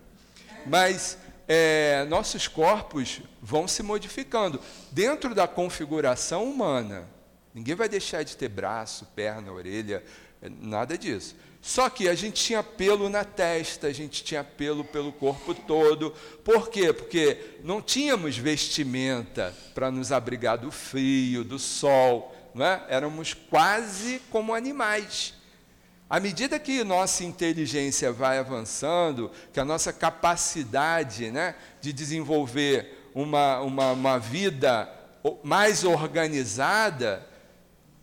Mas 0.65 1.18
é, 1.47 2.05
nossos 2.09 2.47
corpos 2.47 3.22
vão 3.41 3.68
se 3.68 3.84
modificando 3.84 4.59
dentro 4.91 5.36
da 5.36 5.47
configuração 5.47 6.43
humana. 6.43 7.07
Ninguém 7.53 7.76
vai 7.76 7.88
deixar 7.88 8.24
de 8.24 8.36
ter 8.36 8.49
braço, 8.49 9.05
perna, 9.15 9.51
orelha, 9.51 10.03
nada 10.41 10.97
disso. 10.97 11.36
Só 11.68 11.89
que 11.89 12.07
a 12.07 12.15
gente 12.15 12.45
tinha 12.45 12.63
pelo 12.63 13.09
na 13.09 13.26
testa, 13.26 13.88
a 13.88 13.91
gente 13.91 14.24
tinha 14.24 14.41
pelo 14.41 14.86
pelo 14.86 15.11
corpo 15.11 15.53
todo. 15.53 16.11
Por 16.41 16.70
quê? 16.70 16.93
Porque 16.93 17.57
não 17.61 17.82
tínhamos 17.82 18.38
vestimenta 18.38 19.53
para 19.76 19.91
nos 19.91 20.13
abrigar 20.13 20.57
do 20.57 20.72
frio, 20.72 21.43
do 21.43 21.59
sol. 21.59 22.34
Não 22.55 22.65
é? 22.65 22.86
Éramos 22.88 23.34
quase 23.34 24.22
como 24.32 24.53
animais. 24.53 25.34
À 26.09 26.22
medida 26.22 26.57
que 26.57 26.86
nossa 26.86 27.26
inteligência 27.26 28.13
vai 28.13 28.39
avançando, 28.39 29.30
que 29.51 29.59
a 29.59 29.65
nossa 29.65 29.91
capacidade 29.91 31.30
né, 31.32 31.53
de 31.82 31.91
desenvolver 31.91 33.09
uma, 33.13 33.59
uma, 33.59 33.91
uma 33.91 34.18
vida 34.18 34.89
mais 35.43 35.84
organizada, 35.84 37.28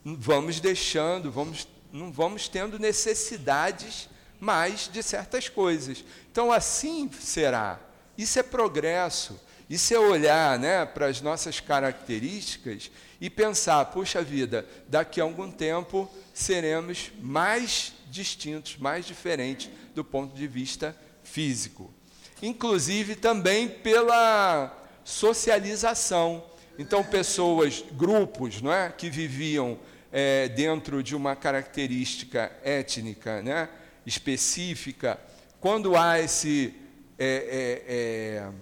vamos 0.05 0.61
deixando, 0.61 1.33
vamos 1.33 1.67
não 1.95 2.11
vamos 2.11 2.49
tendo 2.49 2.77
necessidades 2.77 4.09
mais 4.41 4.91
de 4.93 5.01
certas 5.01 5.49
coisas. 5.49 6.05
Então, 6.31 6.51
assim 6.51 7.09
será. 7.21 7.79
Isso 8.19 8.37
é 8.37 8.43
progresso. 8.43 9.41
Isso 9.71 9.95
é 9.95 9.99
olhar 9.99 10.59
né, 10.59 10.85
para 10.85 11.07
as 11.07 11.21
nossas 11.21 11.61
características 11.61 12.91
e 13.21 13.31
pensar: 13.31 13.85
puxa 13.87 14.23
vida, 14.23 14.67
daqui 14.89 15.21
a 15.21 15.25
algum 15.25 15.49
tempo 15.51 16.11
seremos 16.35 17.13
mais 17.21 17.93
distintos, 18.11 18.77
mais 18.77 19.07
diferentes 19.07 19.71
do 19.95 20.05
ponto 20.05 20.35
de 20.35 20.49
vista 20.49 20.97
físico. 21.23 21.95
Inclusive 22.43 23.15
também 23.15 23.69
pela 23.69 24.77
socialização. 25.05 26.45
Então, 26.77 27.05
pessoas, 27.05 27.85
grupos 27.93 28.61
não 28.61 28.73
é, 28.73 28.91
que 28.91 29.09
viviam 29.09 29.79
é, 30.17 30.49
dentro 30.49 31.03
de 31.03 31.17
uma 31.17 31.35
característica 31.35 32.53
étnica 32.63 33.43
né, 33.43 33.69
específica, 34.07 35.19
quando 35.59 35.97
há 35.97 36.21
esse, 36.21 36.73
é, 37.19 37.83
é, 37.89 37.95
é, 37.95 38.53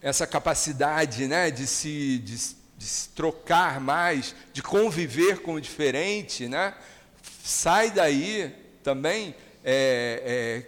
essa 0.00 0.24
capacidade 0.24 1.26
né, 1.26 1.50
de, 1.50 1.66
se, 1.66 2.20
de, 2.20 2.36
de, 2.78 2.86
se 2.86 3.08
trocar 3.08 3.80
mais, 3.80 4.32
de 4.52 4.62
conviver 4.62 5.40
com 5.40 5.54
o 5.54 5.60
diferente, 5.60 6.46
né, 6.46 6.72
sai 7.42 7.90
daí 7.90 8.54
também 8.80 9.34
é, 9.64 10.22
é, 10.24 10.66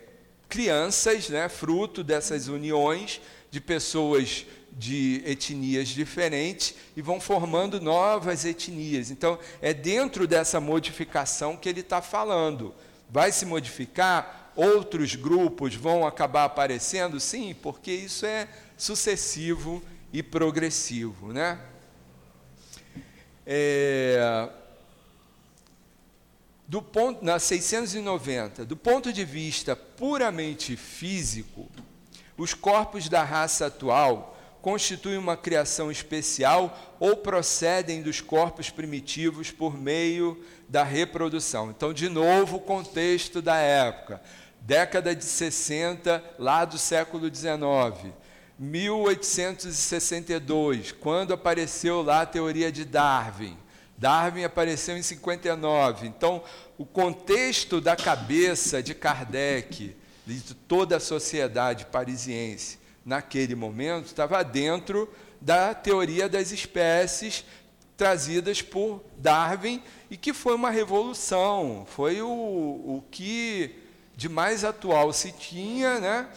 crianças, 0.49 1.29
né, 1.29 1.49
fruto 1.49 2.03
dessas 2.03 2.49
uniões 2.49 3.21
de 3.53 3.61
pessoas 3.61 4.47
de 4.77 5.23
etnias 5.25 5.89
diferentes 5.89 6.75
e 6.97 7.03
vão 7.03 7.21
formando 7.21 7.81
novas 7.81 8.45
etnias. 8.45 9.11
Então, 9.11 9.39
é 9.63 9.73
dentro 9.73 10.27
dessa 10.27 10.61
modificação 10.61 11.57
que 11.57 11.69
ele 11.69 11.81
está 11.81 12.03
falando. 12.03 12.75
Vai 13.09 13.31
se 13.31 13.47
modificar, 13.47 14.53
outros 14.57 15.15
grupos 15.15 15.75
vão 15.75 16.07
acabar 16.07 16.45
aparecendo? 16.45 17.21
Sim, 17.21 17.55
porque 17.63 17.93
isso 17.93 18.27
é 18.27 18.49
sucessivo 18.77 19.83
e 20.13 20.23
progressivo. 20.23 21.33
Né? 21.33 21.59
É, 23.47 24.49
do 26.67 26.83
ponto, 26.83 27.25
na 27.25 27.39
690, 27.39 28.65
do 28.65 28.77
ponto 28.77 29.13
de 29.13 29.25
vista 29.25 29.77
puramente 29.77 30.77
físico, 30.77 31.71
os 32.37 32.55
corpos 32.55 33.09
da 33.09 33.23
raça 33.23 33.67
atual 33.67 34.34
constituem 34.65 35.19
uma 35.19 35.37
criação 35.37 35.91
especial 35.91 36.97
ou 36.99 37.19
procedem 37.19 38.01
dos 38.01 38.23
corpos 38.23 38.71
primitivos 38.71 39.51
por 39.51 39.77
meio 39.77 40.43
da 40.67 40.83
reprodução. 40.83 41.69
Então, 41.69 41.93
de 41.93 42.09
novo, 42.09 42.57
o 42.57 42.61
contexto 42.61 43.43
da 43.43 43.57
época, 43.57 44.23
década 44.63 45.15
de 45.15 45.23
60, 45.23 46.25
lá 46.39 46.65
do 46.65 46.79
século 46.79 47.29
19. 47.29 48.11
1862, 48.59 50.93
quando 50.93 51.35
apareceu 51.35 52.01
lá 52.01 52.23
a 52.23 52.27
teoria 52.27 52.73
de 52.73 52.87
Darwin. 52.87 53.59
Darwin 53.99 54.45
apareceu 54.45 54.97
em 54.97 55.03
59. 55.03 56.07
Então, 56.07 56.43
o 56.79 56.87
contexto 56.87 57.83
da 57.83 57.95
cabeça 57.95 58.83
de 58.83 58.95
Kardec, 58.95 59.95
de 60.27 60.55
toda 60.55 60.97
a 60.97 61.01
sociedade 61.01 61.85
parisiense, 61.85 62.83
naquele 63.05 63.55
momento, 63.55 64.07
estava 64.07 64.43
dentro 64.43 65.09
da 65.41 65.75
teoria 65.75 66.29
das 66.29 66.53
espécies 66.53 67.45
trazidas 67.97 68.63
por 68.63 69.05
Darwin 69.19 69.83
e 70.11 70.17
que 70.17 70.33
foi 70.33 70.55
uma 70.55 70.71
revolução, 70.71 71.87
foi 71.89 72.21
o, 72.23 72.29
o 72.29 73.05
que 73.11 73.77
de 74.17 74.29
mais 74.29 74.65
atual 74.65 75.13
se 75.13 75.33
tinha, 75.33 76.01
né? 76.01 76.29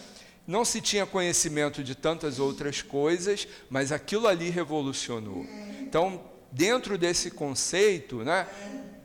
Não 0.46 0.64
se 0.64 0.80
tinha 0.80 1.06
conhecimento 1.06 1.84
de 1.84 1.94
tantas 1.94 2.40
outras 2.40 2.82
coisas, 2.82 3.48
mas 3.70 3.92
aquilo 3.92 4.28
ali 4.28 4.50
revolucionou. 4.50 5.46
Então, 5.82 6.22
dentro 6.52 6.98
desse 6.98 7.30
conceito, 7.30 8.24
né, 8.24 8.48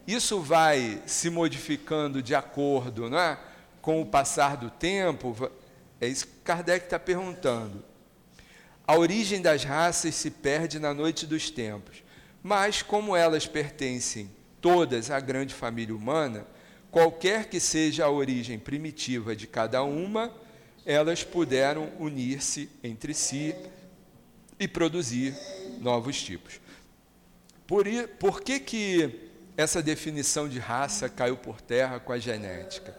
isso 0.06 0.40
vai 0.40 1.02
se 1.04 1.30
modificando 1.30 2.22
de 2.22 2.34
acordo 2.34 3.10
né, 3.10 3.38
com 3.80 4.00
o 4.00 4.06
passar 4.06 4.56
do 4.56 4.70
tempo, 4.70 5.50
é 6.02 6.08
isso 6.08 6.26
que 6.26 6.32
Kardec 6.42 6.86
está 6.86 6.98
perguntando. 6.98 7.84
A 8.84 8.98
origem 8.98 9.40
das 9.40 9.62
raças 9.62 10.16
se 10.16 10.32
perde 10.32 10.80
na 10.80 10.92
noite 10.92 11.24
dos 11.24 11.48
tempos, 11.48 12.02
mas 12.42 12.82
como 12.82 13.14
elas 13.14 13.46
pertencem 13.46 14.28
todas 14.60 15.12
à 15.12 15.20
grande 15.20 15.54
família 15.54 15.94
humana, 15.94 16.44
qualquer 16.90 17.48
que 17.48 17.60
seja 17.60 18.04
a 18.04 18.10
origem 18.10 18.58
primitiva 18.58 19.36
de 19.36 19.46
cada 19.46 19.84
uma, 19.84 20.34
elas 20.84 21.22
puderam 21.22 21.92
unir-se 22.00 22.68
entre 22.82 23.14
si 23.14 23.54
e 24.58 24.66
produzir 24.66 25.36
novos 25.80 26.20
tipos. 26.20 26.60
Por, 27.64 27.86
por 28.18 28.40
que, 28.40 28.58
que 28.58 29.30
essa 29.56 29.80
definição 29.80 30.48
de 30.48 30.58
raça 30.58 31.08
caiu 31.08 31.36
por 31.36 31.60
terra 31.60 32.00
com 32.00 32.12
a 32.12 32.18
genética? 32.18 32.92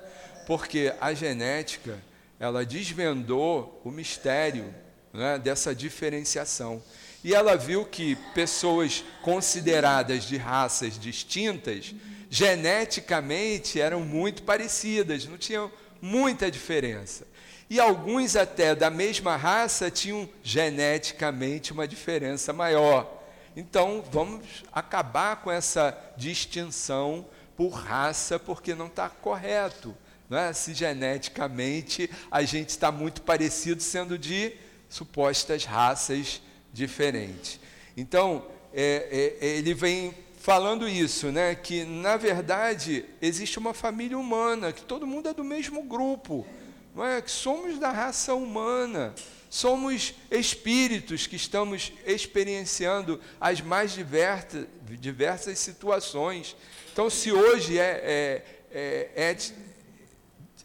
Porque 0.48 0.94
a 1.02 1.14
genética 1.14 2.00
ela 2.40 2.66
desvendou 2.66 3.82
o 3.84 3.92
mistério 3.92 4.74
né, 5.14 5.38
dessa 5.38 5.74
diferenciação. 5.74 6.82
E 7.24 7.34
ela 7.34 7.56
viu 7.56 7.86
que 7.86 8.16
pessoas 8.34 9.04
consideradas 9.22 10.26
de 10.26 10.36
raças 10.36 11.00
distintas, 11.00 11.94
geneticamente 12.30 13.80
eram 13.80 14.02
muito 14.02 14.44
parecidas, 14.44 15.26
não 15.26 15.38
tinham 15.38 15.72
muita 16.02 16.52
diferença. 16.52 17.26
E 17.70 17.80
alguns 17.80 18.36
até 18.36 18.76
da 18.76 18.90
mesma 18.90 19.38
raça 19.38 19.90
tinham 19.90 20.28
geneticamente 20.44 21.72
uma 21.72 21.88
diferença 21.88 22.52
maior. 22.52 23.24
Então, 23.56 24.04
vamos 24.12 24.64
acabar 24.72 25.38
com 25.38 25.52
essa 25.52 25.98
distinção 26.18 27.26
por 27.56 27.70
raça, 27.70 28.38
porque 28.38 28.76
não 28.76 28.88
está 28.88 29.10
correto 29.10 29.96
é? 30.38 30.54
se 30.54 30.74
geneticamente 30.74 32.10
a 32.32 32.44
gente 32.44 32.70
está 32.70 32.92
muito 32.92 33.22
parecido, 33.22 33.82
sendo 33.82 34.18
de 34.18 34.54
supostas 34.90 35.66
raças 35.66 36.42
diferentes. 36.72 37.60
Então, 37.96 38.46
é, 38.74 39.38
é, 39.42 39.46
ele 39.46 39.74
vem 39.74 40.14
falando 40.38 40.90
isso, 40.90 41.32
né? 41.32 41.56
que 41.56 41.86
na 41.86 42.18
verdade 42.18 43.06
existe 43.22 43.58
uma 43.58 43.74
família 43.74 44.18
humana, 44.18 44.74
que 44.74 44.82
todo 44.82 45.08
mundo 45.08 45.30
é 45.30 45.34
do 45.34 45.44
mesmo 45.44 45.84
grupo, 45.84 46.46
não 46.94 47.06
é? 47.06 47.22
que 47.22 47.32
somos 47.32 47.80
da 47.80 47.92
raça 47.92 48.34
humana, 48.34 49.14
somos 49.50 50.16
espíritos 50.32 51.28
que 51.28 51.36
estamos 51.36 51.94
experienciando 52.06 53.22
as 53.40 53.62
mais 53.62 53.94
diversas, 53.94 54.66
diversas 55.00 55.60
situações. 55.60 56.56
Então, 56.92 57.10
se 57.10 57.32
hoje 57.32 57.78
é, 57.78 58.44
é, 58.74 59.10
é, 59.16 59.30
é 59.30 59.38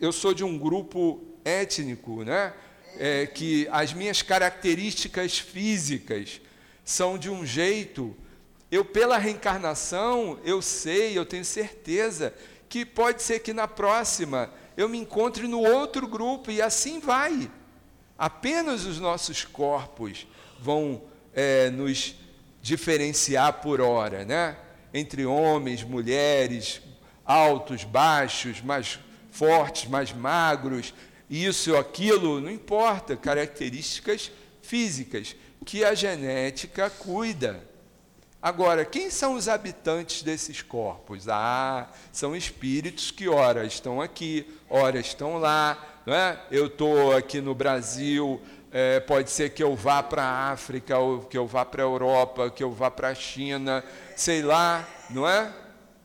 eu 0.00 0.12
sou 0.12 0.32
de 0.32 0.44
um 0.44 0.58
grupo 0.58 1.22
étnico, 1.44 2.22
né? 2.24 2.52
É, 2.96 3.26
que 3.26 3.68
as 3.70 3.92
minhas 3.92 4.22
características 4.22 5.38
físicas 5.38 6.40
são 6.84 7.18
de 7.18 7.30
um 7.30 7.44
jeito, 7.44 8.16
eu 8.70 8.84
pela 8.84 9.18
reencarnação, 9.18 10.38
eu 10.44 10.60
sei, 10.62 11.16
eu 11.16 11.24
tenho 11.24 11.44
certeza 11.44 12.34
que 12.68 12.84
pode 12.84 13.22
ser 13.22 13.40
que 13.40 13.52
na 13.52 13.68
próxima 13.68 14.50
eu 14.76 14.88
me 14.88 14.98
encontre 14.98 15.46
no 15.48 15.60
outro 15.60 16.06
grupo, 16.06 16.50
e 16.50 16.62
assim 16.62 17.00
vai. 17.00 17.50
Apenas 18.16 18.84
os 18.84 18.98
nossos 18.98 19.44
corpos 19.44 20.26
vão 20.60 21.02
é, 21.34 21.70
nos 21.70 22.14
diferenciar 22.62 23.54
por 23.54 23.80
hora, 23.80 24.24
né? 24.24 24.56
Entre 24.92 25.24
homens, 25.24 25.82
mulheres, 25.82 26.80
altos, 27.24 27.84
baixos, 27.84 28.60
mais 28.60 28.98
fortes, 29.38 29.88
mais 29.88 30.12
magros, 30.12 30.92
isso 31.30 31.72
ou 31.72 31.78
aquilo, 31.78 32.40
não 32.40 32.50
importa, 32.50 33.16
características 33.16 34.32
físicas 34.60 35.36
que 35.64 35.84
a 35.84 35.94
genética 35.94 36.90
cuida. 36.90 37.62
Agora, 38.42 38.84
quem 38.84 39.10
são 39.10 39.34
os 39.34 39.48
habitantes 39.48 40.22
desses 40.22 40.60
corpos? 40.60 41.28
Ah, 41.28 41.88
são 42.10 42.34
espíritos 42.34 43.12
que 43.12 43.28
ora 43.28 43.64
estão 43.64 44.00
aqui, 44.00 44.46
ora 44.68 44.98
estão 44.98 45.38
lá. 45.38 45.76
Não 46.04 46.14
é? 46.14 46.40
Eu 46.50 46.66
estou 46.66 47.14
aqui 47.14 47.40
no 47.40 47.54
Brasil, 47.54 48.40
é, 48.72 48.98
pode 48.98 49.30
ser 49.30 49.50
que 49.50 49.62
eu 49.62 49.76
vá 49.76 50.02
para 50.02 50.22
a 50.22 50.52
África, 50.52 50.98
ou 50.98 51.20
que 51.20 51.38
eu 51.38 51.46
vá 51.46 51.64
para 51.64 51.82
a 51.82 51.86
Europa, 51.86 52.50
que 52.50 52.62
eu 52.62 52.72
vá 52.72 52.90
para 52.90 53.08
a 53.08 53.14
China, 53.14 53.84
sei 54.16 54.42
lá, 54.42 54.88
não 55.10 55.28
é? 55.28 55.52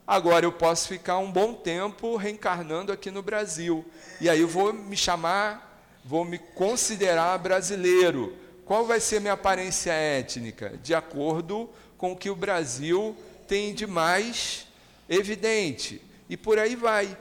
Agora 0.06 0.46
eu 0.46 0.52
posso 0.52 0.90
ficar 0.90 1.18
um 1.18 1.32
bom 1.32 1.54
tempo 1.54 2.18
reencarnando 2.18 2.92
aqui 2.92 3.10
no 3.10 3.22
Brasil. 3.22 3.86
E 4.20 4.30
aí 4.30 4.42
eu 4.42 4.48
vou 4.48 4.74
me 4.74 4.98
chamar, 4.98 5.82
vou 6.04 6.26
me 6.26 6.38
considerar 6.38 7.38
brasileiro. 7.40 8.36
Qual 8.66 8.86
vai 8.86 9.00
ser 9.00 9.22
minha 9.22 9.34
aparência 9.34 9.94
étnica? 9.94 10.78
De 10.84 10.94
acordo 10.94 11.70
com 11.98 12.12
o 12.12 12.18
que 12.18 12.30
o 12.30 12.36
Brasil 12.36 13.16
tem 13.48 13.74
de 13.74 13.88
mais 13.88 14.68
evidente. 15.08 16.02
E 16.30 16.36
por 16.36 16.60
aí 16.60 16.76
vai. 16.76 17.18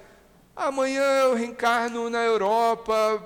Amanhã 0.56 1.02
eu 1.02 1.34
reencarno 1.34 2.10
na 2.10 2.22
Europa, 2.24 3.22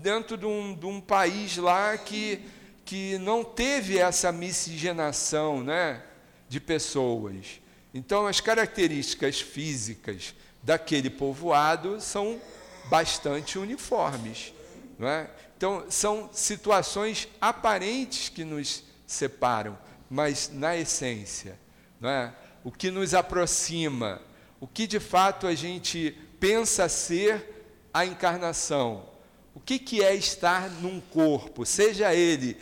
dentro 0.00 0.36
de 0.36 0.46
um, 0.46 0.74
de 0.74 0.86
um 0.86 1.00
país 1.00 1.56
lá 1.56 1.98
que, 1.98 2.40
que 2.84 3.18
não 3.18 3.42
teve 3.42 3.98
essa 3.98 4.30
miscigenação 4.30 5.62
né, 5.62 6.00
de 6.48 6.60
pessoas. 6.60 7.60
Então, 7.92 8.26
as 8.26 8.40
características 8.40 9.40
físicas 9.40 10.34
daquele 10.62 11.10
povoado 11.10 12.00
são 12.00 12.40
bastante 12.88 13.58
uniformes. 13.58 14.52
Não 14.98 15.08
é? 15.08 15.30
Então, 15.56 15.84
são 15.88 16.30
situações 16.32 17.28
aparentes 17.40 18.28
que 18.28 18.44
nos 18.44 18.82
separam, 19.06 19.78
mas 20.08 20.50
na 20.52 20.76
essência, 20.76 21.58
não 22.00 22.08
é? 22.08 22.32
o 22.62 22.70
que 22.70 22.90
nos 22.90 23.14
aproxima, 23.14 24.20
o 24.60 24.66
que 24.66 24.86
de 24.86 25.00
fato 25.00 25.46
a 25.46 25.54
gente 25.54 26.16
pensa 26.38 26.88
ser 26.88 27.64
a 27.92 28.04
encarnação, 28.04 29.08
o 29.54 29.60
que, 29.60 29.78
que 29.78 30.02
é 30.02 30.14
estar 30.14 30.70
num 30.70 31.00
corpo, 31.00 31.66
seja 31.66 32.14
ele 32.14 32.56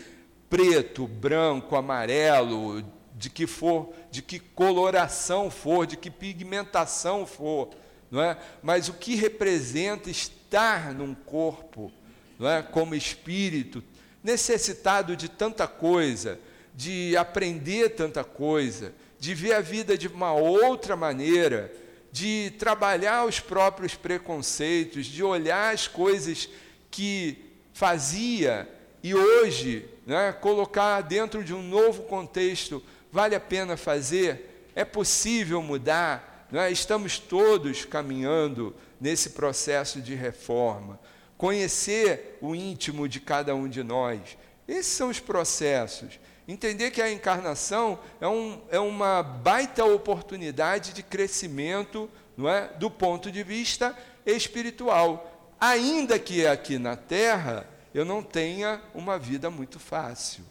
preto, 0.48 1.06
branco, 1.06 1.76
amarelo, 1.76 2.82
de 3.18 3.28
que 3.28 3.48
for, 3.48 3.92
de 4.12 4.22
que 4.22 4.38
coloração 4.38 5.50
for, 5.50 5.86
de 5.86 5.96
que 5.96 6.08
pigmentação 6.08 7.26
for, 7.26 7.70
não 8.10 8.22
é? 8.22 8.38
Mas 8.62 8.88
o 8.88 8.92
que 8.92 9.16
representa 9.16 10.08
estar 10.08 10.94
num 10.94 11.14
corpo, 11.14 11.92
não 12.38 12.48
é? 12.48 12.62
Como 12.62 12.94
espírito 12.94 13.82
necessitado 14.22 15.16
de 15.16 15.28
tanta 15.28 15.66
coisa, 15.66 16.38
de 16.72 17.16
aprender 17.16 17.90
tanta 17.90 18.22
coisa, 18.22 18.94
de 19.18 19.34
ver 19.34 19.54
a 19.54 19.60
vida 19.60 19.98
de 19.98 20.06
uma 20.06 20.32
outra 20.32 20.94
maneira, 20.94 21.72
de 22.12 22.52
trabalhar 22.56 23.26
os 23.26 23.40
próprios 23.40 23.96
preconceitos, 23.96 25.06
de 25.06 25.24
olhar 25.24 25.74
as 25.74 25.88
coisas 25.88 26.48
que 26.88 27.36
fazia 27.72 28.68
e 29.02 29.12
hoje 29.12 29.88
né, 30.06 30.32
colocar 30.32 31.00
dentro 31.00 31.42
de 31.42 31.52
um 31.52 31.62
novo 31.62 32.04
contexto 32.04 32.82
Vale 33.10 33.34
a 33.34 33.40
pena 33.40 33.76
fazer? 33.76 34.70
É 34.74 34.84
possível 34.84 35.62
mudar? 35.62 36.46
É? 36.52 36.70
Estamos 36.70 37.18
todos 37.18 37.84
caminhando 37.84 38.74
nesse 39.00 39.30
processo 39.30 40.00
de 40.00 40.14
reforma. 40.14 40.98
Conhecer 41.36 42.38
o 42.40 42.54
íntimo 42.54 43.08
de 43.08 43.20
cada 43.20 43.54
um 43.54 43.68
de 43.68 43.82
nós. 43.82 44.36
Esses 44.66 44.92
são 44.92 45.08
os 45.08 45.20
processos. 45.20 46.18
Entender 46.46 46.90
que 46.90 47.02
a 47.02 47.12
encarnação 47.12 47.98
é, 48.20 48.26
um, 48.26 48.60
é 48.70 48.78
uma 48.78 49.22
baita 49.22 49.84
oportunidade 49.84 50.94
de 50.94 51.02
crescimento 51.02 52.10
não 52.36 52.48
é? 52.48 52.68
do 52.78 52.90
ponto 52.90 53.30
de 53.30 53.42
vista 53.42 53.96
espiritual. 54.24 55.54
Ainda 55.60 56.18
que 56.18 56.46
aqui 56.46 56.78
na 56.78 56.96
Terra 56.96 57.66
eu 57.92 58.04
não 58.04 58.22
tenha 58.22 58.80
uma 58.94 59.18
vida 59.18 59.50
muito 59.50 59.78
fácil. 59.78 60.44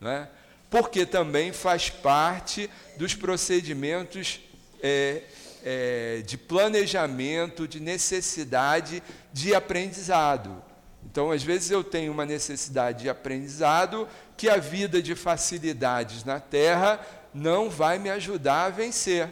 Não 0.00 0.10
é? 0.10 0.28
Porque 0.68 1.06
também 1.06 1.52
faz 1.52 1.90
parte 1.90 2.68
dos 2.96 3.14
procedimentos 3.14 4.40
é, 4.82 5.22
é, 5.64 6.22
de 6.24 6.36
planejamento, 6.36 7.66
de 7.66 7.80
necessidade 7.80 9.02
de 9.32 9.54
aprendizado. 9.54 10.62
Então, 11.04 11.30
às 11.30 11.42
vezes, 11.42 11.70
eu 11.70 11.82
tenho 11.82 12.12
uma 12.12 12.26
necessidade 12.26 13.02
de 13.02 13.08
aprendizado 13.08 14.08
que 14.36 14.48
a 14.48 14.58
vida 14.58 15.00
de 15.00 15.14
facilidades 15.14 16.24
na 16.24 16.40
Terra 16.40 17.00
não 17.32 17.70
vai 17.70 17.98
me 17.98 18.10
ajudar 18.10 18.64
a 18.64 18.70
vencer. 18.70 19.28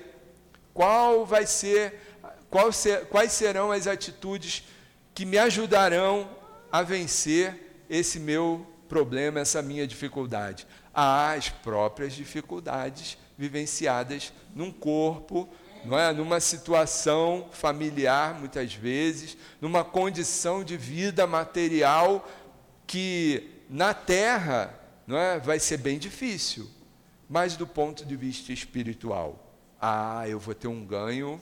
Qual 0.73 1.27
vai 1.27 1.47
ser, 1.47 2.01
qual 2.51 2.73
ser, 2.73 3.07
quais 3.07 3.33
serão 3.33 3.71
as 3.71 3.87
atitudes 3.87 4.65
que 5.15 5.25
me 5.25 5.39
ajudarão 5.39 6.29
a 6.71 6.83
vencer 6.83 7.85
esse 7.89 8.19
meu 8.19 8.67
problema, 8.89 9.41
essa 9.41 9.63
minha 9.63 9.87
dificuldade? 9.87 10.67
Às 10.95 11.49
próprias 11.49 12.13
dificuldades 12.13 13.19
vivenciadas 13.37 14.33
num 14.55 14.71
corpo, 14.71 15.49
não 15.85 15.99
é? 15.99 16.13
numa 16.13 16.41
situação 16.41 17.49
familiar, 17.51 18.39
muitas 18.39 18.73
vezes, 18.75 19.37
numa 19.61 19.85
condição 19.85 20.65
de 20.65 20.77
vida 20.77 21.27
material 21.27 22.27
que 22.87 23.51
na 23.69 23.93
terra 23.93 24.79
não 25.07 25.19
é? 25.19 25.39
vai 25.39 25.59
ser 25.59 25.79
bem 25.79 25.99
difícil, 25.99 26.71
mas 27.29 27.57
do 27.57 27.67
ponto 27.67 28.05
de 28.05 28.17
vista 28.17 28.53
espiritual, 28.53 29.53
ah, 29.81 30.29
eu 30.29 30.39
vou 30.39 30.55
ter 30.55 30.69
um 30.69 30.85
ganho 30.85 31.41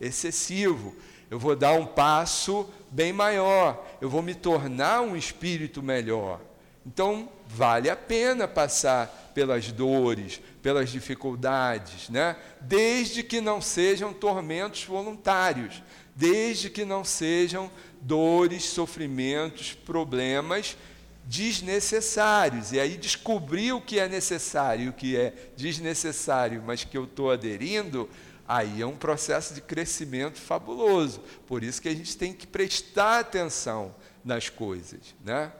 excessivo, 0.00 0.94
eu 1.30 1.38
vou 1.38 1.54
dar 1.54 1.72
um 1.72 1.86
passo 1.86 2.68
bem 2.90 3.12
maior, 3.12 3.84
eu 4.00 4.08
vou 4.08 4.22
me 4.22 4.34
tornar 4.34 5.00
um 5.00 5.16
espírito 5.16 5.82
melhor. 5.82 6.40
Então, 6.86 7.28
vale 7.54 7.90
a 7.90 7.96
pena 7.96 8.46
passar 8.46 9.32
pelas 9.34 9.70
dores, 9.72 10.40
pelas 10.62 10.90
dificuldades, 10.90 12.08
né? 12.08 12.36
desde 12.60 13.22
que 13.22 13.40
não 13.40 13.60
sejam 13.60 14.12
tormentos 14.12 14.84
voluntários, 14.84 15.82
desde 16.14 16.68
que 16.68 16.84
não 16.84 17.04
sejam 17.04 17.70
dores, 18.00 18.64
sofrimentos, 18.64 19.72
problemas 19.72 20.76
desnecessários. 21.24 22.72
E 22.72 22.80
aí 22.80 22.96
descobrir 22.96 23.72
o 23.72 23.80
que 23.80 23.98
é 23.98 24.08
necessário 24.08 24.90
o 24.90 24.92
que 24.92 25.16
é 25.16 25.32
desnecessário, 25.56 26.62
mas 26.66 26.84
que 26.84 26.98
eu 26.98 27.04
estou 27.04 27.30
aderindo, 27.30 28.08
aí 28.46 28.82
é 28.82 28.86
um 28.86 28.96
processo 28.96 29.54
de 29.54 29.60
crescimento 29.60 30.40
fabuloso. 30.40 31.20
Por 31.46 31.62
isso 31.62 31.80
que 31.80 31.88
a 31.88 31.94
gente 31.94 32.16
tem 32.16 32.32
que 32.32 32.46
prestar 32.46 33.20
atenção 33.20 33.94
nas 34.24 34.48
coisas. 34.48 35.14
Né? 35.24 35.52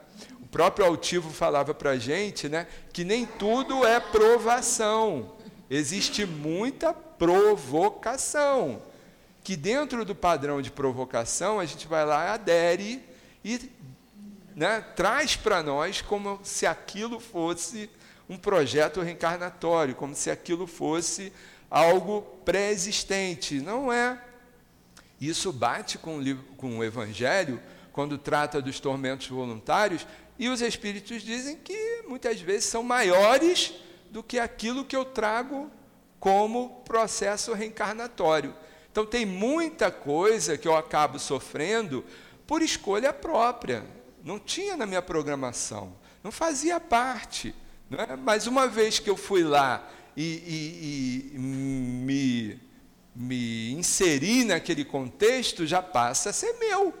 Próprio 0.51 0.85
altivo 0.85 1.29
falava 1.31 1.73
para 1.73 1.91
a 1.91 1.97
gente 1.97 2.49
né, 2.49 2.67
que 2.91 3.03
nem 3.03 3.25
tudo 3.25 3.85
é 3.85 3.99
provação, 3.99 5.33
existe 5.69 6.25
muita 6.25 6.93
provocação. 6.93 8.81
Que 9.43 9.55
dentro 9.55 10.05
do 10.05 10.13
padrão 10.13 10.61
de 10.61 10.69
provocação 10.69 11.59
a 11.59 11.65
gente 11.65 11.87
vai 11.87 12.05
lá, 12.05 12.33
adere 12.33 13.03
e 13.43 13.71
né, 14.55 14.81
traz 14.95 15.35
para 15.35 15.63
nós 15.63 16.01
como 16.01 16.39
se 16.43 16.67
aquilo 16.67 17.19
fosse 17.19 17.89
um 18.29 18.37
projeto 18.37 19.01
reencarnatório, 19.01 19.95
como 19.95 20.13
se 20.13 20.29
aquilo 20.29 20.67
fosse 20.67 21.33
algo 21.69 22.21
pré-existente. 22.45 23.61
Não 23.61 23.91
é. 23.91 24.21
Isso 25.19 25.51
bate 25.51 25.97
com 25.97 26.17
o, 26.17 26.21
livro, 26.21 26.43
com 26.57 26.77
o 26.77 26.83
Evangelho, 26.83 27.61
quando 27.91 28.17
trata 28.17 28.61
dos 28.61 28.79
tormentos 28.79 29.27
voluntários, 29.27 30.05
e 30.41 30.49
os 30.49 30.59
espíritos 30.59 31.21
dizem 31.21 31.55
que 31.55 32.01
muitas 32.07 32.41
vezes 32.41 32.65
são 32.65 32.81
maiores 32.81 33.75
do 34.09 34.23
que 34.23 34.39
aquilo 34.39 34.83
que 34.83 34.95
eu 34.95 35.05
trago 35.05 35.69
como 36.19 36.81
processo 36.83 37.53
reencarnatório. 37.53 38.55
Então, 38.91 39.05
tem 39.05 39.23
muita 39.23 39.91
coisa 39.91 40.57
que 40.57 40.67
eu 40.67 40.75
acabo 40.75 41.19
sofrendo 41.19 42.03
por 42.47 42.63
escolha 42.63 43.13
própria. 43.13 43.85
Não 44.23 44.39
tinha 44.39 44.75
na 44.75 44.87
minha 44.87 45.01
programação, 45.03 45.95
não 46.23 46.31
fazia 46.31 46.79
parte. 46.79 47.53
Não 47.87 47.99
é? 47.99 48.15
Mas 48.15 48.47
uma 48.47 48.67
vez 48.67 48.97
que 48.97 49.11
eu 49.11 49.15
fui 49.15 49.43
lá 49.43 49.87
e, 50.17 50.23
e, 50.23 51.35
e 51.35 51.37
me, 51.37 52.59
me 53.15 53.73
inseri 53.73 54.43
naquele 54.43 54.83
contexto, 54.83 55.67
já 55.67 55.83
passa 55.83 56.31
a 56.31 56.33
ser 56.33 56.53
meu. 56.53 56.91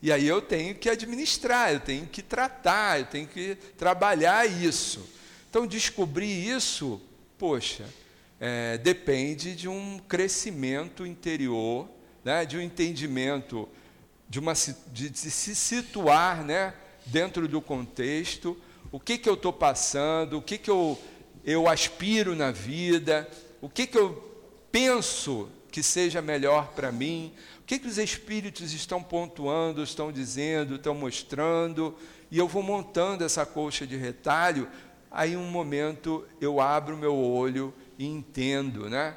E 0.00 0.12
aí 0.12 0.26
eu 0.26 0.40
tenho 0.40 0.74
que 0.74 0.88
administrar, 0.88 1.72
eu 1.72 1.80
tenho 1.80 2.06
que 2.06 2.22
tratar, 2.22 3.00
eu 3.00 3.06
tenho 3.06 3.26
que 3.26 3.56
trabalhar 3.76 4.46
isso. 4.46 5.08
Então, 5.50 5.66
descobrir 5.66 6.48
isso, 6.48 7.00
poxa, 7.36 7.84
é, 8.38 8.78
depende 8.78 9.56
de 9.56 9.68
um 9.68 9.98
crescimento 10.06 11.04
interior, 11.04 11.88
né, 12.24 12.44
de 12.44 12.56
um 12.56 12.60
entendimento, 12.60 13.68
de, 14.28 14.38
uma, 14.38 14.52
de, 14.92 15.10
de 15.10 15.30
se 15.30 15.54
situar 15.54 16.44
né, 16.44 16.74
dentro 17.06 17.48
do 17.48 17.60
contexto, 17.60 18.56
o 18.92 19.00
que, 19.00 19.18
que 19.18 19.28
eu 19.28 19.34
estou 19.34 19.52
passando, 19.52 20.38
o 20.38 20.42
que, 20.42 20.58
que 20.58 20.70
eu, 20.70 20.98
eu 21.44 21.68
aspiro 21.68 22.36
na 22.36 22.50
vida, 22.50 23.28
o 23.60 23.68
que, 23.68 23.86
que 23.86 23.98
eu 23.98 24.24
penso 24.70 25.48
que 25.70 25.82
seja 25.82 26.22
melhor 26.22 26.68
para 26.68 26.92
mim, 26.92 27.32
que, 27.68 27.78
que 27.78 27.86
os 27.86 27.98
espíritos 27.98 28.72
estão 28.72 29.02
pontuando, 29.02 29.82
estão 29.82 30.10
dizendo, 30.10 30.76
estão 30.76 30.94
mostrando, 30.94 31.94
e 32.30 32.38
eu 32.38 32.48
vou 32.48 32.62
montando 32.62 33.22
essa 33.22 33.44
colcha 33.44 33.86
de 33.86 33.94
retalho, 33.94 34.66
aí 35.10 35.36
um 35.36 35.50
momento 35.50 36.26
eu 36.40 36.62
abro 36.62 36.96
meu 36.96 37.14
olho 37.14 37.74
e 37.98 38.06
entendo, 38.06 38.88
né? 38.88 39.14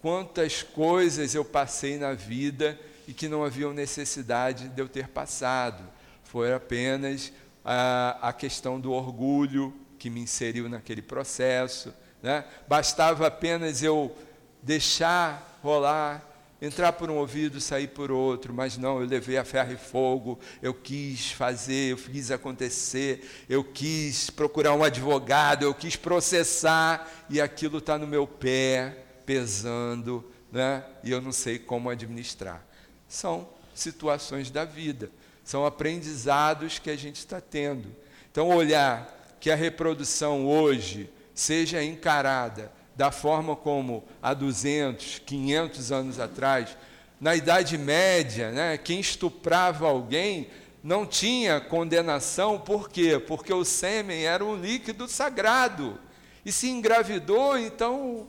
Quantas 0.00 0.64
coisas 0.64 1.32
eu 1.32 1.44
passei 1.44 1.96
na 1.96 2.12
vida 2.12 2.76
e 3.06 3.12
que 3.12 3.28
não 3.28 3.44
haviam 3.44 3.72
necessidade 3.72 4.68
de 4.68 4.82
eu 4.82 4.88
ter 4.88 5.06
passado. 5.06 5.84
Foi 6.24 6.52
apenas 6.52 7.32
a, 7.64 8.18
a 8.20 8.32
questão 8.32 8.80
do 8.80 8.90
orgulho 8.90 9.72
que 9.96 10.10
me 10.10 10.20
inseriu 10.20 10.68
naquele 10.68 11.02
processo. 11.02 11.94
Né? 12.20 12.44
Bastava 12.66 13.28
apenas 13.28 13.80
eu 13.80 14.12
deixar 14.60 15.60
rolar, 15.62 16.31
entrar 16.62 16.92
por 16.92 17.10
um 17.10 17.16
ouvido, 17.16 17.60
sair 17.60 17.88
por 17.88 18.12
outro, 18.12 18.54
mas 18.54 18.78
não, 18.78 19.00
eu 19.00 19.06
levei 19.06 19.36
a 19.36 19.44
ferro 19.44 19.72
e 19.72 19.76
fogo, 19.76 20.38
eu 20.62 20.72
quis 20.72 21.32
fazer, 21.32 21.90
eu 21.90 21.98
fiz 21.98 22.30
acontecer, 22.30 23.44
eu 23.48 23.64
quis 23.64 24.30
procurar 24.30 24.72
um 24.72 24.84
advogado, 24.84 25.64
eu 25.64 25.74
quis 25.74 25.96
processar, 25.96 27.10
e 27.28 27.40
aquilo 27.40 27.78
está 27.78 27.98
no 27.98 28.06
meu 28.06 28.28
pé, 28.28 28.96
pesando, 29.26 30.24
né? 30.52 30.84
e 31.02 31.10
eu 31.10 31.20
não 31.20 31.32
sei 31.32 31.58
como 31.58 31.90
administrar. 31.90 32.64
São 33.08 33.48
situações 33.74 34.48
da 34.48 34.64
vida, 34.64 35.10
são 35.42 35.66
aprendizados 35.66 36.78
que 36.78 36.90
a 36.90 36.96
gente 36.96 37.16
está 37.16 37.40
tendo. 37.40 37.88
Então, 38.30 38.48
olhar 38.48 39.36
que 39.40 39.50
a 39.50 39.56
reprodução 39.56 40.46
hoje 40.46 41.10
seja 41.34 41.82
encarada 41.82 42.70
da 42.94 43.10
forma 43.10 43.56
como 43.56 44.04
há 44.22 44.34
200, 44.34 45.20
500 45.20 45.92
anos 45.92 46.20
atrás, 46.20 46.76
na 47.20 47.36
Idade 47.36 47.78
Média, 47.78 48.50
né, 48.50 48.76
quem 48.76 49.00
estuprava 49.00 49.86
alguém 49.86 50.48
não 50.82 51.06
tinha 51.06 51.60
condenação, 51.60 52.58
por 52.58 52.90
quê? 52.90 53.18
Porque 53.18 53.52
o 53.52 53.64
sêmen 53.64 54.24
era 54.24 54.44
um 54.44 54.56
líquido 54.56 55.06
sagrado. 55.06 55.98
E 56.44 56.50
se 56.50 56.68
engravidou, 56.68 57.56
então 57.56 58.26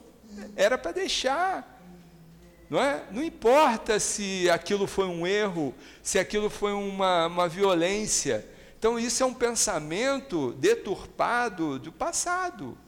era 0.54 0.78
para 0.78 0.92
deixar. 0.92 1.74
Não, 2.70 2.80
é? 2.80 3.02
não 3.10 3.22
importa 3.22 3.98
se 3.98 4.48
aquilo 4.48 4.86
foi 4.86 5.06
um 5.06 5.26
erro, 5.26 5.74
se 6.02 6.18
aquilo 6.18 6.48
foi 6.48 6.72
uma, 6.72 7.26
uma 7.26 7.48
violência. 7.48 8.48
Então, 8.78 8.98
isso 8.98 9.22
é 9.22 9.26
um 9.26 9.34
pensamento 9.34 10.52
deturpado 10.52 11.78
do 11.78 11.90
passado. 11.90 12.78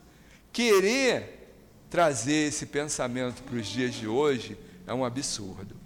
Querer 0.53 1.46
trazer 1.91 2.49
esse 2.49 2.66
pensamento 2.66 3.43
para 3.43 3.57
os 3.57 3.66
dias 3.66 3.95
de 3.95 4.07
hoje 4.07 4.57
é 4.87 4.95
um 4.95 5.05
absurdo. 5.05 5.76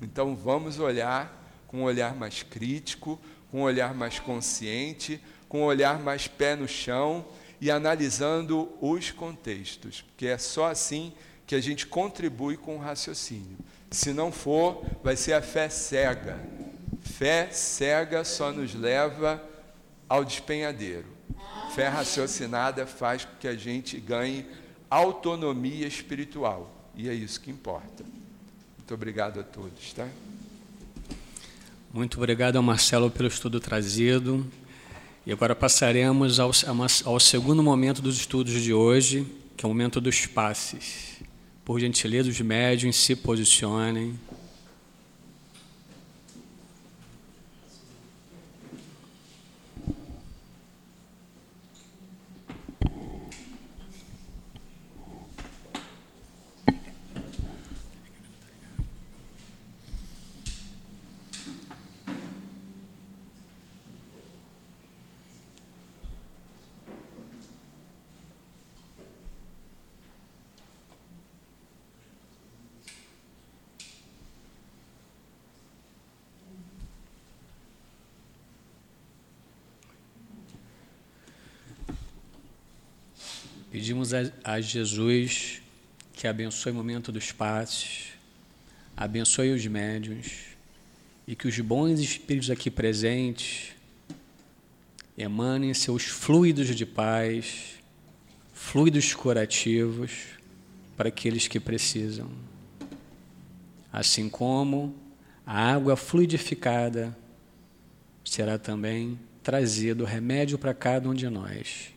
Então 0.00 0.34
vamos 0.34 0.78
olhar 0.78 1.42
com 1.66 1.78
um 1.78 1.82
olhar 1.84 2.14
mais 2.14 2.42
crítico, 2.42 3.20
com 3.50 3.60
um 3.60 3.62
olhar 3.62 3.94
mais 3.94 4.18
consciente, 4.18 5.20
com 5.48 5.62
um 5.62 5.64
olhar 5.64 5.98
mais 5.98 6.26
pé 6.26 6.56
no 6.56 6.68
chão 6.68 7.24
e 7.60 7.70
analisando 7.70 8.70
os 8.80 9.10
contextos, 9.10 10.02
porque 10.02 10.26
é 10.26 10.38
só 10.38 10.70
assim 10.70 11.12
que 11.46 11.54
a 11.54 11.60
gente 11.60 11.86
contribui 11.86 12.56
com 12.56 12.76
o 12.76 12.80
raciocínio. 12.80 13.56
Se 13.90 14.12
não 14.12 14.32
for, 14.32 14.84
vai 15.02 15.16
ser 15.16 15.34
a 15.34 15.42
fé 15.42 15.68
cega. 15.68 16.38
Fé 17.00 17.48
cega 17.50 18.24
só 18.24 18.50
nos 18.50 18.74
leva 18.74 19.42
ao 20.08 20.24
despenhadeiro. 20.24 21.06
Fé 21.74 21.88
raciocinada 21.88 22.86
faz 22.86 23.24
com 23.24 23.36
que 23.36 23.48
a 23.48 23.54
gente 23.54 23.98
ganhe 24.00 24.46
autonomia 24.94 25.86
espiritual. 25.86 26.70
E 26.96 27.08
é 27.08 27.14
isso 27.14 27.40
que 27.40 27.50
importa. 27.50 28.04
Muito 28.78 28.94
obrigado 28.94 29.40
a 29.40 29.42
todos, 29.42 29.92
tá? 29.92 30.08
Muito 31.92 32.16
obrigado 32.16 32.62
Marcelo 32.62 33.10
pelo 33.10 33.28
estudo 33.28 33.58
trazido. 33.58 34.46
E 35.26 35.32
agora 35.32 35.54
passaremos 35.54 36.38
ao, 36.38 36.50
ao 37.04 37.18
segundo 37.18 37.62
momento 37.62 38.02
dos 38.02 38.16
estudos 38.16 38.62
de 38.62 38.72
hoje, 38.72 39.26
que 39.56 39.64
é 39.64 39.66
o 39.66 39.70
momento 39.70 40.00
dos 40.00 40.26
passes. 40.26 41.20
Por 41.64 41.80
gentileza, 41.80 42.28
os 42.28 42.40
médios 42.40 42.96
se 42.96 43.16
posicionem. 43.16 44.18
Pedimos 83.84 84.14
a, 84.14 84.32
a 84.42 84.62
Jesus 84.62 85.60
que 86.14 86.26
abençoe 86.26 86.72
o 86.72 86.74
momento 86.74 87.12
dos 87.12 87.32
passos, 87.32 88.14
abençoe 88.96 89.52
os 89.52 89.66
médiuns 89.66 90.56
e 91.28 91.36
que 91.36 91.46
os 91.46 91.60
bons 91.60 92.00
espíritos 92.00 92.48
aqui 92.48 92.70
presentes 92.70 93.74
emanem 95.18 95.74
seus 95.74 96.04
fluidos 96.04 96.74
de 96.74 96.86
paz, 96.86 97.74
fluidos 98.54 99.12
curativos 99.12 100.12
para 100.96 101.10
aqueles 101.10 101.46
que 101.46 101.60
precisam. 101.60 102.30
Assim 103.92 104.30
como 104.30 104.96
a 105.44 105.74
água 105.74 105.94
fluidificada 105.94 107.14
será 108.24 108.56
também 108.56 109.20
trazido 109.42 110.06
remédio 110.06 110.56
para 110.56 110.72
cada 110.72 111.06
um 111.06 111.12
de 111.12 111.28
nós. 111.28 111.90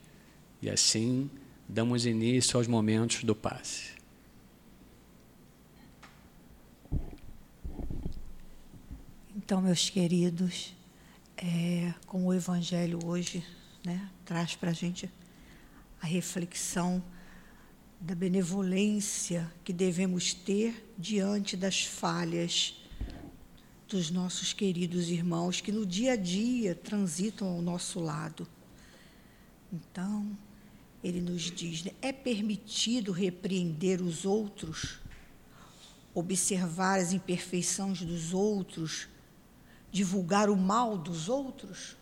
E 0.61 0.69
assim 0.69 1.29
damos 1.67 2.05
início 2.05 2.57
aos 2.57 2.67
momentos 2.67 3.23
do 3.23 3.35
passe. 3.35 3.97
Então, 9.35 9.61
meus 9.61 9.89
queridos, 9.89 10.73
é, 11.37 11.93
como 12.05 12.27
o 12.27 12.33
Evangelho 12.33 12.99
hoje 13.05 13.45
né, 13.85 14.09
traz 14.25 14.55
para 14.55 14.71
a 14.71 14.73
gente 14.73 15.09
a 16.01 16.05
reflexão 16.05 17.03
da 17.99 18.13
benevolência 18.13 19.51
que 19.63 19.73
devemos 19.73 20.33
ter 20.33 20.91
diante 20.97 21.55
das 21.55 21.83
falhas 21.83 22.75
dos 23.87 24.11
nossos 24.11 24.53
queridos 24.53 25.09
irmãos 25.09 25.61
que 25.61 25.71
no 25.71 25.85
dia 25.85 26.13
a 26.13 26.15
dia 26.15 26.75
transitam 26.75 27.47
ao 27.47 27.61
nosso 27.61 27.99
lado. 27.99 28.47
Então, 29.71 30.29
ele 31.03 31.21
nos 31.21 31.43
diz: 31.43 31.83
né, 31.83 31.91
é 32.01 32.11
permitido 32.11 33.11
repreender 33.11 34.01
os 34.01 34.25
outros, 34.25 34.99
observar 36.13 36.99
as 36.99 37.13
imperfeições 37.13 38.01
dos 38.01 38.33
outros, 38.33 39.07
divulgar 39.91 40.49
o 40.49 40.57
mal 40.57 40.97
dos 40.97 41.29
outros? 41.29 41.95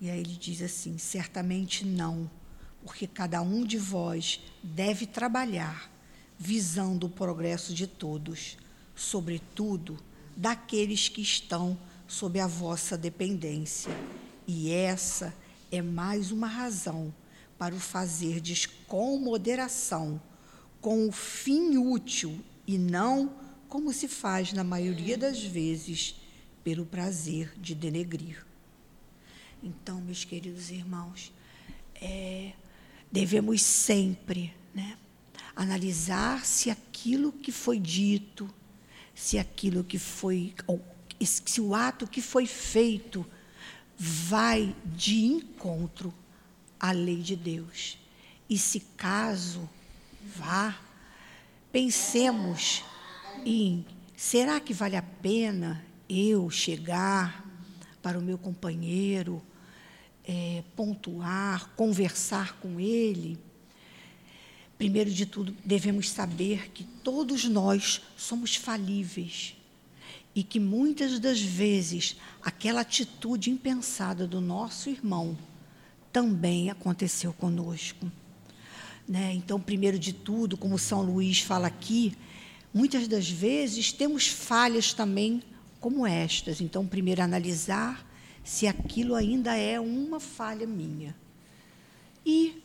E 0.00 0.10
aí 0.10 0.20
ele 0.20 0.36
diz 0.36 0.62
assim: 0.62 0.98
certamente 0.98 1.84
não, 1.84 2.30
porque 2.82 3.06
cada 3.06 3.40
um 3.42 3.64
de 3.64 3.78
vós 3.78 4.40
deve 4.62 5.06
trabalhar 5.06 5.90
visando 6.38 7.06
o 7.06 7.10
progresso 7.10 7.72
de 7.72 7.86
todos, 7.86 8.58
sobretudo 8.94 9.98
daqueles 10.36 11.08
que 11.08 11.22
estão 11.22 11.78
sob 12.06 12.38
a 12.38 12.46
vossa 12.46 12.96
dependência. 12.96 13.90
E 14.46 14.70
essa 14.70 15.34
é 15.72 15.80
mais 15.82 16.30
uma 16.30 16.46
razão 16.46 17.12
para 17.58 17.74
o 17.74 17.80
fazerdes 17.80 18.66
com 18.86 19.18
moderação, 19.18 20.20
com 20.80 21.08
o 21.08 21.12
fim 21.12 21.76
útil 21.76 22.38
e 22.66 22.78
não 22.78 23.34
como 23.68 23.92
se 23.92 24.08
faz 24.08 24.52
na 24.52 24.64
maioria 24.64 25.16
das 25.16 25.42
vezes 25.42 26.16
pelo 26.62 26.84
prazer 26.84 27.52
de 27.58 27.74
denegrir. 27.74 28.44
Então, 29.62 30.00
meus 30.00 30.24
queridos 30.24 30.70
irmãos, 30.70 31.32
é, 32.00 32.52
devemos 33.10 33.62
sempre 33.62 34.54
né, 34.74 34.96
analisar 35.54 36.44
se 36.44 36.70
aquilo 36.70 37.32
que 37.32 37.50
foi 37.50 37.80
dito, 37.80 38.48
se 39.14 39.38
aquilo 39.38 39.82
que 39.82 39.98
foi, 39.98 40.54
se 41.20 41.60
o 41.60 41.74
ato 41.74 42.06
que 42.06 42.20
foi 42.20 42.46
feito 42.46 43.26
vai 43.98 44.76
de 44.84 45.24
encontro 45.24 46.12
à 46.78 46.92
lei 46.92 47.22
de 47.22 47.36
Deus. 47.36 47.98
E 48.48 48.58
se 48.58 48.80
caso 48.96 49.68
vá, 50.36 50.78
pensemos 51.72 52.82
em 53.44 53.84
será 54.16 54.60
que 54.60 54.72
vale 54.72 54.96
a 54.96 55.02
pena 55.02 55.84
eu 56.08 56.48
chegar 56.50 57.44
para 58.02 58.18
o 58.18 58.22
meu 58.22 58.38
companheiro, 58.38 59.42
é, 60.24 60.62
pontuar, 60.74 61.70
conversar 61.76 62.58
com 62.60 62.80
ele? 62.80 63.38
Primeiro 64.78 65.10
de 65.10 65.26
tudo, 65.26 65.56
devemos 65.64 66.10
saber 66.10 66.70
que 66.70 66.84
todos 66.84 67.44
nós 67.44 68.02
somos 68.16 68.56
falíveis 68.56 69.56
e 70.34 70.42
que 70.42 70.60
muitas 70.60 71.18
das 71.18 71.40
vezes 71.40 72.16
aquela 72.42 72.82
atitude 72.82 73.50
impensada 73.50 74.26
do 74.26 74.40
nosso 74.40 74.90
irmão 74.90 75.36
também 76.16 76.70
aconteceu 76.70 77.30
conosco. 77.30 78.10
Né? 79.06 79.34
Então, 79.34 79.60
primeiro 79.60 79.98
de 79.98 80.14
tudo, 80.14 80.56
como 80.56 80.78
São 80.78 81.02
Luís 81.02 81.40
fala 81.40 81.66
aqui, 81.66 82.16
muitas 82.72 83.06
das 83.06 83.28
vezes 83.28 83.92
temos 83.92 84.26
falhas 84.26 84.94
também 84.94 85.42
como 85.78 86.06
estas. 86.06 86.62
Então, 86.62 86.86
primeiro 86.86 87.20
analisar 87.20 88.02
se 88.42 88.66
aquilo 88.66 89.14
ainda 89.14 89.58
é 89.58 89.78
uma 89.78 90.18
falha 90.18 90.66
minha. 90.66 91.14
E 92.24 92.62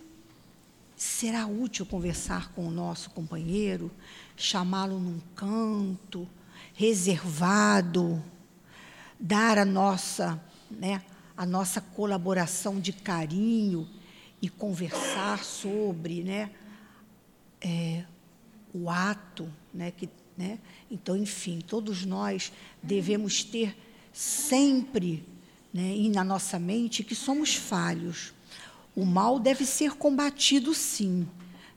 será 0.95 1.45
útil 1.45 1.86
conversar 1.86 2.54
com 2.54 2.66
o 2.66 2.72
nosso 2.72 3.10
companheiro, 3.10 3.91
chamá-lo 4.38 4.97
num 4.97 5.20
canto, 5.36 6.26
reservado, 6.74 8.24
dar 9.20 9.58
a 9.58 9.66
nossa, 9.66 10.41
né, 10.70 11.02
a 11.42 11.46
nossa 11.48 11.82
colaboração 11.82 12.80
de 12.80 12.94
carinho 12.94 13.89
e 14.39 14.48
conversar 14.48 15.44
sobre 15.44 16.22
né, 16.22 16.52
é, 17.60 18.04
o 18.72 18.88
ato. 18.88 19.52
Né, 19.74 19.89
que, 19.89 20.08
né? 20.38 20.60
Então, 20.92 21.18
enfim, 21.18 21.60
todos 21.60 22.06
nós 22.06 22.54
devemos 22.84 23.44
ter 23.44 23.76
sempre 24.14 25.26
né, 25.74 25.96
na 26.14 26.24
nossa 26.24 26.60
mente 26.60 27.04
que 27.04 27.16
somos 27.16 27.56
falhos. 27.56 28.34
O 28.96 29.04
mal 29.04 29.39
deve 29.39 29.66
ser 29.66 29.94
combatido, 29.94 30.76
sim. 30.76 31.28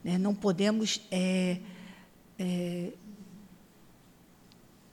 Né? 0.04 0.18
Não 0.18 0.34
podemos 0.34 1.00
é, 1.10 1.58
é, 2.38 2.92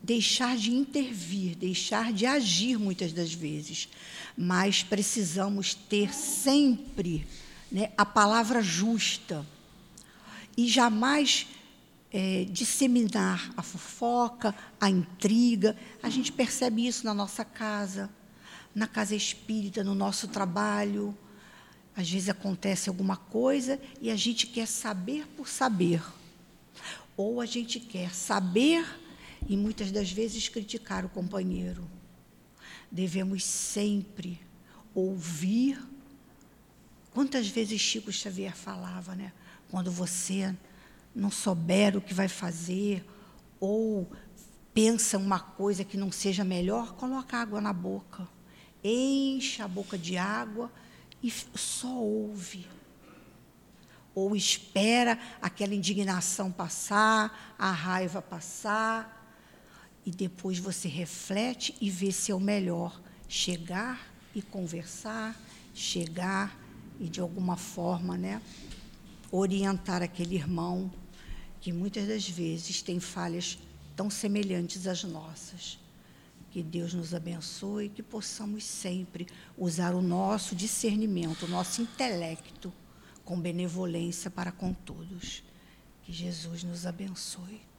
deixar 0.04 0.58
de 0.58 0.72
intervir, 0.72 1.56
deixar 1.56 2.12
de 2.12 2.26
agir 2.26 2.78
muitas 2.78 3.14
das 3.14 3.34
vezes, 3.34 3.88
mas 4.36 4.82
precisamos 4.82 5.76
ter 5.76 6.14
sempre 6.14 7.28
né, 7.72 7.92
a 7.98 8.06
palavra 8.06 8.62
justa 8.62 9.46
e 10.58 10.68
jamais 10.68 11.48
é, 12.12 12.46
disseminar 12.50 13.52
a 13.56 13.62
fofoca, 13.62 14.54
a 14.80 14.90
intriga. 14.90 15.78
A 16.02 16.10
gente 16.10 16.32
percebe 16.32 16.86
isso 16.86 17.06
na 17.06 17.14
nossa 17.14 17.46
casa, 17.46 18.10
na 18.74 18.88
casa 18.88 19.16
espírita, 19.16 19.84
no 19.84 19.96
nosso 19.96 20.28
trabalho. 20.28 21.18
Às 21.96 22.10
vezes 22.10 22.30
acontece 22.30 22.90
alguma 22.90 23.18
coisa 23.18 23.80
e 24.02 24.10
a 24.10 24.16
gente 24.16 24.48
quer 24.48 24.68
saber 24.68 25.28
por 25.38 25.48
saber. 25.48 26.02
Ou 27.16 27.40
a 27.40 27.46
gente 27.46 27.80
quer 27.80 28.14
saber 28.14 28.86
e 29.48 29.58
muitas 29.58 29.92
das 29.92 30.12
vezes 30.12 30.48
criticar 30.48 31.06
o 31.06 31.10
companheiro. 31.10 31.88
Devemos 32.92 33.44
sempre 33.44 34.40
ouvir. 34.94 35.82
Quantas 37.14 37.48
vezes 37.48 37.80
Chico 37.80 38.12
Xavier 38.12 38.56
falava, 38.56 39.16
né? 39.16 39.34
Quando 39.70 39.92
você 39.92 40.56
não 41.16 41.32
souber 41.32 41.98
o 41.98 42.02
que 42.02 42.14
vai 42.14 42.28
fazer 42.28 43.06
ou 43.60 44.10
pensa 44.74 45.18
uma 45.18 45.40
coisa 45.40 45.84
que 45.84 45.98
não 45.98 46.12
seja 46.12 46.44
melhor, 46.44 46.94
coloca 46.94 47.38
água 47.38 47.60
na 47.60 47.74
boca. 47.74 48.28
Encha 48.84 49.66
a 49.66 49.68
boca 49.68 49.98
de 49.98 50.18
água 50.18 50.72
e 51.22 51.32
só 51.56 51.94
ouve. 51.94 52.68
Ou 54.14 54.36
espera 54.36 55.18
aquela 55.42 55.76
indignação 55.76 56.52
passar, 56.52 57.56
a 57.58 57.72
raiva 57.72 58.22
passar, 58.22 59.21
e 60.06 60.12
depois 60.12 60.58
você 60.58 60.88
reflete 60.88 61.76
e 61.80 61.90
vê 61.90 62.12
se 62.12 62.32
é 62.32 62.36
o 62.36 62.40
melhor 62.40 63.00
chegar 63.28 64.12
e 64.36 64.42
conversar, 64.42 65.40
chegar 65.74 66.58
e 67.00 67.08
de 67.08 67.20
alguma 67.20 67.58
forma, 67.58 68.18
né, 68.18 68.42
orientar 69.32 70.02
aquele 70.02 70.36
irmão 70.36 70.92
que 71.60 71.72
muitas 71.72 72.08
das 72.08 72.28
vezes 72.28 72.82
tem 72.82 73.00
falhas 73.00 73.58
tão 73.96 74.10
semelhantes 74.10 74.88
às 74.88 75.04
nossas. 75.04 75.80
Que 76.50 76.62
Deus 76.62 76.94
nos 76.94 77.14
abençoe 77.14 77.86
e 77.86 77.90
que 77.90 78.04
possamos 78.04 78.66
sempre 78.66 79.26
usar 79.58 79.96
o 79.96 80.02
nosso 80.02 80.54
discernimento, 80.54 81.46
o 81.46 81.48
nosso 81.48 81.82
intelecto 81.82 82.74
com 83.24 83.40
benevolência 83.40 84.30
para 84.30 84.52
com 84.52 84.74
todos. 84.74 85.44
Que 86.04 86.12
Jesus 86.12 86.64
nos 86.64 86.86
abençoe. 86.86 87.71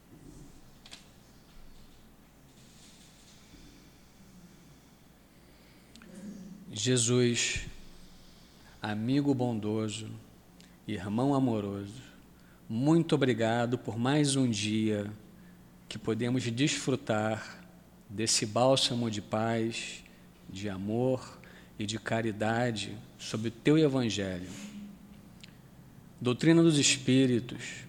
Jesus, 6.75 7.67
amigo 8.81 9.31
bondoso, 9.31 10.09
irmão 10.87 11.35
amoroso, 11.35 12.01
muito 12.67 13.13
obrigado 13.13 13.77
por 13.77 13.95
mais 13.95 14.35
um 14.35 14.49
dia 14.49 15.05
que 15.87 15.99
podemos 15.99 16.43
desfrutar 16.51 17.63
desse 18.09 18.47
bálsamo 18.47 19.11
de 19.11 19.21
paz, 19.21 20.03
de 20.49 20.67
amor 20.67 21.39
e 21.77 21.85
de 21.85 21.99
caridade 21.99 22.97
sobre 23.19 23.49
o 23.49 23.51
teu 23.51 23.77
Evangelho. 23.77 24.49
Doutrina 26.19 26.63
dos 26.63 26.79
Espíritos, 26.79 27.85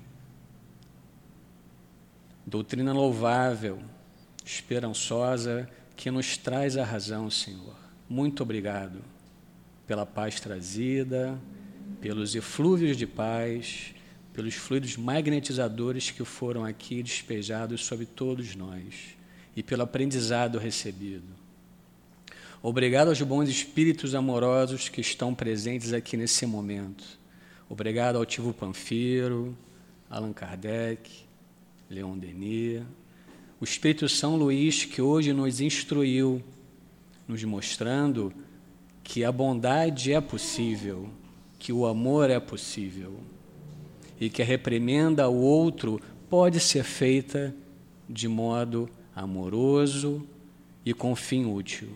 doutrina 2.44 2.93
louvável, 2.93 3.82
esperançosa, 4.44 5.70
que 5.97 6.11
nos 6.11 6.36
traz 6.36 6.77
a 6.77 6.85
razão, 6.85 7.31
Senhor 7.31 7.84
muito 8.09 8.43
obrigado 8.43 9.01
pela 9.86 10.05
paz 10.05 10.40
trazida, 10.40 11.39
pelos 12.01 12.35
eflúvios 12.35 12.97
de 12.97 13.06
paz, 13.06 13.94
pelos 14.32 14.55
fluidos 14.55 14.97
magnetizadores 14.97 16.10
que 16.10 16.24
foram 16.24 16.64
aqui 16.64 17.02
despejados 17.02 17.85
sobre 17.85 18.05
todos 18.05 18.55
nós 18.56 19.16
e 19.56 19.62
pelo 19.62 19.82
aprendizado 19.82 20.59
recebido. 20.59 21.44
Obrigado 22.62 23.09
aos 23.09 23.20
bons 23.20 23.48
espíritos 23.48 24.14
amorosos 24.14 24.89
que 24.89 25.01
estão 25.01 25.35
presentes 25.35 25.93
aqui 25.93 26.16
nesse 26.16 26.47
momento. 26.47 27.05
Obrigado 27.68 28.16
ao 28.16 28.24
Tivo 28.24 28.52
Panfiro, 28.52 29.56
Allan 30.09 30.32
Kardec, 30.32 31.10
Leon 31.89 32.18
Denis, 32.18 32.82
o 33.60 33.64
Espírito 33.64 34.09
São 34.09 34.36
Luís 34.36 34.85
que 34.85 35.01
hoje 35.01 35.32
nos 35.32 35.60
instruiu 35.60 36.43
nos 37.27 37.43
mostrando 37.45 38.33
que 39.03 39.25
a 39.25 39.33
bondade 39.33 40.13
é 40.13 40.21
possível, 40.21 41.09
que 41.59 41.73
o 41.73 41.87
amor 41.87 42.31
é 42.31 42.41
possível 42.41 43.19
e 44.21 44.31
que 44.31 44.43
a 44.43 44.45
reprimenda 44.45 45.25
ao 45.25 45.35
outro 45.35 46.01
pode 46.29 46.61
ser 46.61 46.85
feita 46.85 47.55
de 48.09 48.29
modo 48.29 48.89
amoroso 49.15 50.27
e 50.85 50.93
com 50.93 51.15
fim 51.15 51.45
útil. 51.47 51.91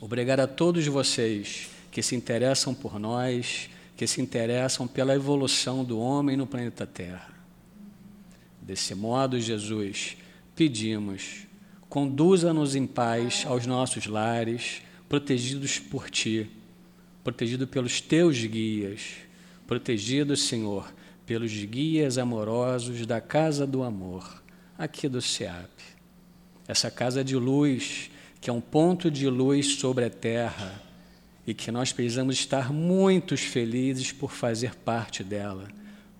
Obrigado 0.00 0.40
a 0.40 0.46
todos 0.46 0.86
vocês 0.86 1.68
que 1.90 2.02
se 2.02 2.14
interessam 2.14 2.74
por 2.74 2.98
nós, 2.98 3.68
que 3.96 4.06
se 4.06 4.20
interessam 4.20 4.86
pela 4.86 5.14
evolução 5.14 5.84
do 5.84 5.98
homem 5.98 6.36
no 6.36 6.46
planeta 6.46 6.86
Terra. 6.86 7.34
Desse 8.62 8.94
modo, 8.94 9.38
Jesus, 9.40 10.16
pedimos 10.54 11.46
Conduza-nos 11.90 12.76
em 12.76 12.86
paz 12.86 13.44
aos 13.44 13.66
nossos 13.66 14.06
lares, 14.06 14.80
protegidos 15.08 15.80
por 15.80 16.08
Ti, 16.08 16.48
protegido 17.24 17.66
pelos 17.66 18.00
Teus 18.00 18.38
guias, 18.44 19.16
protegido, 19.66 20.36
Senhor, 20.36 20.94
pelos 21.26 21.52
guias 21.52 22.16
amorosos 22.16 23.04
da 23.06 23.20
Casa 23.20 23.66
do 23.66 23.82
Amor, 23.82 24.40
aqui 24.78 25.08
do 25.08 25.20
SEAP. 25.20 25.68
Essa 26.68 26.92
casa 26.92 27.24
de 27.24 27.34
luz 27.34 28.08
que 28.40 28.48
é 28.48 28.52
um 28.52 28.60
ponto 28.60 29.10
de 29.10 29.28
luz 29.28 29.74
sobre 29.80 30.04
a 30.04 30.10
terra 30.10 30.80
e 31.44 31.52
que 31.52 31.72
nós 31.72 31.92
precisamos 31.92 32.36
estar 32.36 32.72
muito 32.72 33.36
felizes 33.36 34.12
por 34.12 34.30
fazer 34.30 34.76
parte 34.76 35.24
dela, 35.24 35.66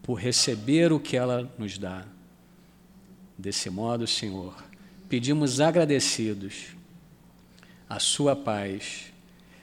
por 0.02 0.14
receber 0.14 0.92
o 0.92 0.98
que 0.98 1.16
ela 1.16 1.48
nos 1.56 1.78
dá. 1.78 2.04
Desse 3.38 3.70
modo, 3.70 4.04
Senhor, 4.06 4.69
pedimos 5.10 5.60
agradecidos 5.60 6.68
a 7.88 7.98
Sua 7.98 8.36
paz. 8.36 9.12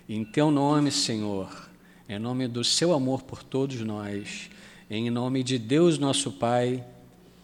Em 0.07 0.25
Teu 0.25 0.51
nome, 0.51 0.91
Senhor, 0.91 1.69
em 2.09 2.19
nome 2.19 2.49
do 2.49 2.65
Seu 2.65 2.91
amor 2.93 3.23
por 3.23 3.41
todos 3.41 3.79
nós, 3.79 4.49
em 4.89 5.09
nome 5.09 5.43
de 5.43 5.57
Deus 5.57 5.97
nosso 5.97 6.33
Pai, 6.33 6.83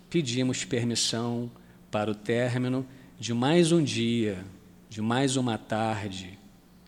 pedimos 0.10 0.66
permissão 0.66 1.50
para 1.90 2.12
o 2.12 2.16
término 2.16 2.86
de 3.18 3.34
mais 3.34 3.72
um 3.72 3.82
dia, 3.82 4.44
de 4.90 5.02
mais 5.02 5.38
uma 5.38 5.58
tarde, 5.58 6.38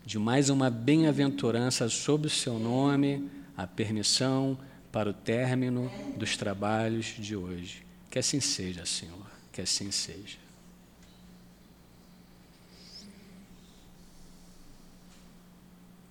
de 0.04 0.18
mais 0.18 0.50
uma 0.50 0.68
bem-aventurança 0.68 1.88
sob 1.88 2.26
o 2.26 2.30
Seu 2.30 2.58
nome, 2.58 3.26
a 3.56 3.66
permissão 3.66 4.58
para 4.92 5.08
o 5.08 5.14
término 5.14 5.90
dos 6.18 6.36
trabalhos 6.36 7.14
de 7.18 7.34
hoje. 7.34 7.86
Que 8.10 8.18
assim 8.18 8.38
seja, 8.38 8.84
Senhor, 8.84 9.26
que 9.50 9.62
assim 9.62 9.90
seja. 9.90 10.45